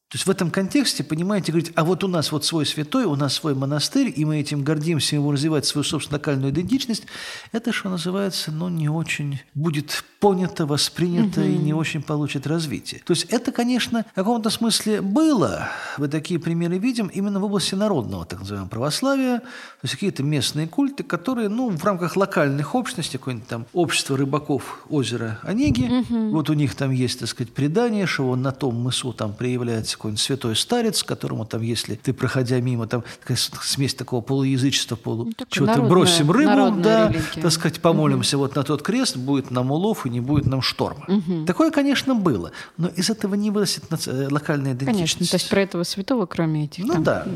То 0.08 0.16
есть 0.16 0.26
в 0.26 0.30
этом 0.30 0.52
контексте, 0.52 1.02
понимаете, 1.02 1.50
говорить, 1.50 1.72
а 1.74 1.84
вот 1.84 2.04
у 2.04 2.08
нас 2.08 2.30
вот 2.30 2.44
свой 2.44 2.64
святой, 2.64 3.06
у 3.06 3.16
нас 3.16 3.34
свой 3.34 3.56
монастырь, 3.56 4.12
и 4.14 4.24
мы 4.24 4.38
этим 4.38 4.62
гордимся, 4.62 5.16
и 5.16 5.18
будем 5.18 5.32
развивать 5.32 5.66
свою 5.66 5.82
собственную 5.82 6.20
локальную 6.20 6.52
идентичность, 6.52 7.06
это, 7.50 7.72
что 7.72 7.88
называется, 7.88 8.52
ну, 8.52 8.68
не 8.68 8.88
очень 8.88 9.40
будет 9.54 10.04
понято, 10.20 10.66
воспринято 10.66 11.42
и 11.42 11.56
не 11.56 11.74
очень 11.74 12.02
получит 12.02 12.46
развитие. 12.46 13.02
То 13.04 13.12
есть 13.12 13.24
это, 13.24 13.52
конечно, 13.52 14.04
в 14.12 14.14
каком-то 14.14 14.50
смысле 14.50 15.02
было, 15.02 15.68
мы 15.98 16.08
такие 16.08 16.40
примеры 16.40 16.78
видим, 16.78 17.08
именно 17.08 17.38
в 17.40 17.44
области 17.44 17.74
народного, 17.74 18.24
так 18.24 18.40
называемого, 18.40 18.68
православия, 18.68 19.38
то 19.40 19.46
есть 19.82 19.94
какие-то 19.94 20.22
местные 20.22 20.66
культы, 20.66 21.02
которые, 21.02 21.48
ну, 21.48 21.68
в 21.70 21.84
рамках 21.84 22.16
локальных 22.16 22.74
общностей, 22.74 23.18
какое-нибудь 23.18 23.48
там 23.48 23.66
общество 23.72 24.16
рыбаков 24.16 24.84
озера 24.88 25.38
Онеги, 25.42 26.04
вот 26.30 26.50
у 26.50 26.54
них 26.54 26.74
там 26.74 26.90
есть, 26.90 27.20
так 27.20 27.28
сказать, 27.28 27.52
предание, 27.52 28.06
что 28.06 28.24
вон 28.24 28.42
на 28.42 28.52
том 28.52 28.74
мысу 28.74 29.12
там 29.12 29.34
проявляется 29.34 29.96
какой-нибудь 29.96 30.20
святой 30.20 30.56
старец, 30.56 31.02
которому 31.02 31.44
там, 31.44 31.62
если 31.62 31.94
ты, 31.94 32.12
проходя 32.12 32.60
мимо, 32.60 32.86
там 32.86 33.04
такая 33.20 33.36
смесь 33.36 33.94
такого 33.94 34.20
полуязычества, 34.20 34.96
полу... 34.96 35.24
Ну, 35.24 35.32
чего-то 35.48 35.82
бросим 35.82 36.30
рыбу, 36.30 36.80
да, 36.80 37.08
религия. 37.08 37.42
так 37.42 37.52
сказать, 37.52 37.80
помолимся 37.80 38.38
вот 38.38 38.56
на 38.56 38.62
тот 38.62 38.82
крест, 38.82 39.16
будет 39.16 39.50
нам 39.50 39.70
улов, 39.70 40.06
и 40.06 40.10
не 40.16 40.20
будет 40.20 40.46
нам 40.46 40.62
шторма. 40.62 41.06
Такое, 41.46 41.70
конечно, 41.70 42.14
было, 42.14 42.52
но 42.78 42.88
из 42.88 43.10
этого 43.10 43.34
не 43.34 43.50
вырастет 43.50 43.84
э, 44.06 44.28
локальная 44.30 44.72
идентичность. 44.72 44.96
Конечно, 44.96 45.26
то 45.26 45.36
есть 45.36 45.48
про 45.50 45.60
этого 45.60 45.82
святого, 45.84 46.26
кроме 46.26 46.64
этих 46.64 46.84
Ну 46.84 46.94
там, 46.94 47.04
да. 47.04 47.26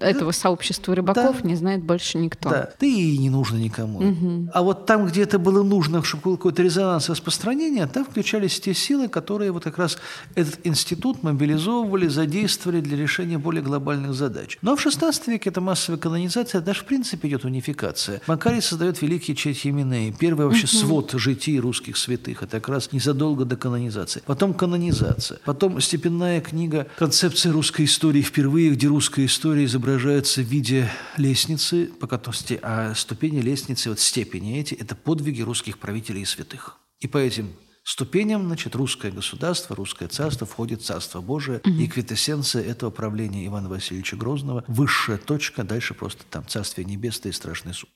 этого 0.00 0.32
сообщества 0.32 0.94
рыбаков, 0.94 1.42
Да. 1.42 1.48
не 1.48 1.54
знает 1.56 1.82
больше 1.82 2.18
никто. 2.18 2.48
Да, 2.50 2.70
да 2.80 2.86
и 2.86 3.18
не 3.18 3.30
нужно 3.30 3.56
никому. 3.58 4.48
А 4.54 4.62
вот 4.62 4.86
там, 4.86 5.06
где 5.06 5.22
это 5.22 5.38
было 5.38 5.62
нужно, 5.62 6.02
чтобы 6.02 6.22
был 6.24 6.36
какой-то 6.36 6.62
резонанс 6.62 7.08
и 7.08 7.12
распространение, 7.12 7.86
там 7.86 8.04
включались 8.04 8.58
те 8.60 8.72
силы, 8.74 9.08
которые 9.08 9.50
вот 9.52 9.64
как 9.64 9.78
раз 9.78 9.98
этот 10.34 10.58
институт 10.64 11.22
мобилизовывали, 11.22 12.08
задействовали 12.08 12.80
для 12.80 12.96
решения 12.96 13.38
более 13.38 13.62
глобальных 13.62 14.14
задач. 14.14 14.58
Но 14.62 14.76
в 14.76 14.86
XVI 14.86 15.12
веке 15.26 15.50
это 15.50 15.60
массовая 15.60 15.98
колонизация, 16.00 16.60
даже 16.60 16.80
в 16.80 16.84
принципе 16.84 17.28
идет 17.28 17.44
унификация. 17.44 18.20
Макарий 18.26 18.62
создает 18.62 19.02
великий 19.02 19.34
Четь 19.36 19.64
Еменей, 19.64 20.12
первый 20.18 20.46
вообще 20.46 20.66
свод 20.66 21.12
житий 21.12 21.58
русских 21.58 21.96
святых. 21.96 22.19
Это 22.28 22.60
как 22.60 22.68
раз 22.68 22.92
незадолго 22.92 23.44
до 23.44 23.56
канонизации. 23.56 24.22
Потом 24.26 24.54
канонизация. 24.54 25.38
Потом 25.44 25.80
степенная 25.80 26.40
книга 26.40 26.86
«Концепция 26.98 27.52
русской 27.52 27.84
истории» 27.84 28.22
впервые, 28.22 28.70
где 28.70 28.86
русская 28.86 29.26
история 29.26 29.64
изображается 29.64 30.42
в 30.42 30.44
виде 30.44 30.90
лестницы, 31.16 31.90
по 32.00 32.06
которой, 32.06 32.58
а 32.62 32.94
ступени 32.94 33.40
лестницы, 33.40 33.88
вот 33.90 34.00
степени 34.00 34.58
эти, 34.58 34.74
это 34.74 34.94
подвиги 34.94 35.42
русских 35.42 35.78
правителей 35.78 36.22
и 36.22 36.26
святых. 36.26 36.76
И 37.00 37.06
по 37.06 37.18
этим 37.18 37.50
ступеням, 37.82 38.46
значит, 38.46 38.76
русское 38.76 39.10
государство, 39.10 39.74
русское 39.74 40.08
царство 40.08 40.46
входит 40.46 40.82
в 40.82 40.84
Царство 40.84 41.20
Божие, 41.20 41.60
и 41.64 41.86
квитэссенция 41.86 42.62
этого 42.62 42.90
правления 42.90 43.46
Ивана 43.46 43.68
Васильевича 43.68 44.16
Грозного, 44.16 44.64
высшая 44.68 45.18
точка, 45.18 45.64
дальше 45.64 45.94
просто 45.94 46.24
там 46.30 46.46
Царствие 46.46 46.84
Небесное 46.84 47.32
и 47.32 47.34
Страшный 47.34 47.74
суд. 47.74 47.90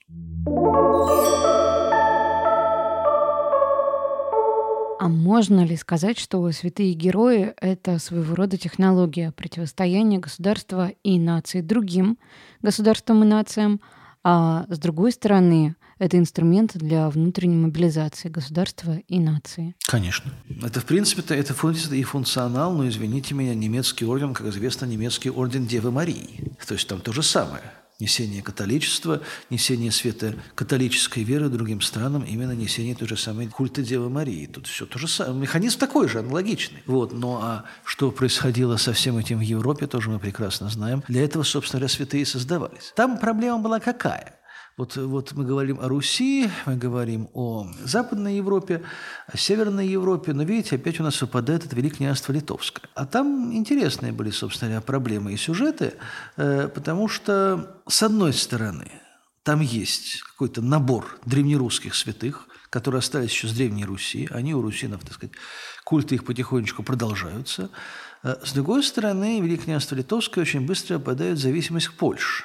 А 4.97 5.09
можно 5.09 5.65
ли 5.65 5.75
сказать, 5.75 6.17
что 6.17 6.49
святые 6.51 6.93
герои— 6.93 7.53
это 7.61 7.99
своего 7.99 8.33
рода 8.33 8.57
технология 8.57 9.31
противостояния 9.33 10.19
государства 10.19 10.91
и 11.03 11.19
нации 11.19 11.59
другим 11.61 12.17
государствам 12.61 13.23
и 13.23 13.27
нациям, 13.27 13.81
а 14.23 14.65
с 14.69 14.79
другой 14.79 15.11
стороны, 15.11 15.75
это 15.99 16.17
инструмент 16.17 16.77
для 16.77 17.09
внутренней 17.09 17.57
мобилизации 17.57 18.29
государства 18.29 18.97
и 19.07 19.19
нации? 19.19 19.75
Конечно. 19.85 20.31
Это, 20.63 20.79
в 20.79 20.85
принципе-то, 20.85 21.35
это 21.35 21.53
функция 21.53 21.95
и 21.95 22.03
функционал, 22.03 22.73
но, 22.73 22.87
извините 22.87 23.35
меня, 23.35 23.53
немецкий 23.53 24.05
орден, 24.05 24.33
как 24.33 24.47
известно, 24.47 24.85
немецкий 24.85 25.29
орден 25.29 25.67
Девы 25.67 25.91
Марии. 25.91 26.53
То 26.65 26.73
есть 26.73 26.87
там 26.87 27.01
то 27.01 27.11
же 27.11 27.21
самое. 27.21 27.63
Несение 27.97 28.41
католичества, 28.41 29.21
несение 29.49 29.89
света 29.89 30.35
католической 30.53 31.23
веры 31.23 31.47
другим 31.47 31.79
странам, 31.79 32.23
именно 32.23 32.51
несение 32.51 32.93
той 32.93 33.07
же 33.07 33.15
самой 33.15 33.47
культа 33.47 33.81
Девы 33.81 34.09
Марии. 34.09 34.47
Тут 34.47 34.67
все 34.67 34.85
то 34.85 34.99
же 34.99 35.07
самое. 35.07 35.39
Механизм 35.39 35.79
такой 35.79 36.09
же, 36.09 36.19
аналогичный. 36.19 36.83
Вот. 36.87 37.13
Ну 37.13 37.39
а 37.41 37.63
что 37.85 38.11
происходило 38.11 38.75
со 38.75 38.91
всем 38.91 39.17
этим 39.17 39.37
в 39.37 39.43
Европе, 39.43 39.87
тоже 39.87 40.09
мы 40.09 40.19
прекрасно 40.19 40.69
знаем. 40.69 41.03
Для 41.07 41.23
этого, 41.23 41.43
собственно 41.43 41.79
говоря, 41.79 41.93
святые 41.93 42.25
создавались. 42.25 42.91
Там 42.97 43.17
проблема 43.17 43.59
была 43.59 43.79
какая? 43.79 44.39
Вот, 44.77 44.97
вот 44.97 45.31
мы 45.31 45.45
говорим 45.45 45.79
о 45.79 45.87
Руси, 45.87 46.49
мы 46.65 46.75
говорим 46.75 47.29
о 47.33 47.65
Западной 47.85 48.35
Европе, 48.35 48.83
о 49.25 49.37
Северной 49.37 49.87
Европе, 49.87 50.33
но 50.33 50.43
видите, 50.43 50.75
опять 50.75 50.99
у 50.99 51.03
нас 51.03 51.21
выпадает 51.21 51.65
это 51.65 51.77
Великое 51.77 51.97
княжество 51.97 52.33
Литовское. 52.33 52.89
А 52.93 53.05
там 53.05 53.53
интересные 53.53 54.11
были, 54.11 54.31
собственно 54.31 54.71
говоря, 54.71 54.85
проблемы 54.85 55.31
и 55.31 55.37
сюжеты, 55.37 55.93
э, 56.35 56.67
потому 56.67 57.07
что, 57.07 57.79
с 57.87 58.03
одной 58.03 58.33
стороны, 58.33 58.91
там 59.43 59.61
есть 59.61 60.21
какой-то 60.23 60.61
набор 60.61 61.19
древнерусских 61.25 61.95
святых, 61.95 62.45
которые 62.69 62.99
остались 62.99 63.31
еще 63.31 63.47
с 63.47 63.53
Древней 63.53 63.85
Руси. 63.85 64.27
Они 64.29 64.53
у 64.53 64.61
русинов, 64.61 65.03
так 65.03 65.13
сказать, 65.13 65.35
культы 65.85 66.15
их 66.15 66.25
потихонечку 66.25 66.83
продолжаются. 66.83 67.69
Э, 68.23 68.35
С 68.43 68.51
другой 68.51 68.83
стороны, 68.83 69.39
Великое 69.39 69.63
княжество 69.63 69.95
Литовское 69.95 70.41
очень 70.41 70.65
быстро 70.65 70.99
попадает 70.99 71.37
в 71.37 71.41
зависимость 71.41 71.87
к 71.87 71.93
Польше. 71.93 72.43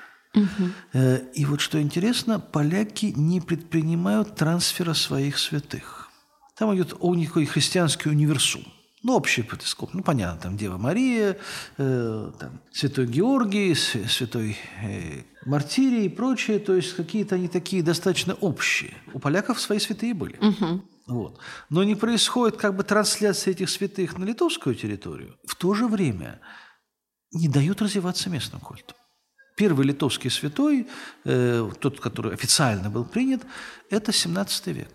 Э, 0.92 1.18
И 1.34 1.44
вот 1.44 1.60
что 1.60 1.80
интересно, 1.80 2.40
поляки 2.40 3.12
не 3.16 3.40
предпринимают 3.40 4.36
трансфера 4.36 4.94
своих 4.94 5.38
святых. 5.38 6.10
Там 6.56 6.74
идет 6.74 6.94
у 7.00 7.14
них 7.14 7.32
христианский 7.32 8.10
универсум. 8.10 8.62
Ну, 9.02 9.14
общий 9.16 9.40
епископ. 9.40 9.94
Ну, 9.94 10.02
понятно, 10.02 10.40
там 10.40 10.56
Дева 10.58 10.76
Мария, 10.76 11.38
э, 11.78 12.32
там, 12.38 12.60
Святой 12.70 13.06
Георгий, 13.06 13.74
Святой 13.74 14.58
э, 14.82 15.22
Мартирий 15.46 16.04
и 16.04 16.08
прочее. 16.10 16.58
То 16.58 16.74
есть 16.74 16.94
какие-то 16.94 17.36
они 17.36 17.48
такие 17.48 17.82
достаточно 17.82 18.34
общие. 18.34 18.92
У 19.14 19.18
поляков 19.18 19.58
свои 19.58 19.78
святые 19.78 20.12
были. 20.12 20.38
Вот. 21.06 21.38
Но 21.70 21.82
не 21.82 21.94
происходит 21.94 22.56
как 22.58 22.76
бы 22.76 22.84
трансляция 22.84 23.52
этих 23.52 23.70
святых 23.70 24.18
на 24.18 24.24
литовскую 24.24 24.74
территорию. 24.74 25.38
В 25.46 25.56
то 25.56 25.74
же 25.74 25.88
время 25.88 26.40
не 27.32 27.48
дают 27.48 27.80
развиваться 27.80 28.28
местным 28.28 28.60
культам. 28.60 28.96
Первый 29.60 29.86
литовский 29.86 30.30
святой, 30.30 30.86
э, 31.26 31.70
тот, 31.80 32.00
который 32.00 32.32
официально 32.32 32.88
был 32.88 33.04
принят, 33.04 33.42
это 33.90 34.10
17 34.10 34.66
век. 34.68 34.88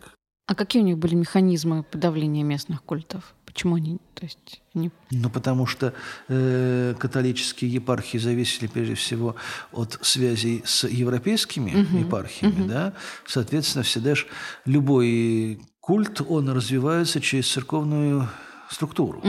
А 0.48 0.56
какие 0.56 0.82
у 0.82 0.86
них 0.86 0.98
были 0.98 1.14
механизмы 1.14 1.84
подавления 1.84 2.44
местных 2.44 2.82
культов? 2.82 3.36
Почему 3.46 3.76
они, 3.76 4.00
то 4.16 4.24
есть, 4.24 4.64
они... 4.74 4.90
Ну, 5.12 5.30
потому 5.30 5.68
что 5.68 5.94
э, 6.30 6.96
католические 6.98 7.74
епархии 7.74 8.18
зависели 8.18 8.66
прежде 8.66 8.96
всего 8.96 9.36
от 9.72 10.00
связей 10.02 10.64
с 10.66 10.88
европейскими 10.88 11.72
епархиями, 12.00 12.68
да. 12.68 12.94
Соответственно, 13.28 13.84
всегда 13.84 14.16
же 14.16 14.26
любой 14.66 15.60
культ, 15.80 16.22
он 16.28 16.50
развивается 16.50 17.22
через 17.22 17.52
церковную 17.52 18.28
структуру. 18.70 19.22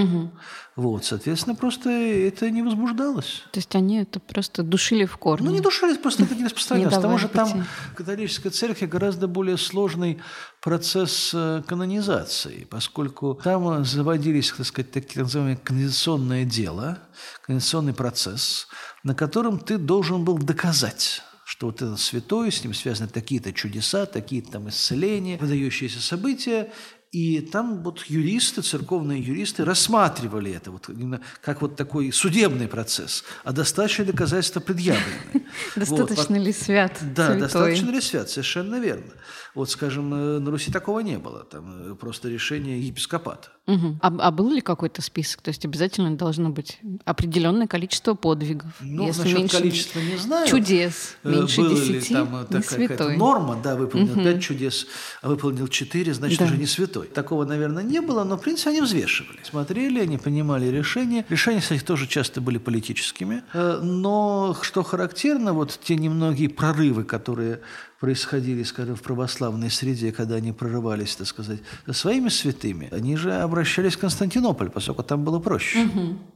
Вот, 0.76 1.04
соответственно, 1.06 1.56
просто 1.56 1.88
это 1.88 2.50
не 2.50 2.62
возбуждалось. 2.62 3.42
То 3.52 3.58
есть 3.58 3.74
они 3.74 4.00
это 4.00 4.20
просто 4.20 4.62
душили 4.62 5.06
в 5.06 5.16
корне? 5.16 5.48
Ну, 5.48 5.54
не 5.54 5.60
душились, 5.60 5.96
просто 5.96 6.24
это 6.24 6.34
не 6.34 6.44
распространялось. 6.44 6.94
Потому 6.94 7.18
что 7.18 7.28
там 7.28 7.64
в 7.92 7.94
католической 7.94 8.50
церкви 8.50 8.84
гораздо 8.84 9.26
более 9.26 9.56
сложный 9.56 10.20
процесс 10.60 11.30
э, 11.32 11.62
канонизации, 11.66 12.66
поскольку 12.68 13.40
там 13.42 13.84
заводились, 13.84 14.52
так 14.52 14.66
сказать, 14.66 14.90
так 14.90 15.16
называемое 15.16 15.56
канонизационное 15.56 16.44
дело, 16.44 16.98
канонизационный 17.46 17.94
процесс, 17.94 18.66
на 19.02 19.14
котором 19.14 19.58
ты 19.58 19.78
должен 19.78 20.24
был 20.24 20.36
доказать, 20.36 21.22
что 21.46 21.68
вот 21.68 21.80
этот 21.80 22.00
святой, 22.00 22.50
с 22.50 22.64
ним 22.64 22.74
связаны 22.74 23.08
такие-то 23.08 23.52
чудеса, 23.52 24.04
такие-то 24.04 24.52
там 24.52 24.68
исцеления, 24.68 25.38
выдающиеся 25.38 26.02
события, 26.02 26.72
и 27.12 27.40
там 27.40 27.82
вот 27.82 28.02
юристы, 28.04 28.62
церковные 28.62 29.20
юристы 29.20 29.64
рассматривали 29.64 30.52
это 30.52 30.70
вот 30.70 30.88
именно 30.88 31.20
как 31.40 31.62
вот 31.62 31.76
такой 31.76 32.12
судебный 32.12 32.68
процесс, 32.68 33.24
а 33.44 33.52
достаточно 33.52 34.02
ли 34.02 34.12
доказательства 34.12 34.60
предъявлены. 34.60 35.06
Достаточно 35.76 36.36
ли 36.36 36.52
свят 36.52 36.92
да, 37.14 37.34
достаточно 37.34 37.90
ли 37.90 38.00
свят, 38.00 38.28
совершенно 38.28 38.80
верно. 38.80 39.12
Вот, 39.54 39.70
скажем, 39.70 40.12
э, 40.12 40.38
на 40.38 40.50
Руси 40.50 40.70
такого 40.70 41.00
не 41.00 41.18
было, 41.18 41.44
там 41.44 41.92
э, 41.92 41.94
просто 41.94 42.28
решение 42.28 42.80
епископата. 42.80 43.48
А, 43.66 43.76
а 44.00 44.30
был 44.30 44.52
ли 44.52 44.60
какой-то 44.60 45.02
список? 45.02 45.42
То 45.42 45.48
есть 45.48 45.64
обязательно 45.64 46.16
должно 46.16 46.50
быть 46.50 46.78
определенное 47.04 47.66
количество 47.66 48.14
подвигов. 48.14 48.70
Ну, 48.80 49.06
насчет 49.08 49.50
количества 49.50 49.98
не 49.98 50.16
знаю. 50.16 50.46
чудес, 50.46 51.16
Э, 51.24 51.30
меньше 51.30 51.62
десяти, 51.62 52.14
там 52.14 52.46
не 52.50 52.62
святой. 52.62 53.16
норма, 53.16 53.58
да, 53.62 53.74
выполнил 53.74 54.14
пять 54.14 54.42
чудес, 54.42 54.86
а 55.22 55.28
выполнил 55.28 55.66
четыре, 55.68 56.14
значит, 56.14 56.40
уже 56.40 56.56
не 56.56 56.66
святой. 56.66 56.95
Такого, 57.04 57.44
наверное, 57.44 57.82
не 57.82 58.00
было, 58.00 58.24
но, 58.24 58.36
в 58.36 58.40
принципе, 58.42 58.70
они 58.70 58.80
взвешивали. 58.80 59.38
Смотрели, 59.42 60.00
они 60.00 60.18
понимали 60.18 60.66
решения. 60.66 61.24
Решения, 61.28 61.60
кстати, 61.60 61.82
тоже 61.82 62.06
часто 62.06 62.40
были 62.40 62.58
политическими. 62.58 63.42
Э, 63.52 63.80
Но, 63.82 64.56
что 64.62 64.82
характерно, 64.82 65.52
вот 65.52 65.78
те 65.82 65.96
немногие 65.96 66.48
прорывы, 66.48 67.04
которые 67.04 67.60
происходили, 68.00 68.62
скажем, 68.62 68.94
в 68.94 69.02
православной 69.02 69.70
среде, 69.70 70.12
когда 70.12 70.36
они 70.36 70.52
прорывались, 70.52 71.16
так 71.16 71.26
сказать, 71.26 71.60
со 71.86 71.92
своими 71.92 72.28
святыми, 72.28 72.88
они 72.92 73.16
же 73.16 73.32
обращались 73.32 73.94
в 73.94 73.98
Константинополь, 73.98 74.68
поскольку 74.70 75.02
там 75.02 75.24
было 75.24 75.38
проще. 75.38 75.88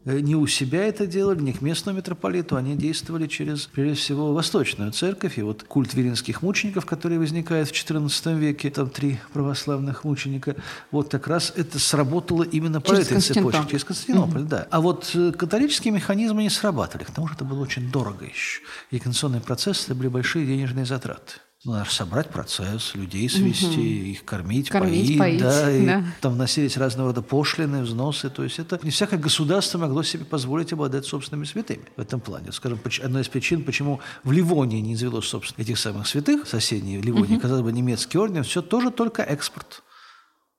Э, 0.05 0.21
Не 0.21 0.37
у 0.37 0.47
себя 0.47 0.85
это 0.85 1.07
делали, 1.07 1.41
не 1.41 1.53
к 1.53 1.61
местному 1.61 1.99
митрополиту, 1.99 2.57
они 2.57 2.77
действовали 2.77 3.27
через, 3.27 3.67
прежде 3.67 3.95
всего, 3.95 4.33
Восточную 4.33 4.93
Церковь. 4.93 5.39
И 5.39 5.43
вот 5.43 5.65
культ 5.65 5.93
виринских 5.95 6.43
мучеников, 6.43 6.87
который 6.87 7.19
возникает 7.19 7.69
в 7.69 7.73
XIV 7.73 8.39
веке, 8.39 8.71
там 8.71 8.89
три 8.89 9.19
православных 9.33 10.05
мученика, 10.05 10.57
вот 10.91 11.11
как 11.11 11.29
раз 11.29 11.53
это 11.57 11.79
сработало 11.79 12.43
именно 12.43 12.81
по 12.81 12.89
Через 12.89 13.11
этой 13.11 13.21
цепочке, 13.21 13.67
через 13.69 13.85
Константинополь, 13.85 14.43
да. 14.43 14.67
А 14.71 14.81
вот 14.81 15.11
э, 15.15 15.33
католические 15.33 15.93
механизмы 15.93 16.43
не 16.43 16.51
срабатывали, 16.51 17.05
к 17.05 17.11
тому 17.11 17.29
же 17.29 17.35
это 17.35 17.45
было 17.45 17.61
очень 17.61 17.91
дорого 17.91 18.25
еще. 18.25 18.63
И 18.91 18.99
конституционный 18.99 19.41
процесс– 19.41 19.85
это 19.85 19.95
были 19.95 20.09
большие 20.09 20.47
денежные 20.47 20.87
затраты. 20.87 21.35
Ну, 21.63 21.73
надо 21.73 21.85
же 21.85 21.91
собрать 21.91 22.31
процесс, 22.31 22.95
людей 22.95 23.29
свести, 23.29 24.13
их 24.13 24.25
кормить, 24.25 24.71
Кормить, 24.71 25.19
поить, 25.19 25.19
поить, 25.19 25.41
да, 25.43 25.71
и 25.71 25.85
да. 25.85 26.05
там 26.23 26.33
вносились 26.33 26.79
разного 26.79 27.11
рода 27.11 27.21
пошлины, 27.21 27.83
взносы. 27.83 28.31
То 28.31 28.45
есть 28.45 28.59
это 28.59 28.81
не 28.83 28.91
всякое 28.91 29.19
государство 29.19 29.77
могло 29.77 30.03
себе 30.03 30.25
позволить 30.25 30.73
обладать 30.73 31.05
собственными 31.05 31.45
святыми 31.45 31.85
в 31.99 32.01
этом 32.01 32.21
плане. 32.21 32.53
Скажем, 32.53 32.81
одна 33.03 33.21
из 33.21 33.29
причин, 33.29 33.63
почему 33.63 34.01
в 34.25 34.33
Ливонии 34.33 34.81
не 34.81 34.97
завелось, 34.97 35.27
собственно, 35.27 35.63
этих 35.63 35.79
самых 35.79 36.07
святых, 36.07 36.49
соседней 36.49 36.99
Ливонии, 36.99 37.37
казалось 37.39 37.63
бы, 37.63 37.73
немецкий 37.73 38.17
орден, 38.17 38.43
все 38.43 38.63
тоже 38.63 38.91
только 38.91 39.23
экспорт. 39.23 39.83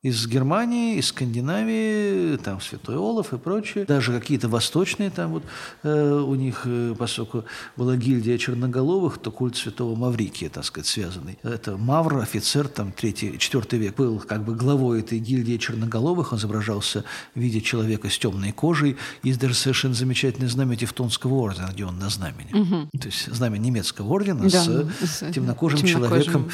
Из 0.04 0.26
Германии, 0.26 0.98
из 0.98 1.08
Скандинавии, 1.08 2.36
там 2.38 2.60
Святой 2.60 2.96
Олаф 2.96 3.34
и 3.34 3.38
прочее, 3.38 3.86
даже 3.86 4.20
какие-то 4.20 4.50
восточные 4.50 5.12
там 5.12 5.32
вот 5.32 5.44
э, 5.84 6.24
у 6.26 6.34
них, 6.34 6.64
э, 6.66 6.96
поскольку 6.98 7.46
была 7.78 7.96
гильдия 7.96 8.40
черноголовых, 8.40 9.20
то 9.20 9.30
культ 9.30 9.56
Святого 9.56 9.96
Маврикия, 9.96 10.50
так 10.50 10.66
сказать, 10.66 10.88
связанный. 10.88 11.38
Это 11.44 11.78
Мавр, 11.78 12.18
офицер, 12.18 12.68
там, 12.68 12.92
третий, 12.92 13.38
четвертый 13.38 13.78
век, 13.78 13.96
был 13.96 14.20
как 14.20 14.44
бы 14.44 14.56
главой 14.56 15.02
этой 15.02 15.20
гильдии 15.20 15.58
черноголовых, 15.58 16.32
он 16.32 16.40
изображался 16.40 17.04
в 17.36 17.40
виде 17.40 17.62
человека 17.62 18.10
с 18.10 18.18
темной 18.18 18.54
кожей. 18.54 18.98
Есть 19.22 19.40
даже 19.40 19.54
совершенно 19.54 19.94
замечательное 19.94 20.50
знамя 20.50 20.76
Тевтонского 20.78 21.36
ордена, 21.36 21.70
где 21.72 21.86
он 21.86 22.00
на 22.00 22.10
знамени. 22.10 22.52
Угу. 22.54 23.00
То 23.00 23.08
есть 23.08 23.32
знамя 23.32 23.60
немецкого 23.60 24.12
ордена 24.12 24.50
да, 24.50 24.50
с, 24.50 24.66
с 24.66 25.32
темнокожим, 25.32 25.78
темнокожим 25.78 25.88
человеком. 25.88 26.50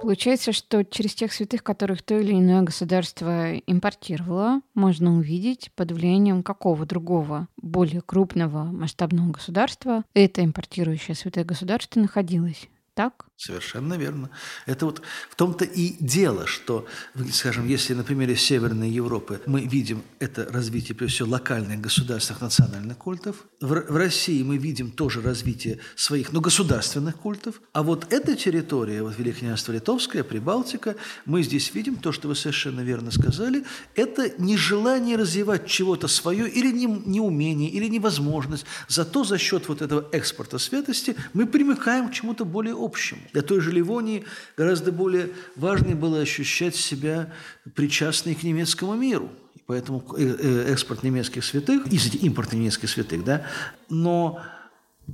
Получается, 0.00 0.52
что 0.52 0.84
через 0.84 1.14
тех 1.14 1.32
святых, 1.32 1.64
которых 1.64 2.02
то 2.02 2.18
или 2.18 2.32
иное 2.32 2.62
государство 2.62 3.56
импортировало, 3.58 4.60
можно 4.74 5.16
увидеть, 5.16 5.72
под 5.74 5.90
влиянием 5.90 6.42
какого 6.42 6.86
другого, 6.86 7.48
более 7.56 8.00
крупного 8.00 8.64
масштабного 8.64 9.32
государства 9.32 10.04
это 10.14 10.44
импортирующее 10.44 11.14
святое 11.16 11.44
государство 11.44 12.00
находилось. 12.00 12.68
Так? 12.98 13.26
Совершенно 13.36 13.94
верно. 13.94 14.28
Это 14.66 14.84
вот 14.84 15.02
в 15.30 15.36
том-то 15.36 15.64
и 15.64 15.94
дело, 16.00 16.48
что, 16.48 16.84
скажем, 17.32 17.68
если 17.68 17.94
на 17.94 18.02
примере 18.02 18.34
Северной 18.34 18.90
Европы 18.90 19.40
мы 19.46 19.60
видим 19.60 20.02
это 20.18 20.44
развитие, 20.50 20.96
прежде 20.96 21.14
всего, 21.14 21.28
локальных 21.28 21.80
государственных 21.80 22.42
национальных 22.42 22.98
культов, 22.98 23.44
в, 23.60 23.68
в 23.68 23.96
России 23.96 24.42
мы 24.42 24.56
видим 24.56 24.90
тоже 24.90 25.22
развитие 25.22 25.78
своих, 25.94 26.32
ну, 26.32 26.40
государственных 26.40 27.14
культов, 27.14 27.60
а 27.72 27.84
вот 27.84 28.12
эта 28.12 28.34
территория, 28.34 29.04
вот 29.04 29.16
Великое 29.16 29.38
княжество 29.38 29.70
Литовское, 29.70 30.24
Прибалтика, 30.24 30.96
мы 31.24 31.44
здесь 31.44 31.72
видим 31.72 31.94
то, 31.94 32.10
что 32.10 32.26
вы 32.26 32.34
совершенно 32.34 32.80
верно 32.80 33.12
сказали, 33.12 33.64
это 33.94 34.32
нежелание 34.38 35.16
развивать 35.16 35.68
чего-то 35.68 36.08
свое 36.08 36.48
или 36.48 36.72
не, 36.72 36.86
неумение, 36.86 37.70
или 37.70 37.86
невозможность. 37.86 38.64
Зато 38.88 39.22
за 39.22 39.38
счет 39.38 39.68
вот 39.68 39.82
этого 39.82 40.08
экспорта 40.10 40.58
святости 40.58 41.14
мы 41.32 41.46
примыкаем 41.46 42.08
к 42.08 42.12
чему-то 42.12 42.44
более 42.44 42.74
общему. 42.74 42.87
Для 43.32 43.42
той 43.42 43.60
же 43.60 43.72
Ливонии 43.72 44.24
гораздо 44.56 44.92
более 44.92 45.30
важно 45.56 45.94
было 45.94 46.20
ощущать 46.20 46.76
себя 46.76 47.32
причастной 47.74 48.34
к 48.34 48.42
немецкому 48.42 48.94
миру. 48.94 49.30
И 49.54 49.60
поэтому 49.66 50.04
э, 50.16 50.36
э, 50.38 50.72
экспорт 50.72 51.02
немецких 51.02 51.44
святых, 51.44 51.86
извините, 51.86 52.18
импорт 52.18 52.52
немецких 52.52 52.88
святых, 52.88 53.24
да, 53.24 53.46
но 53.88 54.40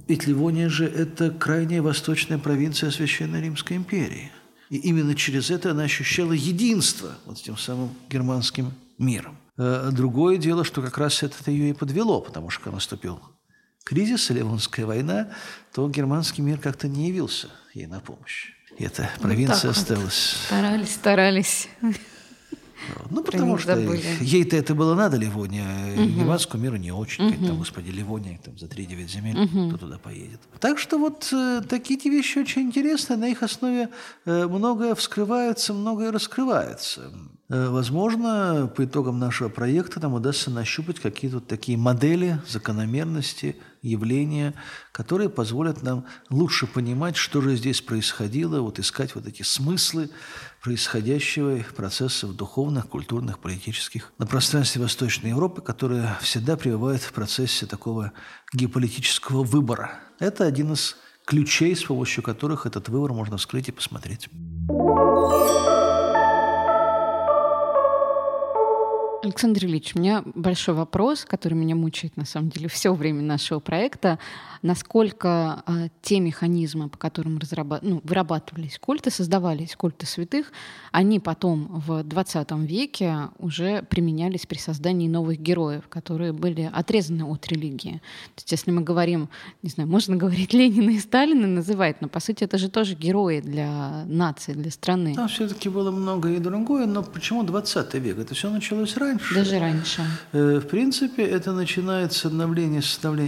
ведь 0.09 0.27
Ливония 0.27 0.69
же– 0.69 0.87
это 0.97 1.31
крайняя 1.31 1.81
восточная 1.81 2.39
провинция 2.39 2.91
Священной 2.91 3.41
Римской 3.41 3.77
империи. 3.77 4.33
И 4.71 4.77
именно 4.79 5.15
через 5.15 5.51
это 5.51 5.71
она 5.71 5.85
ощущала 5.85 6.33
единство 6.33 7.13
вот 7.27 7.39
с 7.39 7.43
тем 7.43 7.57
самым 7.57 7.91
германским 8.11 8.73
миром. 8.99 9.39
Э, 9.57 9.91
другое 9.93 10.37
дело, 10.37 10.65
что 10.65 10.83
как 10.83 10.99
раз 10.99 11.23
это 11.23 11.51
ее 11.51 11.71
и 11.71 11.73
подвело, 11.75 12.21
потому 12.21 12.51
что 12.51 12.71
наступил 12.73 13.21
кризис, 13.85 14.31
Ливонская 14.31 14.87
война, 14.87 15.29
то 15.73 15.89
германский 15.89 16.43
мир 16.43 16.59
как-то 16.59 16.89
не 16.89 17.09
явился 17.09 17.49
ей 17.75 17.87
на 17.87 18.01
помощь. 18.01 18.53
И 18.79 18.85
эта 18.85 19.09
провинция 19.21 19.69
вот 19.69 19.77
осталась. 19.77 20.37
Старались, 20.47 20.95
старались. 20.95 21.69
Ну, 23.11 23.23
потому 23.23 23.59
что 23.59 23.79
ей-то 24.21 24.57
это 24.57 24.75
было 24.75 24.95
надо, 24.95 25.17
Ливония. 25.17 25.95
Угу. 25.95 26.05
Германскому 26.05 26.63
миру 26.63 26.77
не 26.77 26.93
очень. 26.93 27.27
Угу. 27.29 27.47
Там, 27.47 27.59
господи, 27.59 27.91
Ливония 27.91 28.39
там, 28.45 28.59
за 28.59 28.67
3-9 28.67 29.09
земель, 29.09 29.39
угу. 29.39 29.69
кто 29.71 29.87
туда 29.87 29.99
поедет. 29.99 30.41
Так 30.61 30.79
что 30.79 30.99
вот 30.99 31.29
э, 31.33 31.63
такие 31.69 31.99
вещи 32.11 32.39
очень 32.39 32.63
интересные. 32.63 33.17
На 33.17 33.29
их 33.29 33.43
основе 33.43 33.89
э, 34.27 34.47
многое 34.47 34.95
вскрывается, 34.95 35.73
многое 35.73 36.13
раскрывается. 36.13 37.11
Э, 37.51 37.69
возможно, 37.69 38.73
по 38.75 38.85
итогам 38.85 39.19
нашего 39.19 39.49
проекта 39.49 40.01
нам 40.01 40.15
удастся 40.15 40.51
нащупать 40.51 40.99
какие-то 41.01 41.37
вот 41.37 41.47
такие 41.47 41.77
модели, 41.77 42.41
закономерности, 42.49 43.57
явления, 43.83 44.55
которые 44.93 45.29
позволят 45.29 45.83
нам 45.83 46.07
лучше 46.31 46.67
понимать, 46.67 47.17
что 47.17 47.43
же 47.43 47.55
здесь 47.57 47.83
происходило, 47.83 48.61
вот 48.61 48.79
искать 48.79 49.15
вот 49.15 49.27
эти 49.27 49.43
смыслы 49.43 50.09
происходящего 50.63 51.59
процессов 51.77 52.35
духовных, 52.35 52.89
культурных, 52.89 53.39
политических 53.39 54.13
на 54.19 54.27
пространстве 54.27 54.81
Восточной 54.81 55.31
Европы, 55.31 55.61
которые 55.61 56.17
всегда 56.23 56.57
пребывают 56.57 57.03
в 57.03 57.13
процессе 57.13 57.67
такого 57.67 58.13
геополитического 58.55 59.45
выбора. 59.45 60.01
Это 60.19 60.47
один 60.47 60.73
из 60.73 60.97
ключей, 61.27 61.77
с 61.77 61.85
помощью 61.85 62.23
которых 62.23 62.65
этот 62.65 62.89
выбор 62.89 63.13
можно 63.13 63.37
вскрыть 63.37 63.69
и 63.69 63.73
посмотреть. 63.73 64.31
Александр 69.25 69.65
Ильич, 69.65 69.97
у 69.97 70.01
меня 70.01 70.23
большой 70.35 70.75
вопрос, 70.75 71.25
который 71.25 71.55
меня 71.55 71.75
мучает 71.75 72.19
на 72.19 72.27
самом 72.27 72.51
деле 72.51 72.69
все 72.69 72.93
время 72.93 73.23
нашего 73.23 73.59
проекта. 73.59 74.19
Насколько 74.61 75.63
э, 75.67 75.89
те 76.03 76.21
механизмы, 76.21 76.91
по 76.91 76.99
которым 76.99 77.39
разрабат... 77.39 77.83
ну, 77.83 78.03
вырабатывались 78.05 78.79
культы, 78.79 79.11
создавались 79.11 79.77
культы 79.77 80.05
святых, 80.05 80.53
они 80.93 81.21
потом 81.21 81.83
в 81.87 82.03
20 82.03 82.51
веке 82.69 83.31
уже 83.39 83.83
применялись 83.83 84.45
при 84.45 84.59
создании 84.59 85.09
новых 85.09 85.41
героев, 85.41 85.89
которые 85.89 86.33
были 86.33 86.71
отрезаны 86.71 87.25
от 87.25 87.47
религии. 87.49 88.03
То 88.35 88.41
есть 88.41 88.53
если 88.53 88.73
мы 88.73 88.83
говорим, 88.83 89.31
не 89.63 89.71
знаю, 89.71 89.89
можно 89.89 90.17
говорить 90.17 90.53
Ленина 90.53 90.91
и 90.91 90.99
Сталина 90.99 91.47
называть, 91.47 92.03
но 92.03 92.09
по 92.09 92.21
сути 92.21 92.45
это 92.45 92.59
же 92.59 92.69
тоже 92.69 92.95
герои 92.95 93.41
для 93.41 94.05
нации, 94.05 94.53
для 94.53 94.71
страны. 94.71 95.15
Там 95.15 95.29
все-таки 95.29 95.71
было 95.71 95.91
много 95.91 96.31
и 96.31 96.39
другое, 96.39 96.87
но 96.87 97.03
почему 97.03 97.43
20 97.43 97.95
век? 97.95 98.19
Это 98.19 98.35
все 98.35 98.51
началось 98.51 98.95
раньше 98.99 99.14
раньше. 99.19 99.35
Даже 99.35 99.59
раньше. 99.59 100.03
Э, 100.33 100.61
в 100.63 100.67
принципе, 100.69 101.25
это 101.25 101.53
начинается 101.53 102.29
обновление, 102.29 102.83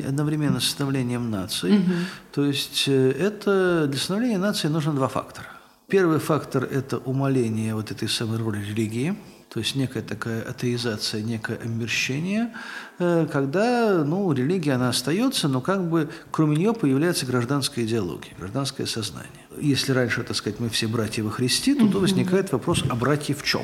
одновременно 0.08 0.60
с 0.60 0.64
становлением 0.64 1.30
нации. 1.30 1.78
Угу. 1.78 1.92
То 2.32 2.44
есть 2.44 2.84
э, 2.86 3.10
это 3.10 3.86
для 3.86 3.98
становления 3.98 4.38
нации 4.38 4.68
нужно 4.68 4.92
два 4.92 5.08
фактора. 5.08 5.46
Первый 5.88 6.18
фактор– 6.18 6.64
это 6.70 6.98
умаление 6.98 7.74
вот 7.74 7.92
этой 7.92 8.08
самой 8.08 8.38
роли 8.38 8.58
религии, 8.58 9.16
то 9.48 9.60
есть 9.60 9.76
некая 9.76 10.02
такая 10.02 10.42
атеизация, 10.42 11.22
некое 11.22 11.58
омерщение, 11.58 12.52
э, 12.98 13.26
когда 13.32 14.04
ну, 14.04 14.32
религия, 14.32 14.72
она 14.72 14.88
остается, 14.88 15.48
но 15.48 15.60
как 15.60 15.88
бы 15.88 16.10
кроме 16.32 16.56
нее 16.56 16.74
появляется 16.74 17.24
гражданская 17.24 17.84
идеология, 17.84 18.32
гражданское 18.36 18.86
сознание 18.86 19.45
если 19.60 19.92
раньше, 19.92 20.22
так 20.22 20.36
сказать, 20.36 20.60
мы 20.60 20.68
все 20.68 20.86
братья 20.86 21.22
во 21.22 21.30
Христе, 21.30 21.74
то, 21.74 21.86
то 21.88 21.98
возникает 21.98 22.52
вопрос, 22.52 22.84
а 22.88 22.94
братья 22.94 23.34
в 23.34 23.42
чем? 23.42 23.62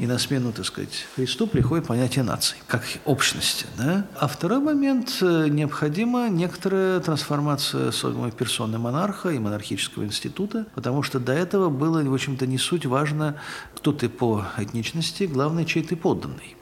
И 0.00 0.06
на 0.06 0.18
смену, 0.18 0.52
так 0.52 0.64
сказать, 0.64 1.06
Христу 1.16 1.46
приходит 1.46 1.86
понятие 1.86 2.24
нации, 2.24 2.56
как 2.66 2.82
общности. 3.04 3.66
Да? 3.76 4.06
А 4.18 4.28
второй 4.28 4.60
момент, 4.60 5.18
э, 5.20 5.48
необходима 5.48 6.28
некоторая 6.28 7.00
трансформация 7.00 7.90
самой 7.92 8.32
персоны 8.32 8.78
монарха 8.78 9.30
и 9.30 9.38
монархического 9.38 10.04
института, 10.04 10.66
потому 10.74 11.02
что 11.02 11.18
до 11.18 11.32
этого 11.32 11.68
было, 11.68 12.02
в 12.02 12.14
общем-то, 12.14 12.46
не 12.46 12.58
суть 12.58 12.86
важно, 12.86 13.36
кто 13.74 13.92
ты 13.92 14.08
по 14.08 14.44
этничности, 14.56 15.24
главное, 15.24 15.64
чей 15.64 15.82
ты 15.82 15.96
подданный 15.96 16.56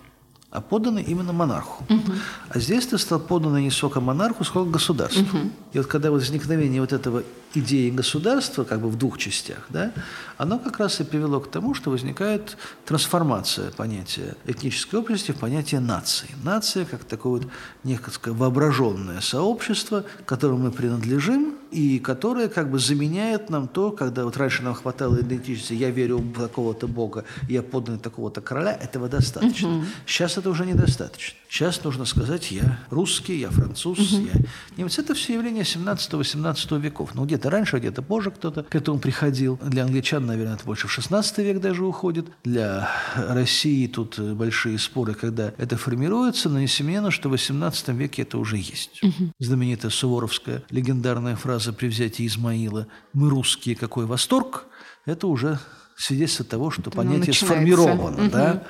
а 0.55 0.61
подданный 0.61 1.03
именно 1.03 1.33
монарху. 1.33 1.85
Угу. 1.91 2.13
А 2.49 2.59
здесь 2.61 2.87
ты 2.87 2.97
стал 2.97 3.19
подданный 3.19 3.63
не 3.63 3.71
сколько 3.71 4.01
монарху, 4.01 4.45
сколько 4.45 4.71
государству. 4.71 5.23
Угу. 5.23 5.51
И 5.73 5.79
вот 5.79 5.89
когда 5.89 6.13
возникновение 6.13 6.81
вот 6.81 6.93
этого 6.93 7.25
идеи 7.55 7.91
государства, 7.91 8.63
как 8.63 8.81
бы 8.81 8.89
в 8.89 8.97
двух 8.97 9.19
частях, 9.19 9.67
да, 9.69 9.93
оно 10.39 10.59
как 10.59 10.79
раз 10.79 11.01
и 11.01 11.05
привело 11.05 11.41
к 11.41 11.51
тому, 11.51 11.75
что 11.75 11.91
возникает 11.91 12.57
трансформация 12.85 13.71
понятия 13.71 14.37
этнической 14.47 15.01
общности 15.01 15.33
в 15.33 15.37
понятие 15.37 15.81
нации. 15.81 16.29
Нация 16.43 16.85
как 16.85 17.05
такое 17.05 17.43
вот 17.43 17.51
некое 17.85 18.33
воображенное 18.33 19.21
сообщество, 19.21 20.05
которому 20.27 20.65
мы 20.65 20.71
принадлежим, 20.71 21.55
и 21.75 21.99
которое 21.99 22.49
как 22.49 22.71
бы 22.71 22.79
заменяет 22.79 23.51
нам 23.51 23.67
то, 23.67 23.91
когда 23.91 24.25
вот 24.25 24.37
раньше 24.37 24.63
нам 24.63 24.75
хватало 24.75 25.21
идентичности, 25.21 25.73
я 25.73 25.91
верю 25.91 26.19
в 26.19 26.41
такого-то 26.41 26.87
бога, 26.87 27.25
я 27.49 27.63
подданный 27.63 27.99
такого-то 27.99 28.41
короля, 28.41 28.73
этого 28.73 29.09
достаточно. 29.09 29.79
Угу. 29.79 29.85
Сейчас 30.07 30.39
это 30.39 30.51
уже 30.51 30.67
недостаточно. 30.67 31.37
Сейчас 31.49 31.83
нужно 31.83 32.05
сказать, 32.05 32.53
я 32.53 32.79
русский, 32.91 33.41
я 33.41 33.51
француз, 33.51 34.13
угу. 34.13 34.23
я 34.23 34.33
немец. 34.77 34.99
Это 34.99 35.15
все 35.15 35.35
явление 35.35 35.65
17-18 35.65 36.81
веков. 36.81 37.11
Ну, 37.15 37.25
где-то 37.25 37.51
раньше, 37.51 37.79
где-то 37.79 38.03
позже 38.03 38.31
кто-то 38.31 38.63
к 38.63 38.75
этому 38.77 39.01
приходил. 39.01 39.59
Для 39.61 39.83
англичан, 39.83 40.24
наверное, 40.25 40.55
это 40.57 40.65
больше 40.65 40.89
в 40.89 40.93
16 40.93 41.39
век 41.39 41.61
даже 41.61 41.85
уходит. 41.85 42.27
Для 42.45 42.91
России 43.17 43.87
тут 43.87 44.19
большие 44.19 44.79
споры, 44.79 45.15
когда 45.15 45.53
это 45.57 45.77
формируется, 45.77 46.49
но 46.49 46.61
несомненно, 46.61 47.11
что 47.11 47.29
в 47.29 47.33
18 47.33 47.89
веке 47.89 48.23
это 48.23 48.39
уже 48.39 48.57
есть. 48.57 49.03
Угу. 49.03 49.33
Знаменитая 49.39 49.91
суворовская 49.91 50.63
легендарная 50.71 51.37
фраза 51.37 51.73
при 51.73 51.89
взятии 51.89 52.27
Измаила 52.27 52.87
«Мы 53.13 53.31
русские, 53.31 53.77
какой 53.77 54.07
восторг!» 54.07 54.67
это 55.07 55.27
уже 55.27 55.59
свидетельство 55.97 56.45
того, 56.45 56.71
что 56.71 56.83
Ну, 56.87 56.91
понятие 56.91 57.19
начинается. 57.19 57.47
сформировано. 57.47 58.23
Мгм. 58.23 58.31
Да? 58.31 58.63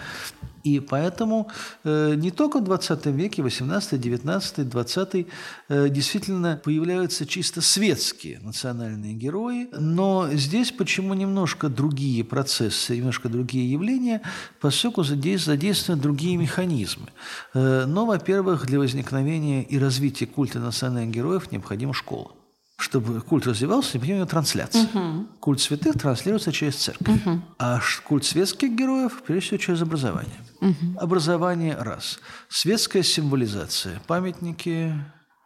И 0.62 0.80
поэтому 0.80 1.50
э, 1.84 2.14
не 2.16 2.30
только 2.30 2.58
в 2.58 2.64
20 2.64 3.04
веке, 3.06 3.42
18, 3.42 4.00
19, 4.00 4.66
20 4.66 5.26
э, 5.68 5.88
действительно 5.90 6.58
появляются 6.64 7.26
чисто 7.26 7.60
светские 7.60 8.40
национальные 8.40 9.12
герои, 9.12 9.68
но 9.78 10.26
здесь 10.32 10.72
почему 10.72 11.12
немножко 11.12 11.68
другие 11.68 12.24
процессы, 12.24 12.96
немножко 12.96 13.28
другие 13.28 13.70
явления, 13.70 14.22
поскольку 14.58 15.02
задейс- 15.02 15.44
задействованы 15.44 16.00
другие 16.00 16.38
механизмы. 16.38 17.08
Э, 17.52 17.84
но, 17.86 18.06
во-первых, 18.06 18.64
для 18.66 18.78
возникновения 18.78 19.62
и 19.64 19.78
развития 19.78 20.24
культа 20.26 20.60
национальных 20.60 21.14
героев 21.14 21.52
необходима 21.52 21.92
школа. 21.92 22.32
Чтобы 22.76 23.20
культ 23.20 23.46
развивался, 23.46 23.98
необходима 23.98 24.26
трансляция. 24.26 24.88
Культ 25.40 25.60
святых 25.60 25.98
транслируется 25.98 26.52
через 26.52 26.74
церковь. 26.76 27.20
А 27.58 27.80
ш- 27.80 28.02
культ 28.02 28.24
светских 28.24 28.72
героев, 28.72 29.22
прежде 29.26 29.46
всего, 29.46 29.58
через 29.58 29.82
образование. 29.82 30.34
Образование– 30.98 31.76
раз. 31.78 32.18
Светская 32.48 33.02
символизация. 33.02 34.00
Памятники, 34.06 34.92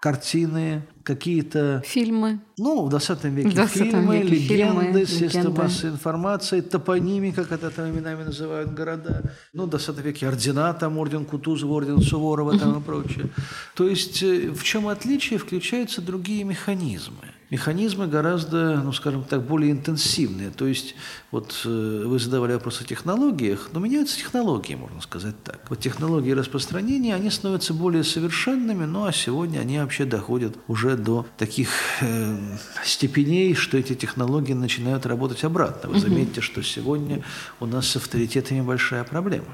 картины, 0.00 0.82
какие-то 1.02 1.82
Фильмы. 1.84 2.40
ну, 2.58 2.84
в 2.84 2.88
20 2.88 3.24
веке 3.24 3.48
В 3.48 3.54
20 3.54 3.74
фильмы, 3.76 4.18
веке 4.18 4.34
легенды, 4.36 4.82
фильмы, 4.82 5.06
средства 5.06 5.40
легенды. 5.40 5.62
массовой 5.62 5.92
информации, 5.94 6.60
топонимы, 6.60 7.32
как 7.32 7.50
это 7.50 7.70
там 7.70 7.90
именами 7.90 8.24
называют 8.24 8.72
города. 8.74 9.32
Ну, 9.52 9.64
в 9.64 9.70
20 9.70 9.98
веке 9.98 10.28
ордена, 10.28 10.72
там 10.74 10.98
орден 10.98 11.24
Кутузова, 11.24 11.72
орден 11.72 12.00
Суворова 12.00 12.58
там 12.58 12.78
и 12.78 12.82
прочее. 12.82 13.26
То 13.74 13.88
есть 13.88 14.22
э, 14.22 14.50
в 14.50 14.62
чем 14.62 14.86
отличие? 14.88 15.38
Включаются 15.38 16.00
другие 16.00 16.44
механизмы. 16.44 17.34
Механизмы 17.50 18.06
гораздо, 18.08 18.82
ну, 18.82 18.92
скажем 18.92 19.24
так, 19.24 19.42
более 19.42 19.72
интенсивные. 19.72 20.50
То 20.50 20.66
есть 20.66 20.94
вот 21.30 21.62
э, 21.64 22.02
вы 22.04 22.18
задавали 22.18 22.52
вопрос 22.52 22.82
о 22.82 22.84
технологиях, 22.84 23.70
но 23.72 23.80
меняются 23.80 24.18
технологии, 24.18 24.74
можно 24.74 25.00
сказать 25.00 25.34
так. 25.44 25.60
Вот 25.70 25.78
технологии 25.80 26.32
распространения, 26.32 27.14
они 27.14 27.30
становятся 27.30 27.72
более 27.72 28.04
совершенными, 28.04 28.84
ну 28.84 29.06
а 29.06 29.12
сегодня 29.12 29.60
они 29.60 29.78
вообще 29.78 30.04
доходят 30.04 30.58
уже 30.68 30.96
до 30.96 31.26
таких 31.38 31.70
э, 32.02 32.36
степеней, 32.84 33.54
что 33.54 33.78
эти 33.78 33.94
технологии 33.94 34.52
начинают 34.52 35.06
работать 35.06 35.42
обратно. 35.42 35.88
Вы 35.88 36.00
заметите, 36.00 36.42
что 36.42 36.62
сегодня 36.62 37.22
у 37.60 37.66
нас 37.66 37.88
с 37.88 37.96
авторитетами 37.96 38.60
большая 38.60 39.04
проблема. 39.04 39.48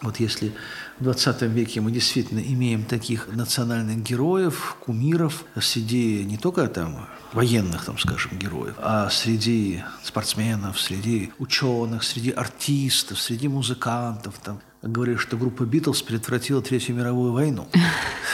Вот 0.00 0.20
если 0.20 0.52
в 1.00 1.04
20 1.04 1.42
веке 1.42 1.80
мы 1.80 1.90
действительно 1.90 2.38
имеем 2.38 2.84
таких 2.84 3.28
национальных 3.28 4.02
героев, 4.02 4.76
кумиров, 4.80 5.44
среди 5.60 6.24
не 6.24 6.36
только 6.36 6.68
там 6.68 7.08
военных, 7.32 7.84
там, 7.84 7.98
скажем, 7.98 8.38
героев, 8.38 8.74
а 8.78 9.10
среди 9.10 9.82
спортсменов, 10.04 10.80
среди 10.80 11.32
ученых, 11.38 12.04
среди 12.04 12.30
артистов, 12.30 13.20
среди 13.20 13.48
музыкантов, 13.48 14.38
там, 14.38 14.60
говорили, 14.82 15.16
что 15.16 15.36
группа 15.36 15.64
Битлз 15.64 16.02
предотвратила 16.02 16.62
Третью 16.62 16.96
мировую 16.96 17.32
войну. 17.32 17.68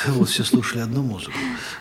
Вот 0.07 0.29
все 0.29 0.45
слушали 0.45 0.83
одну 0.83 1.03
музыку. 1.03 1.39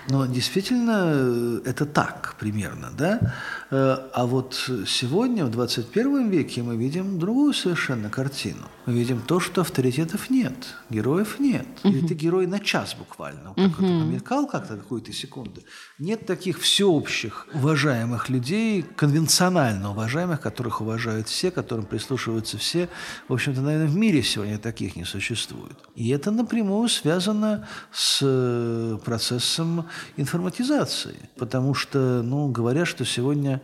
Но 0.07 0.25
действительно 0.25 1.11
э, 1.13 1.59
это 1.65 1.85
так 1.85 2.35
примерно, 2.39 2.89
да? 2.97 3.33
Э, 3.69 3.97
А 4.13 4.25
вот 4.25 4.53
сегодня, 4.87 5.45
в 5.45 5.51
21 5.51 6.29
веке, 6.29 6.63
мы 6.63 6.77
видим 6.77 7.19
другую 7.19 7.53
совершенно 7.53 8.09
картину. 8.09 8.69
Мы 8.85 8.93
видим 8.93 9.21
то, 9.21 9.39
что 9.39 9.61
авторитетов 9.61 10.29
нет, 10.29 10.53
героев 10.89 11.39
нет. 11.39 11.67
Или 11.83 12.07
ты 12.07 12.13
герой 12.13 12.47
на 12.47 12.59
час 12.59 12.95
буквально. 12.97 13.49
Вот 13.49 13.55
так 13.57 13.79
вот 13.79 14.51
как-то 14.51 14.77
какую-то 14.77 15.11
секунду. 15.13 15.61
Нет 15.99 16.25
таких 16.25 16.59
всеобщих 16.59 17.47
уважаемых 17.53 18.29
людей, 18.29 18.85
конвенционально 18.95 19.91
уважаемых, 19.91 20.39
которых 20.39 20.81
уважают 20.81 21.27
все, 21.27 21.51
которым 21.51 21.85
прислушиваются 21.85 22.57
все. 22.57 22.87
В 23.27 23.33
общем-то, 23.33 23.61
наверное, 23.61 23.87
в 23.87 23.95
мире 23.95 24.23
сегодня 24.23 24.52
таких 24.57 24.95
не 24.95 25.05
существует. 25.05 25.77
И 25.95 26.09
это 26.09 26.31
напрямую 26.31 26.89
связано 26.89 27.67
с 27.91 28.19
э, 28.21 28.97
процессом 29.03 29.87
информатизации. 30.17 31.29
Потому 31.37 31.73
что, 31.73 32.21
ну, 32.23 32.49
говорят, 32.49 32.87
что 32.87 33.05
сегодня 33.05 33.61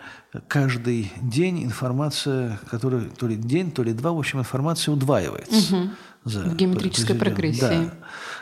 каждый 0.47 1.11
день 1.21 1.63
информация, 1.63 2.59
которая 2.69 3.09
то 3.09 3.27
ли 3.27 3.35
день, 3.35 3.71
то 3.71 3.83
ли 3.83 3.93
два, 3.93 4.11
в 4.11 4.19
общем, 4.19 4.39
информация 4.39 4.93
удваивается. 4.93 5.93
за 6.23 6.41
В 6.41 6.55
геометрической 6.55 7.15
прогрессии. 7.15 7.59
Да. 7.59 7.93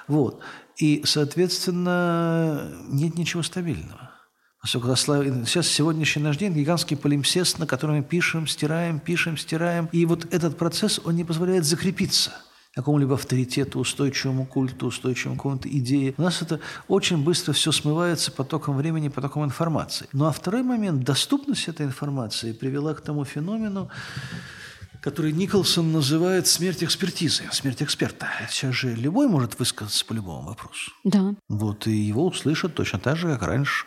Вот. 0.07 0.41
И, 0.77 1.01
соответственно, 1.05 2.69
нет 2.87 3.17
ничего 3.17 3.43
стабильного. 3.43 4.06
Сейчас 4.67 5.67
сегодняшний 5.67 6.21
наш 6.21 6.35
день 6.35 6.53
гигантский 6.53 6.97
полимпсест, 6.97 7.57
на 7.57 7.65
котором 7.65 7.95
мы 7.95 8.03
пишем, 8.03 8.47
стираем, 8.47 8.99
пишем, 8.99 9.37
стираем. 9.37 9.87
И 9.93 10.05
вот 10.05 10.27
этот 10.33 10.57
процесс, 10.57 10.99
он 11.05 11.15
не 11.15 11.23
позволяет 11.23 11.63
закрепиться 11.63 12.31
какому-либо 12.75 13.13
авторитету, 13.13 13.79
устойчивому 13.79 14.45
культу, 14.45 14.87
устойчивому 14.87 15.37
какому-то 15.37 15.69
идее. 15.69 16.13
У 16.17 16.21
нас 16.21 16.41
это 16.41 16.59
очень 16.89 17.23
быстро 17.23 17.53
все 17.53 17.71
смывается 17.71 18.29
потоком 18.29 18.75
времени, 18.75 19.07
потоком 19.07 19.45
информации. 19.45 20.09
Ну 20.11 20.25
а 20.25 20.33
второй 20.33 20.63
момент, 20.63 21.01
доступность 21.05 21.69
этой 21.69 21.85
информации 21.85 22.51
привела 22.51 22.93
к 22.93 22.99
тому 22.99 23.23
феномену, 23.23 23.89
который 25.01 25.31
Николсон 25.31 25.93
называет 25.93 26.45
смерть 26.45 26.83
экспертизы, 26.83 27.43
смерть 27.53 27.81
эксперта. 27.81 28.27
Сейчас 28.49 28.75
же 28.75 28.93
любой 28.93 29.29
может 29.29 29.57
высказаться 29.59 30.05
по 30.05 30.11
любому 30.11 30.41
вопросу. 30.41 30.91
Да. 31.05 31.35
Вот, 31.47 31.87
и 31.87 31.95
его 31.95 32.27
услышат 32.27 32.75
точно 32.75 32.99
так 32.99 33.15
же, 33.15 33.27
как 33.27 33.43
раньше. 33.43 33.85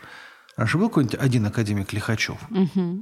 Раньше 0.56 0.78
был 0.78 0.88
какой-нибудь 0.88 1.18
один 1.18 1.46
академик 1.46 1.92
Лихачев, 1.92 2.38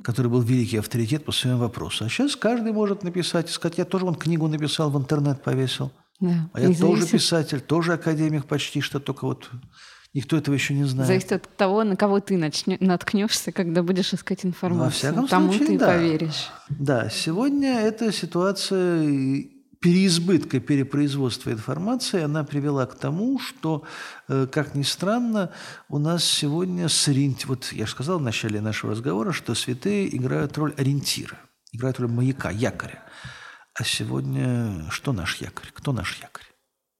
который 0.04 0.28
был 0.28 0.40
великий 0.40 0.76
авторитет 0.76 1.24
по 1.24 1.32
своему 1.32 1.60
вопросу. 1.60 2.04
А 2.04 2.08
сейчас 2.08 2.36
каждый 2.36 2.72
может 2.72 3.02
написать 3.02 3.48
и 3.48 3.52
сказать, 3.52 3.78
я 3.78 3.84
тоже 3.84 4.04
вон 4.04 4.14
книгу 4.14 4.46
написал, 4.48 4.90
в 4.90 4.98
интернет 4.98 5.42
повесил. 5.42 5.90
Да. 6.20 6.50
А 6.52 6.60
я 6.60 6.74
тоже 6.74 7.06
писатель, 7.06 7.60
тоже 7.60 7.92
академик 7.94 8.46
почти 8.46 8.80
что, 8.80 9.00
только 9.00 9.24
вот 9.24 9.50
никто 10.14 10.36
этого 10.36 10.54
еще 10.54 10.74
не 10.74 10.84
знает. 10.84 11.06
Зависит 11.06 11.32
от 11.32 11.56
того, 11.56 11.84
на 11.84 11.96
кого 11.96 12.20
ты 12.20 12.36
начне- 12.36 12.78
наткнешься, 12.80 13.52
когда 13.52 13.82
будешь 13.82 14.12
искать 14.12 14.44
информацию. 14.44 14.84
Во 14.84 14.90
всяком 14.90 15.28
Тому 15.28 15.52
случае, 15.52 15.66
ты 15.68 15.78
да. 15.78 15.86
поверишь. 15.86 16.48
Да, 16.70 17.08
сегодня 17.08 17.80
эта 17.80 18.12
ситуация 18.12 19.02
переизбытка, 19.80 20.60
перепроизводства 20.60 21.50
информации, 21.50 22.22
она 22.22 22.44
привела 22.44 22.86
к 22.86 22.94
тому, 22.98 23.38
что, 23.38 23.84
э, 24.28 24.46
как 24.50 24.74
ни 24.74 24.82
странно, 24.82 25.52
у 25.88 25.98
нас 25.98 26.24
сегодня 26.24 26.88
с 26.88 27.08
ориенти- 27.08 27.46
Вот 27.46 27.72
я 27.72 27.86
же 27.86 27.92
сказал 27.92 28.18
в 28.18 28.22
начале 28.22 28.60
нашего 28.60 28.92
разговора, 28.92 29.32
что 29.32 29.54
святые 29.54 30.14
играют 30.16 30.56
роль 30.58 30.74
ориентира, 30.76 31.38
играют 31.72 32.00
роль 32.00 32.10
маяка, 32.10 32.50
якоря. 32.50 33.02
А 33.74 33.84
сегодня 33.84 34.90
что 34.90 35.12
наш 35.12 35.36
якорь? 35.36 35.70
Кто 35.72 35.92
наш 35.92 36.18
якорь? 36.20 36.44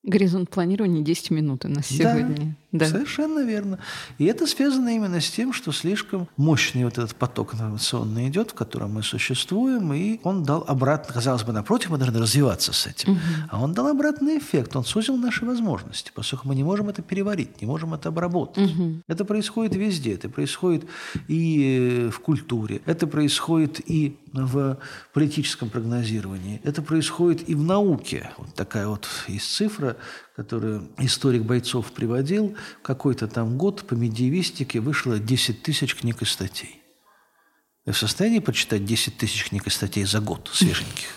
Горизонт 0.05 0.49
планирования 0.49 1.03
10 1.03 1.31
минут 1.31 1.65
у 1.65 1.69
нас 1.69 1.91
Да, 1.91 2.15
сегодня. 2.17 2.57
Да. 2.71 2.87
Совершенно 2.87 3.41
верно. 3.41 3.79
И 4.19 4.27
это 4.27 4.47
связано 4.47 4.95
именно 4.95 5.23
с 5.23 5.31
тем, 5.31 5.55
что 5.55 5.73
слишком 5.73 6.29
мощный 6.37 6.85
вот 6.85 6.99
этот 6.99 7.15
поток 7.15 7.55
информационный 7.55 8.29
идет, 8.29 8.51
в 8.51 8.55
котором 8.55 8.93
мы 8.93 9.03
существуем, 9.03 9.91
и 9.95 10.21
он 10.23 10.43
дал 10.43 10.65
обратно, 10.69 11.15
казалось 11.15 11.45
бы, 11.45 11.53
напротив, 11.53 11.91
мы 11.91 11.97
должны 11.97 12.19
развиваться 12.19 12.75
с 12.75 12.87
этим, 12.87 13.19
а 13.49 13.63
он 13.63 13.73
дал 13.73 13.87
обратный 13.87 14.37
эффект, 14.37 14.77
он 14.77 14.85
сузил 14.85 15.17
наши 15.17 15.47
возможности, 15.47 16.13
поскольку 16.15 16.49
мы 16.49 16.55
не 16.55 16.63
можем 16.63 16.91
это 16.91 17.01
переварить, 17.01 17.61
не 17.63 17.67
можем 17.67 17.95
это 17.95 18.11
обработать. 18.11 18.71
Это 19.07 19.25
происходит 19.25 19.75
везде, 19.75 20.15
это 20.15 20.29
происходит 20.29 20.85
и 21.27 22.07
э, 22.07 22.11
в 22.11 22.21
культуре, 22.21 22.83
это 22.85 23.07
происходит 23.07 23.81
и 23.91 24.19
в 24.33 24.79
политическом 25.15 25.71
прогнозировании, 25.71 26.61
это 26.65 26.83
происходит 26.83 27.49
и 27.49 27.55
в 27.55 27.63
науке. 27.63 28.31
Вот 28.37 28.55
такая 28.55 28.87
вот 28.89 29.09
есть 29.27 29.51
цифра, 29.51 29.97
которую 30.43 30.89
историк 30.99 31.43
Бойцов 31.43 31.91
приводил. 31.91 32.55
В 32.79 32.83
какой-то 32.83 33.27
там 33.27 33.59
год 33.59 33.85
по 33.89 33.95
медиевистике 33.95 34.79
вышло 34.79 35.19
10 35.19 35.65
тысяч 35.65 35.97
книг 35.97 36.23
и 36.23 36.25
статей. 36.25 36.81
Вы 37.85 37.93
в 37.93 37.99
состоянии 37.99 38.39
прочитать 38.39 38.85
10 38.85 39.17
тысяч 39.17 39.47
книг 39.49 39.67
и 39.67 39.71
статей 39.71 40.05
за 40.05 40.21
год 40.21 40.49
свеженьких? 40.53 41.09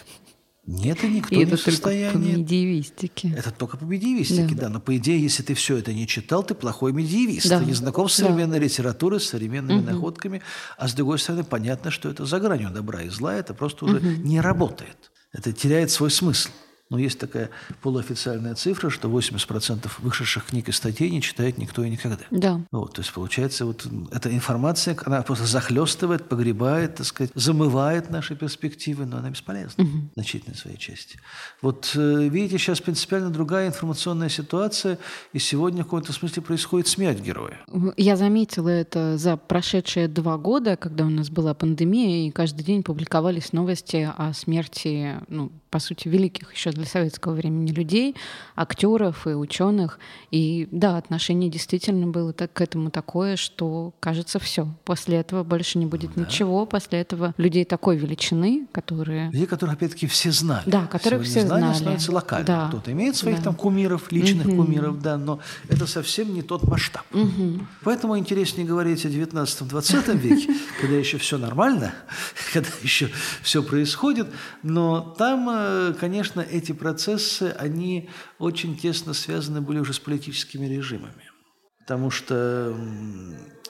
Нет, 0.66 1.04
и 1.04 1.08
никто 1.08 1.36
И 1.36 1.38
не 1.38 1.44
это 1.44 1.56
в 1.56 1.60
только 1.60 1.66
по 1.66 1.72
состоянии. 1.72 2.36
медиевистике. 2.38 3.32
Это 3.38 3.52
только 3.52 3.78
по 3.78 3.84
медиевистике, 3.84 4.56
да. 4.56 4.70
Но 4.70 4.80
по 4.80 4.98
идее, 4.98 5.22
если 5.22 5.44
ты 5.44 5.54
все 5.54 5.78
это 5.78 5.94
не 5.94 6.08
читал, 6.08 6.42
ты 6.44 6.56
плохой 6.56 6.92
медиевист. 6.92 7.48
Да. 7.48 7.60
Ты 7.60 7.66
не 7.66 7.74
знаком 7.74 8.10
с 8.10 8.18
Да. 8.18 8.26
современной 8.26 8.58
литературой, 8.58 9.20
с 9.20 9.30
современными 9.30 9.82
находками. 9.82 10.42
А 10.80 10.88
с 10.88 10.94
другой 10.96 11.20
стороны, 11.20 11.44
понятно, 11.44 11.92
что 11.92 12.10
это 12.10 12.26
за 12.26 12.40
гранью 12.40 12.72
добра 12.72 13.04
и 13.04 13.10
зла. 13.10 13.36
Это 13.36 13.54
просто 13.54 13.86
уже 13.86 14.02
не 14.02 14.42
работает. 14.42 15.12
Это 15.32 15.54
теряет 15.54 15.92
свой 15.92 16.10
смысл. 16.10 16.50
Но 16.92 17.00
есть 17.00 17.18
такая 17.18 17.50
полуофициальная 17.82 18.54
цифра, 18.54 18.90
что 18.90 19.08
80% 19.08 19.90
вышедших 20.00 20.48
книг 20.48 20.68
и 20.68 20.74
статей 20.74 21.10
не 21.10 21.22
читает 21.22 21.58
никто 21.58 21.86
и 21.86 21.90
никогда. 21.90 22.26
Да. 22.32 22.60
Вот, 22.70 22.96
то 22.96 23.02
есть, 23.02 23.14
получается, 23.14 23.66
вот 23.66 23.88
эта 24.12 24.30
информация, 24.30 24.98
она 25.06 25.22
просто 25.22 25.46
захлестывает, 25.46 26.28
погребает, 26.28 26.96
так 26.96 27.08
сказать, 27.08 27.32
замывает 27.34 28.10
наши 28.10 28.36
перспективы, 28.36 29.06
но 29.06 29.18
она 29.18 29.30
бесполезна 29.30 29.86
угу. 29.86 30.10
в 30.12 30.14
значительной 30.16 30.58
своей 30.58 30.78
части. 30.78 31.18
Вот 31.62 31.94
э, 31.96 32.28
видите, 32.28 32.58
сейчас 32.58 32.82
принципиально 32.82 33.30
другая 33.30 33.70
информационная 33.70 34.28
ситуация, 34.28 34.98
и 35.32 35.40
сегодня 35.40 35.84
в 35.84 35.86
каком-то 35.86 36.12
смысле 36.12 36.42
происходит 36.42 36.90
смерть 36.90 37.22
героя. 37.22 37.58
Я 37.96 38.18
заметила 38.18 38.68
это 38.68 39.18
за 39.18 39.38
прошедшие 39.38 40.10
два 40.10 40.38
года, 40.38 40.76
когда 40.76 41.06
у 41.06 41.10
нас 41.10 41.30
была 41.30 41.54
пандемия, 41.54 42.28
и 42.28 42.32
каждый 42.32 42.66
день 42.66 42.84
публиковались 42.84 43.54
новости 43.54 44.12
о 44.18 44.34
смерти, 44.34 45.22
ну, 45.30 45.54
по 45.70 45.80
сути, 45.80 46.10
великих 46.10 46.54
еще 46.54 46.72
для 46.82 46.90
советского 46.90 47.34
времени 47.34 47.72
людей, 47.72 48.16
актеров 48.56 49.28
и 49.28 49.32
ученых. 49.32 50.00
И 50.32 50.68
да, 50.72 50.98
отношение 50.98 51.50
действительно 51.50 52.08
было 52.08 52.34
так, 52.34 52.54
к 52.54 52.62
этому 52.62 52.90
такое, 52.92 53.36
что 53.36 53.94
кажется 54.00 54.40
все. 54.40 54.68
После 54.84 55.18
этого 55.18 55.44
больше 55.44 55.78
не 55.78 55.86
будет 55.86 56.12
да. 56.16 56.22
ничего. 56.22 56.66
После 56.66 57.00
этого 57.00 57.34
людей 57.38 57.66
такой 57.66 57.98
величины, 57.98 58.68
которые... 58.72 59.32
Людей, 59.32 59.48
которых, 59.48 59.76
опять-таки, 59.76 60.08
все 60.08 60.32
знали. 60.32 60.64
Да, 60.66 60.88
которых 60.88 61.26
Сегодня 61.26 61.30
все 61.30 61.48
знания 61.48 61.66
знали. 61.66 61.78
становятся 61.78 62.12
локальными. 62.12 62.48
Да. 62.48 62.68
Кто-то 62.68 62.92
имеет 62.92 63.16
своих 63.16 63.38
да. 63.38 63.44
там 63.44 63.56
кумиров, 63.56 64.12
личных 64.12 64.48
угу. 64.48 64.64
кумиров, 64.64 65.02
да, 65.02 65.18
но 65.18 65.40
это 65.70 65.88
совсем 65.88 66.34
не 66.34 66.42
тот 66.42 66.64
масштаб. 66.64 67.04
Угу. 67.14 67.60
Поэтому 67.84 68.18
интереснее 68.18 68.66
говорить 68.66 69.06
о 69.06 69.10
19-20 69.10 70.18
веке, 70.18 70.54
когда 70.82 70.96
еще 70.96 71.18
все 71.18 71.38
нормально, 71.38 71.94
когда 72.54 72.70
еще 72.82 73.10
все 73.42 73.62
происходит, 73.62 74.28
но 74.64 75.16
там, 75.18 75.48
э, 75.50 75.94
конечно, 76.00 76.42
эти 76.42 76.71
процессы, 76.74 77.56
они 77.58 78.10
очень 78.40 78.78
тесно 78.78 79.14
связаны 79.14 79.62
были 79.62 79.80
уже 79.80 79.94
с 79.94 80.00
политическими 80.00 80.66
режимами. 80.66 81.32
Потому 81.80 82.12
что 82.12 82.76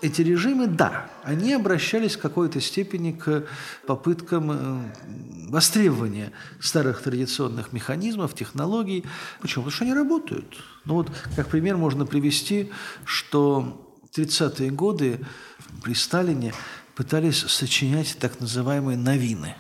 эти 0.02 0.22
режимы, 0.22 0.68
да, 0.68 1.10
они 1.24 1.54
обращались 1.54 2.16
в 2.16 2.20
какой-то 2.20 2.60
степени 2.60 3.12
к 3.12 3.45
попыткам 3.86 4.52
э, 4.52 4.93
востребования 5.49 6.32
старых 6.60 7.02
традиционных 7.02 7.72
механизмов, 7.72 8.34
технологий. 8.34 9.06
Почему? 9.41 9.64
Потому 9.64 9.72
что 9.72 9.86
они 9.86 9.93
работают. 9.93 10.58
Ну 10.86 10.95
вот, 10.95 11.12
как 11.36 11.47
пример 11.49 11.78
можно 11.78 12.06
привести, 12.06 12.72
что 13.06 13.99
в 14.12 14.18
30-е 14.18 14.72
годы 14.72 15.26
при 15.84 15.93
Сталине 15.93 16.54
пытались 16.95 17.38
сочинять 17.38 18.18
так 18.20 18.39
называемые 18.39 18.97
новины, 18.97 19.56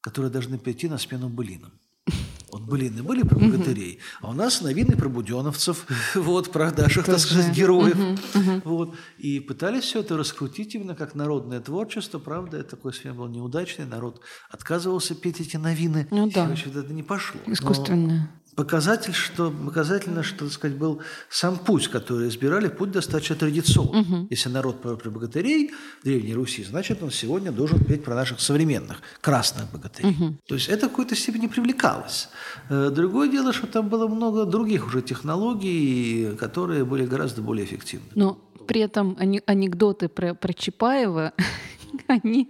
которые 0.00 0.30
должны 0.30 0.58
прийти 0.58 0.88
на 0.88 0.98
смену 0.98 1.28
былинам. 1.28 1.72
Вот 2.58 2.68
былины 2.68 3.02
были 3.02 3.22
про 3.22 3.38
богатырей, 3.38 4.00
а 4.20 4.30
у 4.30 4.32
нас 4.32 4.60
новины 4.60 4.96
про 4.96 5.08
буденовцев, 5.08 5.86
вот, 6.14 6.50
про 6.50 6.72
наших, 6.72 7.06
так 7.06 7.18
сказать, 7.18 7.54
героев. 7.54 7.96
Вот. 8.64 8.96
И 9.18 9.40
пытались 9.40 9.84
все 9.84 10.00
это 10.00 10.16
раскрутить 10.16 10.74
именно 10.74 10.94
как 10.94 11.14
народное 11.14 11.60
творчество. 11.60 12.18
Правда, 12.18 12.58
это 12.58 12.70
такой 12.70 12.92
фильм 12.92 13.16
был 13.16 13.28
неудачный. 13.28 13.86
Народ 13.86 14.20
отказывался 14.50 15.14
петь 15.14 15.40
эти 15.40 15.56
новины. 15.56 16.08
Ну 16.10 16.30
да. 16.30 16.52
это 16.52 16.92
не 16.92 17.02
пошло. 17.02 17.40
Искусственное 17.46 18.30
показатель, 18.58 19.12
что, 19.12 19.52
показательно, 19.52 20.24
что, 20.24 20.38
так 20.46 20.52
сказать, 20.52 20.76
был 20.76 21.00
сам 21.30 21.58
путь, 21.58 21.86
который 21.86 22.26
избирали, 22.28 22.66
путь 22.68 22.90
достаточно 22.90 23.36
традиционный. 23.36 24.00
Угу. 24.00 24.26
Если 24.30 24.48
народ 24.48 24.82
про, 24.82 24.96
про 24.96 25.10
богатырей 25.10 25.70
в 26.00 26.04
Древней 26.04 26.34
Руси, 26.34 26.64
значит, 26.64 27.00
он 27.00 27.12
сегодня 27.12 27.52
должен 27.52 27.84
петь 27.84 28.02
про 28.02 28.16
наших 28.16 28.40
современных, 28.40 29.00
красных 29.20 29.70
богатырей. 29.70 30.10
Угу. 30.10 30.34
То 30.48 30.54
есть 30.56 30.68
это 30.68 30.86
в 30.86 30.90
какой-то 30.90 31.14
степени 31.14 31.46
привлекалось. 31.46 32.28
Э, 32.68 32.90
другое 32.90 33.28
дело, 33.30 33.52
что 33.52 33.68
там 33.68 33.88
было 33.88 34.08
много 34.08 34.44
других 34.44 34.88
уже 34.88 35.02
технологий, 35.02 36.36
которые 36.36 36.84
были 36.84 37.06
гораздо 37.06 37.42
более 37.42 37.64
эффективны. 37.64 38.08
Но 38.16 38.38
при 38.66 38.80
этом 38.80 39.16
анекдоты 39.46 40.08
про, 40.08 40.34
про 40.34 40.52
Чапаева, 40.52 41.32
они 42.08 42.48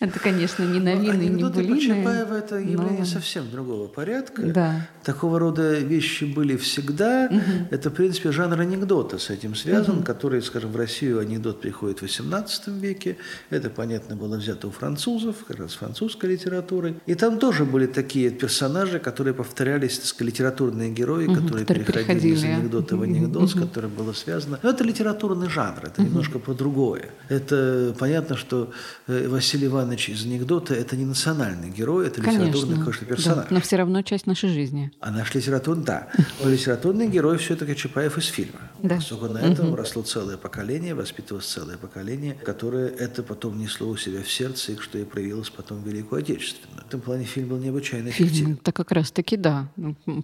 это, 0.00 0.18
конечно, 0.18 0.64
не 0.64 0.80
новины, 0.80 1.22
не 1.22 1.44
былины. 1.44 1.80
Чапаева– 1.80 2.34
это 2.38 2.56
явление 2.56 3.00
но... 3.00 3.04
совсем 3.04 3.48
другого 3.48 3.86
порядка. 3.86 4.42
Да. 4.42 4.88
Такого 5.04 5.38
рода 5.38 5.78
вещи 5.78 6.24
были 6.24 6.56
всегда. 6.56 7.28
Угу. 7.30 7.68
Это, 7.70 7.90
в 7.90 7.94
принципе, 7.94 8.32
жанр 8.32 8.60
анекдота 8.60 9.18
с 9.18 9.30
этим 9.30 9.54
связан, 9.54 9.98
угу. 9.98 10.04
который, 10.04 10.42
скажем, 10.42 10.72
в 10.72 10.76
Россию 10.76 11.20
анекдот 11.20 11.60
приходит 11.60 12.00
в 12.00 12.04
XVIII 12.04 12.78
веке. 12.80 13.16
Это, 13.50 13.70
понятно, 13.70 14.16
было 14.16 14.36
взято 14.36 14.66
у 14.66 14.72
французов, 14.72 15.36
как 15.46 15.60
раз 15.60 15.74
французской 15.74 16.30
литературой. 16.30 16.96
И 17.06 17.14
там 17.14 17.38
тоже 17.38 17.64
были 17.64 17.86
такие 17.86 18.30
персонажи, 18.30 18.98
которые 18.98 19.32
повторялись, 19.32 19.98
так 19.98 20.06
сказать, 20.06 20.34
литературные 20.34 20.90
герои, 20.90 21.26
угу, 21.26 21.36
которые, 21.36 21.66
которые 21.66 21.84
переходили 21.86 22.34
из 22.34 22.44
анекдота 22.44 22.96
в 22.96 23.02
анекдот, 23.02 23.44
угу. 23.44 23.48
с 23.48 23.54
которым 23.54 23.92
было 23.92 24.12
связано. 24.12 24.58
Но 24.60 24.70
это 24.70 24.82
литературный 24.82 25.48
жанр, 25.48 25.84
это 25.84 26.02
угу. 26.02 26.10
немножко 26.10 26.40
по 26.40 26.52
другое. 26.52 27.10
Это 27.28 27.94
понятно, 27.96 28.36
что 28.36 28.72
э, 29.06 29.28
Василий 29.28 29.68
Иванович 29.68 29.83
из 29.92 30.24
анекдота– 30.24 30.74
это 30.74 30.96
не 30.96 31.04
национальный 31.04 31.70
герой, 31.70 32.06
это 32.06 32.20
Конечно, 32.20 32.44
литературный 32.44 32.84
конечно, 32.84 33.06
персонаж. 33.06 33.46
Да, 33.48 33.54
но 33.54 33.60
все 33.60 33.76
равно 33.76 34.02
часть 34.02 34.26
нашей 34.26 34.48
жизни. 34.48 34.90
А 35.00 35.10
наш 35.10 35.34
литературный, 35.34 35.84
да. 35.84 36.08
Но 36.42 36.50
литературный 36.50 37.08
герой 37.08 37.38
все-таки 37.38 37.76
Чапаев 37.76 38.18
из 38.18 38.26
фильма. 38.26 38.60
Да. 38.82 38.96
Поскольку 38.96 39.28
на 39.28 39.38
этом 39.38 39.68
угу. 39.68 39.76
росло 39.76 40.02
целое 40.02 40.36
поколение, 40.36 40.94
воспитывалось 40.94 41.46
целое 41.46 41.76
поколение, 41.76 42.34
которое 42.34 42.88
это 42.88 43.22
потом 43.22 43.58
несло 43.58 43.88
у 43.88 43.96
себя 43.96 44.22
в 44.22 44.30
сердце, 44.30 44.72
и 44.72 44.78
что 44.78 44.98
и 44.98 45.04
проявилось 45.04 45.50
потом 45.50 45.82
в 45.82 45.86
Великую 45.86 46.20
Отечественную. 46.20 46.82
В 46.84 46.86
этом 46.86 47.00
плане 47.00 47.24
фильм 47.24 47.48
был 47.48 47.58
необычайно 47.58 48.08
эффективен. 48.08 48.58
Это 48.60 48.72
как 48.72 48.92
раз-таки, 48.92 49.36
да, 49.36 49.68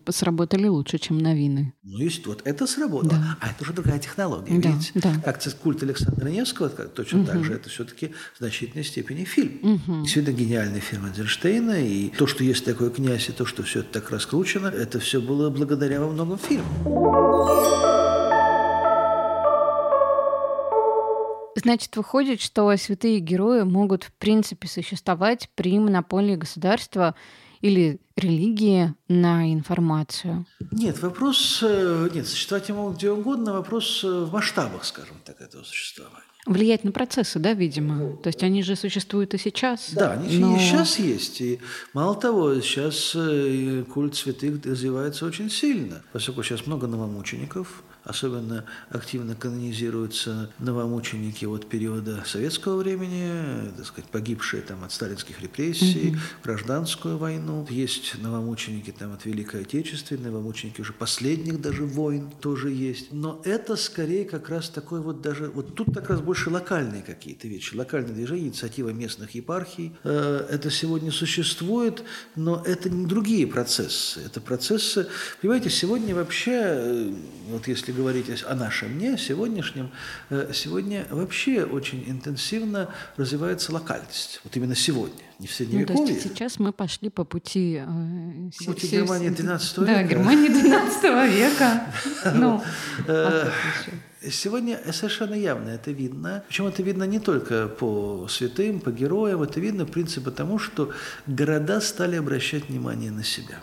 сработали 0.08 0.66
лучше, 0.66 0.98
чем 0.98 1.18
новины. 1.18 1.72
Ну, 1.82 1.98
есть 1.98 2.26
вот 2.26 2.42
это 2.44 2.66
сработало. 2.66 3.12
Да. 3.12 3.38
А 3.40 3.50
это 3.50 3.62
уже 3.62 3.72
другая 3.72 3.98
технология, 3.98 4.58
да, 4.58 4.70
видите? 4.70 4.92
Да. 4.94 5.14
Как 5.24 5.40
культ 5.62 5.82
Александра 5.82 6.28
Невского, 6.28 6.68
точно 6.68 7.20
угу. 7.20 7.26
так 7.26 7.44
же, 7.44 7.54
это 7.54 7.68
все-таки 7.68 8.12
в 8.34 8.38
значительной 8.38 8.84
степени 8.84 9.24
фильм. 9.24 9.49
Угу. 9.62 10.02
Действительно 10.02 10.34
гениальный 10.34 10.80
фильм 10.80 11.06
Эйзенштейна, 11.06 11.80
и 11.84 12.08
то, 12.10 12.26
что 12.26 12.44
есть 12.44 12.64
такой 12.64 12.90
князь, 12.90 13.28
и 13.28 13.32
то, 13.32 13.46
что 13.46 13.62
все 13.62 13.80
это 13.80 14.00
так 14.00 14.10
раскручено, 14.10 14.68
это 14.68 15.00
все 15.00 15.20
было 15.20 15.50
благодаря 15.50 16.00
во 16.00 16.10
многом 16.10 16.38
фильму. 16.38 16.66
Значит, 21.56 21.96
выходит, 21.96 22.40
что 22.40 22.74
святые 22.76 23.18
герои 23.18 23.62
могут, 23.62 24.04
в 24.04 24.12
принципе, 24.12 24.66
существовать 24.66 25.50
при 25.54 25.78
монополии 25.78 26.36
государства 26.36 27.14
или 27.60 28.00
религии 28.20 28.94
на 29.08 29.52
информацию? 29.52 30.46
Нет, 30.70 31.00
вопрос... 31.02 31.60
Э, 31.62 32.08
нет, 32.14 32.26
существовать 32.26 32.68
могут 32.70 32.96
где 32.96 33.10
угодно, 33.10 33.52
вопрос 33.52 34.04
э, 34.04 34.08
в 34.08 34.32
масштабах, 34.32 34.84
скажем 34.84 35.16
так, 35.24 35.40
этого 35.40 35.64
существования. 35.64 36.24
Влиять 36.46 36.84
на 36.84 36.92
процессы, 36.92 37.38
да, 37.38 37.52
видимо? 37.52 38.16
То 38.16 38.28
есть 38.28 38.42
они 38.42 38.62
же 38.62 38.74
существуют 38.74 39.34
и 39.34 39.38
сейчас. 39.38 39.90
Да, 39.92 40.12
они 40.12 40.38
но... 40.38 40.58
сейчас 40.58 40.98
есть. 40.98 41.40
И 41.40 41.60
мало 41.92 42.14
того, 42.14 42.60
сейчас 42.60 43.12
э, 43.14 43.84
культ 43.92 44.14
святых 44.14 44.64
развивается 44.64 45.26
очень 45.26 45.50
сильно, 45.50 46.02
поскольку 46.12 46.42
сейчас 46.42 46.66
много 46.66 46.86
новомучеников, 46.86 47.82
Особенно 48.04 48.64
активно 48.88 49.34
канонизируются 49.34 50.50
новомученики 50.58 51.44
от 51.44 51.68
периода 51.68 52.22
советского 52.26 52.78
времени, 52.78 53.70
так 53.76 53.86
сказать, 53.86 54.10
погибшие 54.10 54.62
там 54.62 54.84
от 54.84 54.92
сталинских 54.92 55.40
репрессий, 55.40 56.10
угу. 56.10 56.18
гражданскую 56.44 57.18
войну. 57.18 57.66
Есть 57.68 58.14
новомученики 58.22 58.90
там 58.90 59.12
от 59.12 59.24
Великой 59.24 59.62
Отечественной, 59.62 60.30
новомученики 60.30 60.80
уже 60.80 60.92
последних 60.92 61.60
даже 61.60 61.84
войн 61.84 62.30
тоже 62.40 62.70
есть. 62.70 63.12
Но 63.12 63.40
это 63.44 63.76
скорее 63.76 64.24
как 64.24 64.48
раз 64.48 64.68
такой 64.68 65.00
вот 65.00 65.20
даже, 65.20 65.50
вот 65.50 65.74
тут 65.74 65.94
как 65.94 66.10
раз 66.10 66.20
больше 66.20 66.50
локальные 66.50 67.02
какие-то 67.02 67.48
вещи, 67.48 67.74
локальные 67.74 68.14
движения, 68.14 68.48
инициатива 68.48 68.90
местных 68.90 69.34
епархий. 69.34 69.94
Э, 70.04 70.46
это 70.50 70.70
сегодня 70.70 71.12
существует, 71.12 72.02
но 72.36 72.62
это 72.64 72.88
не 72.90 73.06
другие 73.06 73.46
процессы. 73.46 74.20
Это 74.20 74.40
процессы, 74.40 75.08
понимаете, 75.40 75.70
сегодня 75.70 76.14
вообще, 76.14 76.52
э, 76.54 77.14
вот 77.50 77.68
если 77.68 77.89
если 77.90 78.00
говорить 78.00 78.44
о 78.46 78.54
нашем 78.54 78.98
дне, 78.98 79.18
сегодняшнем, 79.18 79.90
э, 80.30 80.50
сегодня 80.54 81.06
вообще 81.10 81.64
очень 81.64 82.04
интенсивно 82.06 82.88
развивается 83.16 83.72
локальность. 83.72 84.40
Вот 84.44 84.56
именно 84.56 84.74
сегодня, 84.74 85.22
не 85.38 85.46
в 85.46 85.52
Средневековье. 85.52 86.00
Ну, 86.00 86.06
то 86.06 86.12
есть 86.12 86.22
сейчас 86.22 86.58
мы 86.58 86.72
пошли 86.72 87.10
по 87.10 87.24
пути... 87.24 87.82
Э, 87.84 88.64
пути 88.64 88.86
с, 88.86 88.90
Германии 88.90 89.30
12 89.30 89.78
века. 89.78 89.92
Да, 89.92 90.02
Германии 90.04 90.48
12 90.48 91.02
века. 91.32 91.84
Ну, 92.34 92.62
а 93.08 93.50
э, 94.22 94.30
Сегодня 94.30 94.78
совершенно 94.92 95.34
явно 95.34 95.70
это 95.70 95.90
видно. 95.90 96.44
Причем 96.46 96.66
это 96.66 96.82
видно 96.82 97.04
не 97.04 97.18
только 97.20 97.68
по 97.68 98.26
святым, 98.28 98.80
по 98.80 98.90
героям, 98.90 99.42
это 99.42 99.60
видно, 99.60 99.84
в 99.86 99.90
принципе, 99.90 100.20
потому 100.20 100.58
что 100.58 100.90
города 101.26 101.80
стали 101.80 102.16
обращать 102.16 102.68
внимание 102.68 103.10
на 103.10 103.24
себя. 103.24 103.60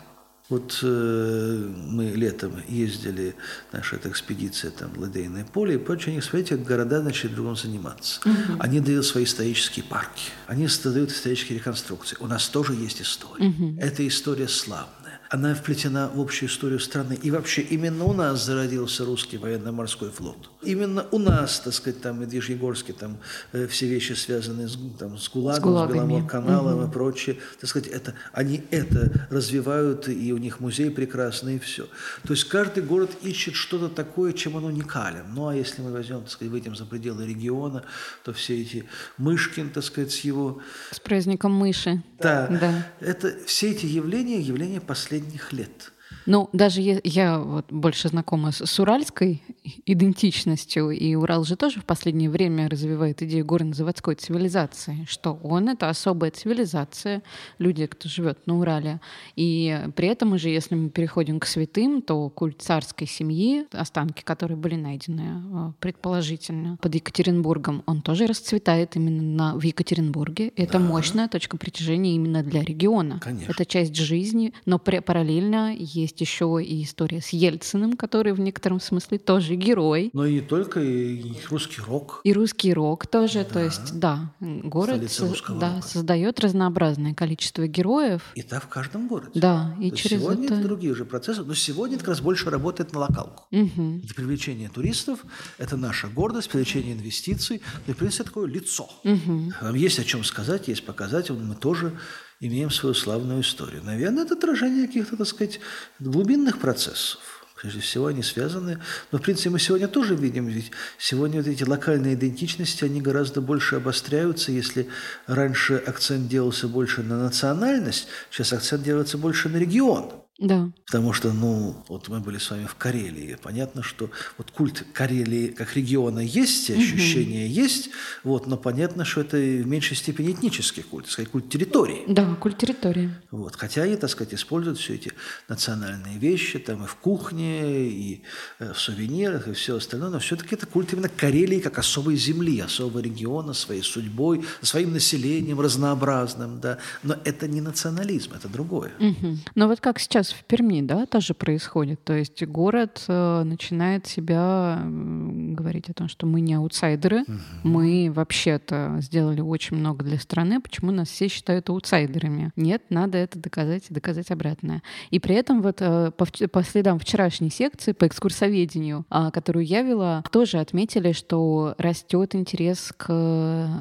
Вот 0.48 0.80
э, 0.82 1.70
мы 1.88 2.06
летом 2.06 2.62
ездили, 2.68 3.34
наша 3.70 3.96
эта 3.96 4.08
экспедиция, 4.08 4.70
там, 4.70 4.90
Ладейное 4.96 5.44
поле, 5.44 5.74
и 5.74 5.78
прочее, 5.78 6.12
они, 6.12 6.22
смотрите, 6.22 6.56
как 6.56 6.64
города 6.64 7.02
начали 7.02 7.28
другом 7.28 7.54
заниматься. 7.54 8.20
Угу. 8.24 8.56
Они 8.60 8.80
дают 8.80 9.04
свои 9.04 9.24
исторические 9.24 9.84
парки, 9.84 10.30
они 10.46 10.66
создают 10.66 11.10
исторические 11.10 11.58
реконструкции. 11.58 12.16
У 12.20 12.26
нас 12.26 12.48
тоже 12.48 12.72
есть 12.74 13.02
история. 13.02 13.48
Угу. 13.48 13.76
Эта 13.78 14.08
история 14.08 14.48
славная. 14.48 14.88
Она 15.30 15.54
вплетена 15.54 16.10
в 16.14 16.20
общую 16.20 16.48
историю 16.48 16.80
страны. 16.80 17.18
И 17.22 17.30
вообще 17.30 17.62
именно 17.62 18.04
у 18.04 18.12
нас 18.12 18.44
зародился 18.44 19.04
русский 19.04 19.36
военно-морской 19.36 20.10
флот. 20.10 20.50
Именно 20.62 21.06
у 21.10 21.18
нас, 21.18 21.60
так 21.60 21.74
сказать, 21.74 22.00
там 22.00 22.20
Медвежьегорске, 22.20 22.92
там 22.92 23.18
э, 23.52 23.66
все 23.66 23.86
вещи 23.86 24.14
связаны 24.14 24.68
с, 24.68 24.78
там, 24.98 25.18
с 25.18 25.28
ГУЛАГом, 25.28 25.60
с, 25.60 25.64
Гулагами. 25.64 26.26
с 26.26 26.30
каналом 26.30 26.80
угу. 26.80 26.88
и 26.88 26.90
прочее. 26.90 27.36
Так 27.60 27.68
сказать, 27.68 27.88
это, 27.88 28.14
они 28.32 28.62
это 28.70 29.26
развивают, 29.30 30.08
и 30.08 30.32
у 30.32 30.38
них 30.38 30.60
музей 30.60 30.90
прекрасный, 30.90 31.56
и 31.56 31.58
все. 31.58 31.86
То 32.24 32.32
есть 32.32 32.44
каждый 32.44 32.82
город 32.82 33.10
ищет 33.22 33.54
что-то 33.54 33.88
такое, 33.88 34.32
чем 34.32 34.56
он 34.56 34.64
уникален. 34.64 35.24
Ну 35.34 35.48
а 35.48 35.54
если 35.54 35.82
мы 35.82 35.92
возьмем, 35.92 36.22
так 36.22 36.30
сказать, 36.30 36.50
выйдем 36.50 36.74
за 36.74 36.86
пределы 36.86 37.26
региона, 37.26 37.84
то 38.24 38.32
все 38.32 38.60
эти 38.60 38.86
Мышкин, 39.18 39.70
так 39.70 39.84
сказать, 39.84 40.12
с 40.12 40.20
его... 40.20 40.60
С 40.90 41.00
праздником 41.00 41.52
мыши. 41.52 42.02
Да. 42.18 42.46
да. 42.48 42.86
Это 43.00 43.34
все 43.46 43.70
эти 43.70 43.86
явления, 43.86 44.40
явления 44.40 44.80
последних 44.80 45.17
лет. 45.52 45.92
Ну, 46.28 46.50
даже 46.52 46.82
я, 46.82 47.00
я 47.04 47.38
вот 47.38 47.72
больше 47.72 48.08
знакома 48.08 48.52
с, 48.52 48.64
с 48.66 48.78
уральской 48.78 49.42
идентичностью, 49.86 50.90
и 50.90 51.14
Урал 51.14 51.44
же 51.44 51.56
тоже 51.56 51.80
в 51.80 51.86
последнее 51.86 52.28
время 52.28 52.68
развивает 52.68 53.22
идею 53.22 53.46
горно-заводской 53.46 54.14
цивилизации, 54.14 55.06
что 55.08 55.38
он— 55.42 55.68
это 55.70 55.88
особая 55.88 56.30
цивилизация, 56.30 57.22
люди, 57.58 57.86
кто 57.86 58.10
живет 58.10 58.46
на 58.46 58.58
Урале. 58.58 59.00
И 59.36 59.88
при 59.96 60.08
этом 60.08 60.34
уже, 60.34 60.50
если 60.50 60.74
мы 60.74 60.90
переходим 60.90 61.40
к 61.40 61.46
святым, 61.46 62.02
то 62.02 62.28
культ 62.28 62.60
царской 62.60 63.06
семьи, 63.06 63.64
останки, 63.72 64.22
которые 64.22 64.58
были 64.58 64.74
найдены 64.74 65.22
э, 65.22 65.72
предположительно 65.80 66.76
под 66.82 66.94
Екатеринбургом, 66.94 67.82
он 67.86 68.02
тоже 68.02 68.26
расцветает 68.26 68.96
именно 68.96 69.22
на, 69.22 69.54
в 69.56 69.62
Екатеринбурге. 69.62 70.52
Это 70.56 70.74
да. 70.74 70.80
мощная 70.80 71.28
точка 71.28 71.56
притяжения 71.56 72.16
именно 72.16 72.42
для 72.42 72.62
региона. 72.62 73.18
Конечно. 73.18 73.50
Это 73.50 73.64
часть 73.64 73.96
жизни, 73.96 74.52
но 74.66 74.78
параллельно 74.78 75.74
есть 75.74 76.17
есть 76.18 76.20
еще 76.20 76.60
и 76.62 76.82
история 76.82 77.20
с 77.20 77.30
Ельциным, 77.30 77.96
который 77.96 78.32
в 78.32 78.40
некотором 78.40 78.80
смысле 78.80 79.18
тоже 79.18 79.54
герой. 79.54 80.10
Но 80.12 80.26
и 80.26 80.34
не 80.34 80.40
только, 80.40 80.80
и 80.80 81.34
русский 81.48 81.80
рок. 81.80 82.20
И 82.24 82.32
русский 82.32 82.72
рок 82.74 83.06
тоже. 83.06 83.44
Да. 83.44 83.44
То 83.44 83.64
есть, 83.64 83.98
да, 83.98 84.34
город 84.40 85.00
да, 85.00 85.74
рока. 85.74 85.82
создает 85.86 86.40
разнообразное 86.40 87.14
количество 87.14 87.66
героев. 87.66 88.22
И 88.34 88.42
так 88.42 88.64
в 88.64 88.68
каждом 88.68 89.08
городе. 89.08 89.40
Да, 89.40 89.74
и 89.80 89.90
То 89.90 89.96
через 89.96 90.20
сегодня 90.20 90.46
это... 90.46 90.62
другие 90.62 90.92
уже 90.92 91.04
процессы, 91.04 91.42
но 91.42 91.54
сегодня 91.54 91.96
это 91.96 92.04
как 92.04 92.14
раз 92.14 92.20
больше 92.20 92.50
работает 92.50 92.92
на 92.92 93.00
локалку. 93.00 93.44
Угу. 93.50 94.00
Это 94.04 94.14
привлечение 94.14 94.68
туристов, 94.68 95.24
это 95.58 95.76
наша 95.76 96.08
гордость, 96.08 96.48
привлечение 96.48 96.94
инвестиций, 96.94 97.62
ну 97.86 97.92
и, 97.92 97.94
в 97.94 97.98
принципе, 97.98 98.24
такое 98.24 98.46
лицо. 98.46 98.88
Угу. 99.04 99.74
Есть 99.74 99.98
о 99.98 100.04
чем 100.04 100.24
сказать, 100.24 100.68
есть 100.68 100.84
показать, 100.84 101.30
мы 101.30 101.54
тоже 101.54 101.92
имеем 102.40 102.70
свою 102.70 102.94
славную 102.94 103.42
историю. 103.42 103.82
Наверное, 103.84 104.24
это 104.24 104.34
отражение 104.34 104.86
каких-то, 104.86 105.16
так 105.16 105.26
сказать, 105.26 105.60
глубинных 105.98 106.58
процессов. 106.58 107.20
Прежде 107.60 107.80
всего, 107.80 108.06
они 108.06 108.22
связаны. 108.22 108.80
Но, 109.10 109.18
в 109.18 109.22
принципе, 109.22 109.50
мы 109.50 109.58
сегодня 109.58 109.88
тоже 109.88 110.14
видим, 110.14 110.46
ведь 110.46 110.70
сегодня 110.96 111.38
вот 111.38 111.48
эти 111.48 111.64
локальные 111.64 112.14
идентичности, 112.14 112.84
они 112.84 113.00
гораздо 113.00 113.40
больше 113.40 113.76
обостряются. 113.76 114.52
Если 114.52 114.88
раньше 115.26 115.74
акцент 115.74 116.28
делался 116.28 116.68
больше 116.68 117.02
на 117.02 117.18
национальность, 117.18 118.06
сейчас 118.30 118.52
акцент 118.52 118.84
делается 118.84 119.18
больше 119.18 119.48
на 119.48 119.56
регион. 119.56 120.12
Да. 120.38 120.70
Потому 120.86 121.12
что, 121.12 121.32
ну, 121.32 121.84
вот 121.88 122.08
мы 122.08 122.20
были 122.20 122.38
с 122.38 122.50
вами 122.50 122.66
в 122.66 122.76
Карелии. 122.76 123.36
Понятно, 123.42 123.82
что 123.82 124.08
вот 124.36 124.52
культ 124.52 124.84
Карелии 124.92 125.48
как 125.48 125.74
региона 125.76 126.20
есть, 126.20 126.70
ощущения 126.70 127.46
угу. 127.46 127.54
есть, 127.54 127.90
вот, 128.22 128.46
но 128.46 128.56
понятно, 128.56 129.04
что 129.04 129.22
это 129.22 129.36
в 129.36 129.66
меньшей 129.66 129.96
степени 129.96 130.30
этнический 130.30 130.84
культ, 130.84 131.06
так 131.06 131.12
сказать, 131.12 131.30
культ 131.30 131.48
территории. 131.48 132.04
Да, 132.06 132.36
культ 132.36 132.56
территории. 132.56 133.12
Вот, 133.32 133.56
хотя 133.56 133.84
и, 133.84 133.96
так 133.96 134.10
сказать, 134.10 134.32
используют 134.32 134.78
все 134.78 134.94
эти 134.94 135.12
национальные 135.48 136.18
вещи, 136.18 136.60
там 136.60 136.84
и 136.84 136.86
в 136.86 136.94
кухне, 136.94 137.88
и 137.88 138.22
э, 138.60 138.72
в 138.72 138.78
сувенирах, 138.78 139.48
и 139.48 139.52
все 139.54 139.76
остальное, 139.76 140.10
но 140.10 140.20
все-таки 140.20 140.54
это 140.54 140.66
культ 140.66 140.92
именно 140.92 141.08
Карелии 141.08 141.58
как 141.58 141.78
особой 141.78 142.16
земли, 142.16 142.60
особого 142.60 143.00
региона, 143.00 143.54
своей 143.54 143.82
судьбой, 143.82 144.44
своим 144.62 144.92
населением 144.92 145.60
разнообразным, 145.60 146.60
да. 146.60 146.78
Но 147.02 147.16
это 147.24 147.48
не 147.48 147.60
национализм, 147.60 148.34
это 148.34 148.48
другое. 148.48 148.92
Угу. 149.00 149.38
Но 149.56 149.66
вот 149.66 149.80
как 149.80 149.98
сейчас 149.98 150.27
сейчас 150.28 150.38
в 150.38 150.44
Перми, 150.44 150.82
да, 150.82 151.06
тоже 151.06 151.34
происходит. 151.34 152.02
То 152.04 152.14
есть 152.14 152.44
город 152.46 153.04
э, 153.08 153.42
начинает 153.44 154.06
себя 154.06 154.80
говорить 154.84 155.88
о 155.90 155.94
том, 155.94 156.08
что 156.08 156.26
мы 156.26 156.40
не 156.40 156.54
аутсайдеры, 156.54 157.22
угу. 157.22 157.32
мы 157.64 158.10
вообще-то 158.12 158.98
сделали 159.00 159.40
очень 159.40 159.76
много 159.76 160.04
для 160.04 160.18
страны, 160.18 160.60
почему 160.60 160.90
нас 160.92 161.08
все 161.08 161.28
считают 161.28 161.68
аутсайдерами? 161.70 162.52
Нет, 162.56 162.82
надо 162.90 163.18
это 163.18 163.38
доказать 163.38 163.84
и 163.90 163.94
доказать 163.94 164.30
обратное. 164.30 164.82
И 165.10 165.18
при 165.18 165.34
этом 165.34 165.62
вот 165.62 165.78
э, 165.80 166.10
по, 166.16 166.26
по 166.48 166.62
следам 166.62 166.98
вчерашней 166.98 167.50
секции 167.50 167.92
по 167.92 168.06
экскурсоведению, 168.06 169.04
э, 169.10 169.30
которую 169.32 169.64
я 169.64 169.82
вела, 169.82 170.22
тоже 170.30 170.58
отметили, 170.58 171.12
что 171.12 171.74
растет 171.78 172.34
интерес 172.34 172.92
к 172.96 173.08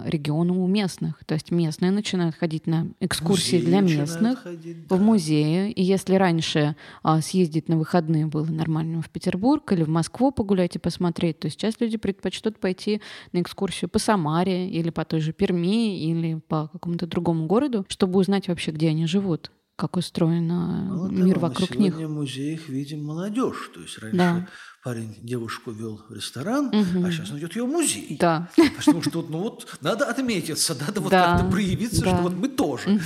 региону 0.06 0.64
у 0.64 0.68
местных. 0.68 1.24
То 1.26 1.34
есть 1.34 1.52
местные 1.52 1.92
начинают 1.92 2.36
ходить 2.36 2.68
на 2.68 2.88
экскурсии 3.00 3.58
музеи 3.58 3.70
для 3.70 3.82
местных 3.82 4.44
ходить, 4.44 4.88
да. 4.88 4.96
в 4.96 5.02
музее. 5.02 5.72
И 5.72 5.84
если 5.84 6.16
раньше 6.16 6.37
раньше 6.38 6.76
а, 7.02 7.20
съездить 7.22 7.68
на 7.68 7.78
выходные 7.78 8.28
было 8.28 8.46
нормально 8.46 9.02
в 9.02 9.10
Петербург 9.10 9.72
или 9.72 9.84
в 9.84 9.90
Москву 9.90 10.32
погулять 10.32 10.76
и 10.76 10.80
посмотреть, 10.80 11.40
то 11.40 11.50
сейчас 11.50 11.80
люди 11.80 11.98
предпочтут 11.98 12.60
пойти 12.60 13.02
на 13.34 13.42
экскурсию 13.42 13.90
по 13.90 13.98
Самаре 13.98 14.70
или 14.70 14.92
по 14.92 15.04
той 15.04 15.20
же 15.20 15.34
Перми 15.34 16.00
или 16.00 16.40
по 16.48 16.68
какому-то 16.68 17.08
другому 17.08 17.48
городу, 17.48 17.86
чтобы 17.90 18.20
узнать 18.20 18.48
вообще, 18.48 18.72
где 18.72 18.90
они 18.90 19.08
живут 19.08 19.52
как 19.76 19.96
устроен 19.96 20.48
ну, 20.48 21.08
мир 21.12 21.38
вокруг 21.38 21.70
сегодня 21.70 21.84
них. 21.84 21.94
Сегодня 21.94 22.08
в 22.08 22.18
музеях 22.18 22.68
видим 22.68 23.06
молодежь. 23.06 23.70
То 23.76 23.82
есть 23.82 24.00
раньше 24.00 24.18
да 24.18 24.48
парень 24.84 25.16
девушку 25.22 25.72
вел 25.72 26.00
в 26.08 26.14
ресторан, 26.14 26.68
угу. 26.68 27.06
а 27.06 27.12
сейчас 27.12 27.32
он 27.32 27.40
идет 27.40 27.56
ее 27.56 27.64
в 27.64 27.68
музей. 27.68 28.18
Да. 28.20 28.50
Потому 28.78 29.02
что 29.02 29.22
ну 29.22 29.40
вот 29.40 29.68
надо 29.82 30.06
отметиться, 30.06 30.76
надо 30.76 31.02
вот 31.02 31.12
да. 31.12 31.38
как-то 31.38 31.52
проявиться, 31.52 32.04
да. 32.04 32.12
что 32.12 32.22
вот 32.22 32.34
мы 32.34 32.48
тоже. 32.48 32.90
Угу. 32.92 33.02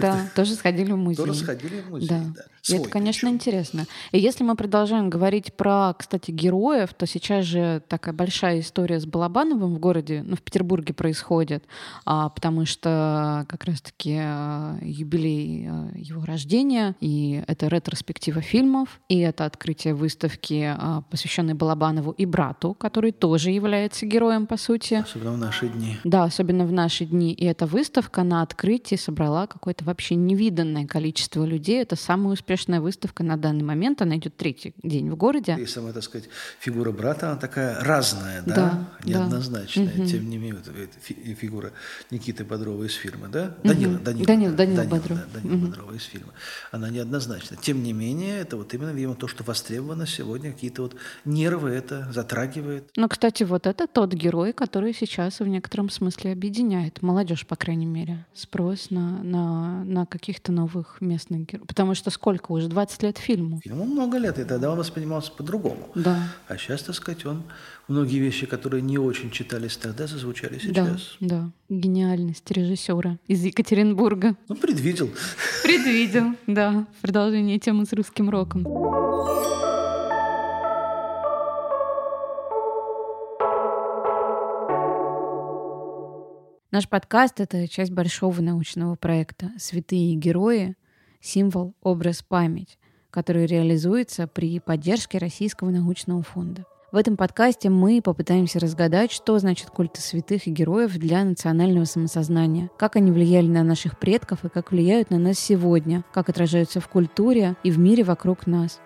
Да, 0.00 0.28
тоже 0.34 0.54
сходили 0.54 0.92
в 0.92 0.96
музей. 0.96 1.16
Тоже 1.16 1.34
сходили 1.34 1.80
в 1.80 1.90
музей, 1.90 2.08
да. 2.08 2.24
да. 2.34 2.42
И 2.68 2.76
это, 2.78 2.88
конечно, 2.88 3.28
интересно. 3.28 3.86
И 4.12 4.18
если 4.18 4.44
мы 4.44 4.54
продолжаем 4.54 5.08
говорить 5.10 5.54
про, 5.54 5.94
кстати, 5.98 6.30
героев, 6.30 6.92
то 6.94 7.06
сейчас 7.06 7.44
же 7.46 7.82
такая 7.88 8.14
большая 8.14 8.60
история 8.60 9.00
с 9.00 9.06
Балабановым 9.06 9.74
в 9.74 9.78
городе, 9.78 10.22
ну, 10.26 10.36
в 10.36 10.42
Петербурге 10.42 10.92
происходит, 10.92 11.64
а, 12.04 12.28
потому 12.28 12.66
что 12.66 13.46
как 13.48 13.64
раз-таки 13.64 14.18
а, 14.20 14.78
юбилей 14.82 15.66
а, 15.68 15.90
его 15.94 16.24
рождения, 16.24 16.94
и 17.00 17.42
это 17.46 17.68
ретроспектива 17.68 18.40
фильмов, 18.42 19.00
и 19.08 19.18
это 19.18 19.44
открытие 19.44 19.94
выставки 19.94 20.74
а, 20.76 21.02
посвященный 21.18 21.54
Балабанову 21.54 22.12
и 22.12 22.26
брату, 22.26 22.74
который 22.74 23.10
тоже 23.10 23.50
является 23.50 24.06
героем, 24.06 24.46
по 24.46 24.56
сути. 24.56 24.94
Особенно 24.94 25.32
в 25.32 25.38
наши 25.38 25.68
дни. 25.68 25.98
Да, 26.04 26.22
особенно 26.22 26.64
в 26.64 26.70
наши 26.70 27.04
дни. 27.06 27.32
И 27.32 27.44
эта 27.44 27.66
выставка 27.66 28.22
на 28.22 28.42
открытии 28.42 28.94
собрала 28.94 29.48
какое-то 29.48 29.84
вообще 29.84 30.14
невиданное 30.14 30.86
количество 30.86 31.44
людей. 31.44 31.82
Это 31.82 31.96
самая 31.96 32.34
успешная 32.34 32.80
выставка 32.80 33.24
на 33.24 33.36
данный 33.36 33.64
момент. 33.64 34.00
Она 34.00 34.16
идет 34.16 34.36
третий 34.36 34.74
день 34.84 35.10
в 35.10 35.16
городе. 35.16 35.56
И 35.58 35.66
сама, 35.66 35.92
так 35.92 36.04
сказать, 36.04 36.28
фигура 36.60 36.92
брата, 36.92 37.30
она 37.30 37.36
такая 37.36 37.80
разная, 37.82 38.42
да, 38.46 38.54
да 38.54 38.88
неоднозначная. 39.04 39.92
Да. 39.96 40.06
Тем 40.06 40.30
не 40.30 40.38
менее, 40.38 40.62
фигура 41.34 41.72
Никиты 42.12 42.44
Бодрова 42.44 42.84
из 42.84 42.94
фильма, 42.94 43.26
да? 43.26 43.56
Угу. 43.64 43.68
Данила, 43.68 43.98
Данила, 43.98 44.26
Данил, 44.26 44.54
Данил, 44.54 44.76
Данил 44.76 44.90
Бодров. 44.90 45.18
Да, 45.18 45.40
Данила 45.40 45.56
угу. 45.56 45.66
Бодрова 45.66 45.92
из 45.96 46.04
фильма. 46.04 46.32
Она 46.70 46.90
неоднозначна. 46.90 47.56
Тем 47.56 47.82
не 47.82 47.92
менее, 47.92 48.38
это 48.38 48.56
вот 48.56 48.72
именно, 48.72 48.90
видимо, 48.90 49.16
то, 49.16 49.26
что 49.26 49.42
востребовано 49.42 50.06
сегодня, 50.06 50.52
какие-то 50.52 50.82
вот 50.82 50.94
нервы 51.24 51.70
это 51.70 52.08
затрагивает. 52.12 52.90
Ну, 52.96 53.08
кстати, 53.08 53.44
вот 53.44 53.66
это 53.66 53.86
тот 53.86 54.12
герой, 54.12 54.52
который 54.52 54.94
сейчас 54.94 55.40
в 55.40 55.46
некотором 55.46 55.90
смысле 55.90 56.32
объединяет 56.32 57.02
молодежь, 57.02 57.46
по 57.46 57.56
крайней 57.56 57.86
мере. 57.86 58.26
Спрос 58.34 58.90
на, 58.90 59.22
на, 59.22 59.84
на 59.84 60.06
каких-то 60.06 60.52
новых 60.52 61.00
местных 61.00 61.46
героев. 61.46 61.66
Потому 61.66 61.94
что 61.94 62.10
сколько 62.10 62.52
уже? 62.52 62.68
20 62.68 63.02
лет 63.02 63.18
фильму. 63.18 63.60
Фильму 63.62 63.84
много 63.84 64.18
лет, 64.18 64.38
и 64.38 64.44
тогда 64.44 64.70
он 64.70 64.78
воспринимался 64.78 65.32
по-другому. 65.32 65.88
Да. 65.94 66.18
А 66.48 66.56
сейчас, 66.56 66.82
так 66.82 66.94
сказать, 66.94 67.24
он 67.26 67.42
многие 67.88 68.18
вещи, 68.18 68.46
которые 68.46 68.82
не 68.82 68.98
очень 68.98 69.30
читались 69.30 69.76
тогда, 69.76 70.06
зазвучали 70.06 70.58
сейчас. 70.58 71.16
Да, 71.20 71.28
да. 71.28 71.50
Гениальность 71.68 72.50
режиссера 72.50 73.18
из 73.26 73.42
Екатеринбурга. 73.44 74.36
Ну, 74.48 74.54
предвидел. 74.54 75.10
Предвидел, 75.62 76.34
да. 76.46 76.86
Продолжение 77.00 77.58
темы 77.58 77.84
с 77.84 77.92
русским 77.92 78.30
роком. 78.30 78.64
Наш 86.70 86.86
подкаст— 86.86 87.40
это 87.40 87.66
часть 87.66 87.92
большого 87.92 88.42
научного 88.42 88.94
проекта 88.94 89.52
«Святые 89.56 90.14
герои. 90.16 90.76
Символ, 91.18 91.72
образ, 91.82 92.22
память», 92.22 92.78
который 93.10 93.46
реализуется 93.46 94.26
при 94.26 94.60
поддержке 94.60 95.16
Российского 95.16 95.70
научного 95.70 96.22
фонда. 96.22 96.66
В 96.92 96.96
этом 96.96 97.16
подкасте 97.16 97.70
мы 97.70 98.02
попытаемся 98.02 98.60
разгадать, 98.60 99.12
что 99.12 99.38
значит 99.38 99.70
культы 99.70 100.02
святых 100.02 100.46
и 100.46 100.50
героев 100.50 100.92
для 100.98 101.24
национального 101.24 101.86
самосознания, 101.86 102.68
как 102.78 102.96
они 102.96 103.12
влияли 103.12 103.46
на 103.46 103.62
наших 103.62 103.98
предков 103.98 104.44
и 104.44 104.50
как 104.50 104.70
влияют 104.70 105.08
на 105.08 105.18
нас 105.18 105.38
сегодня, 105.38 106.04
как 106.12 106.28
отражаются 106.28 106.80
в 106.80 106.88
культуре 106.88 107.56
и 107.62 107.70
в 107.70 107.78
мире 107.78 108.04
вокруг 108.04 108.46
нас. 108.46 108.78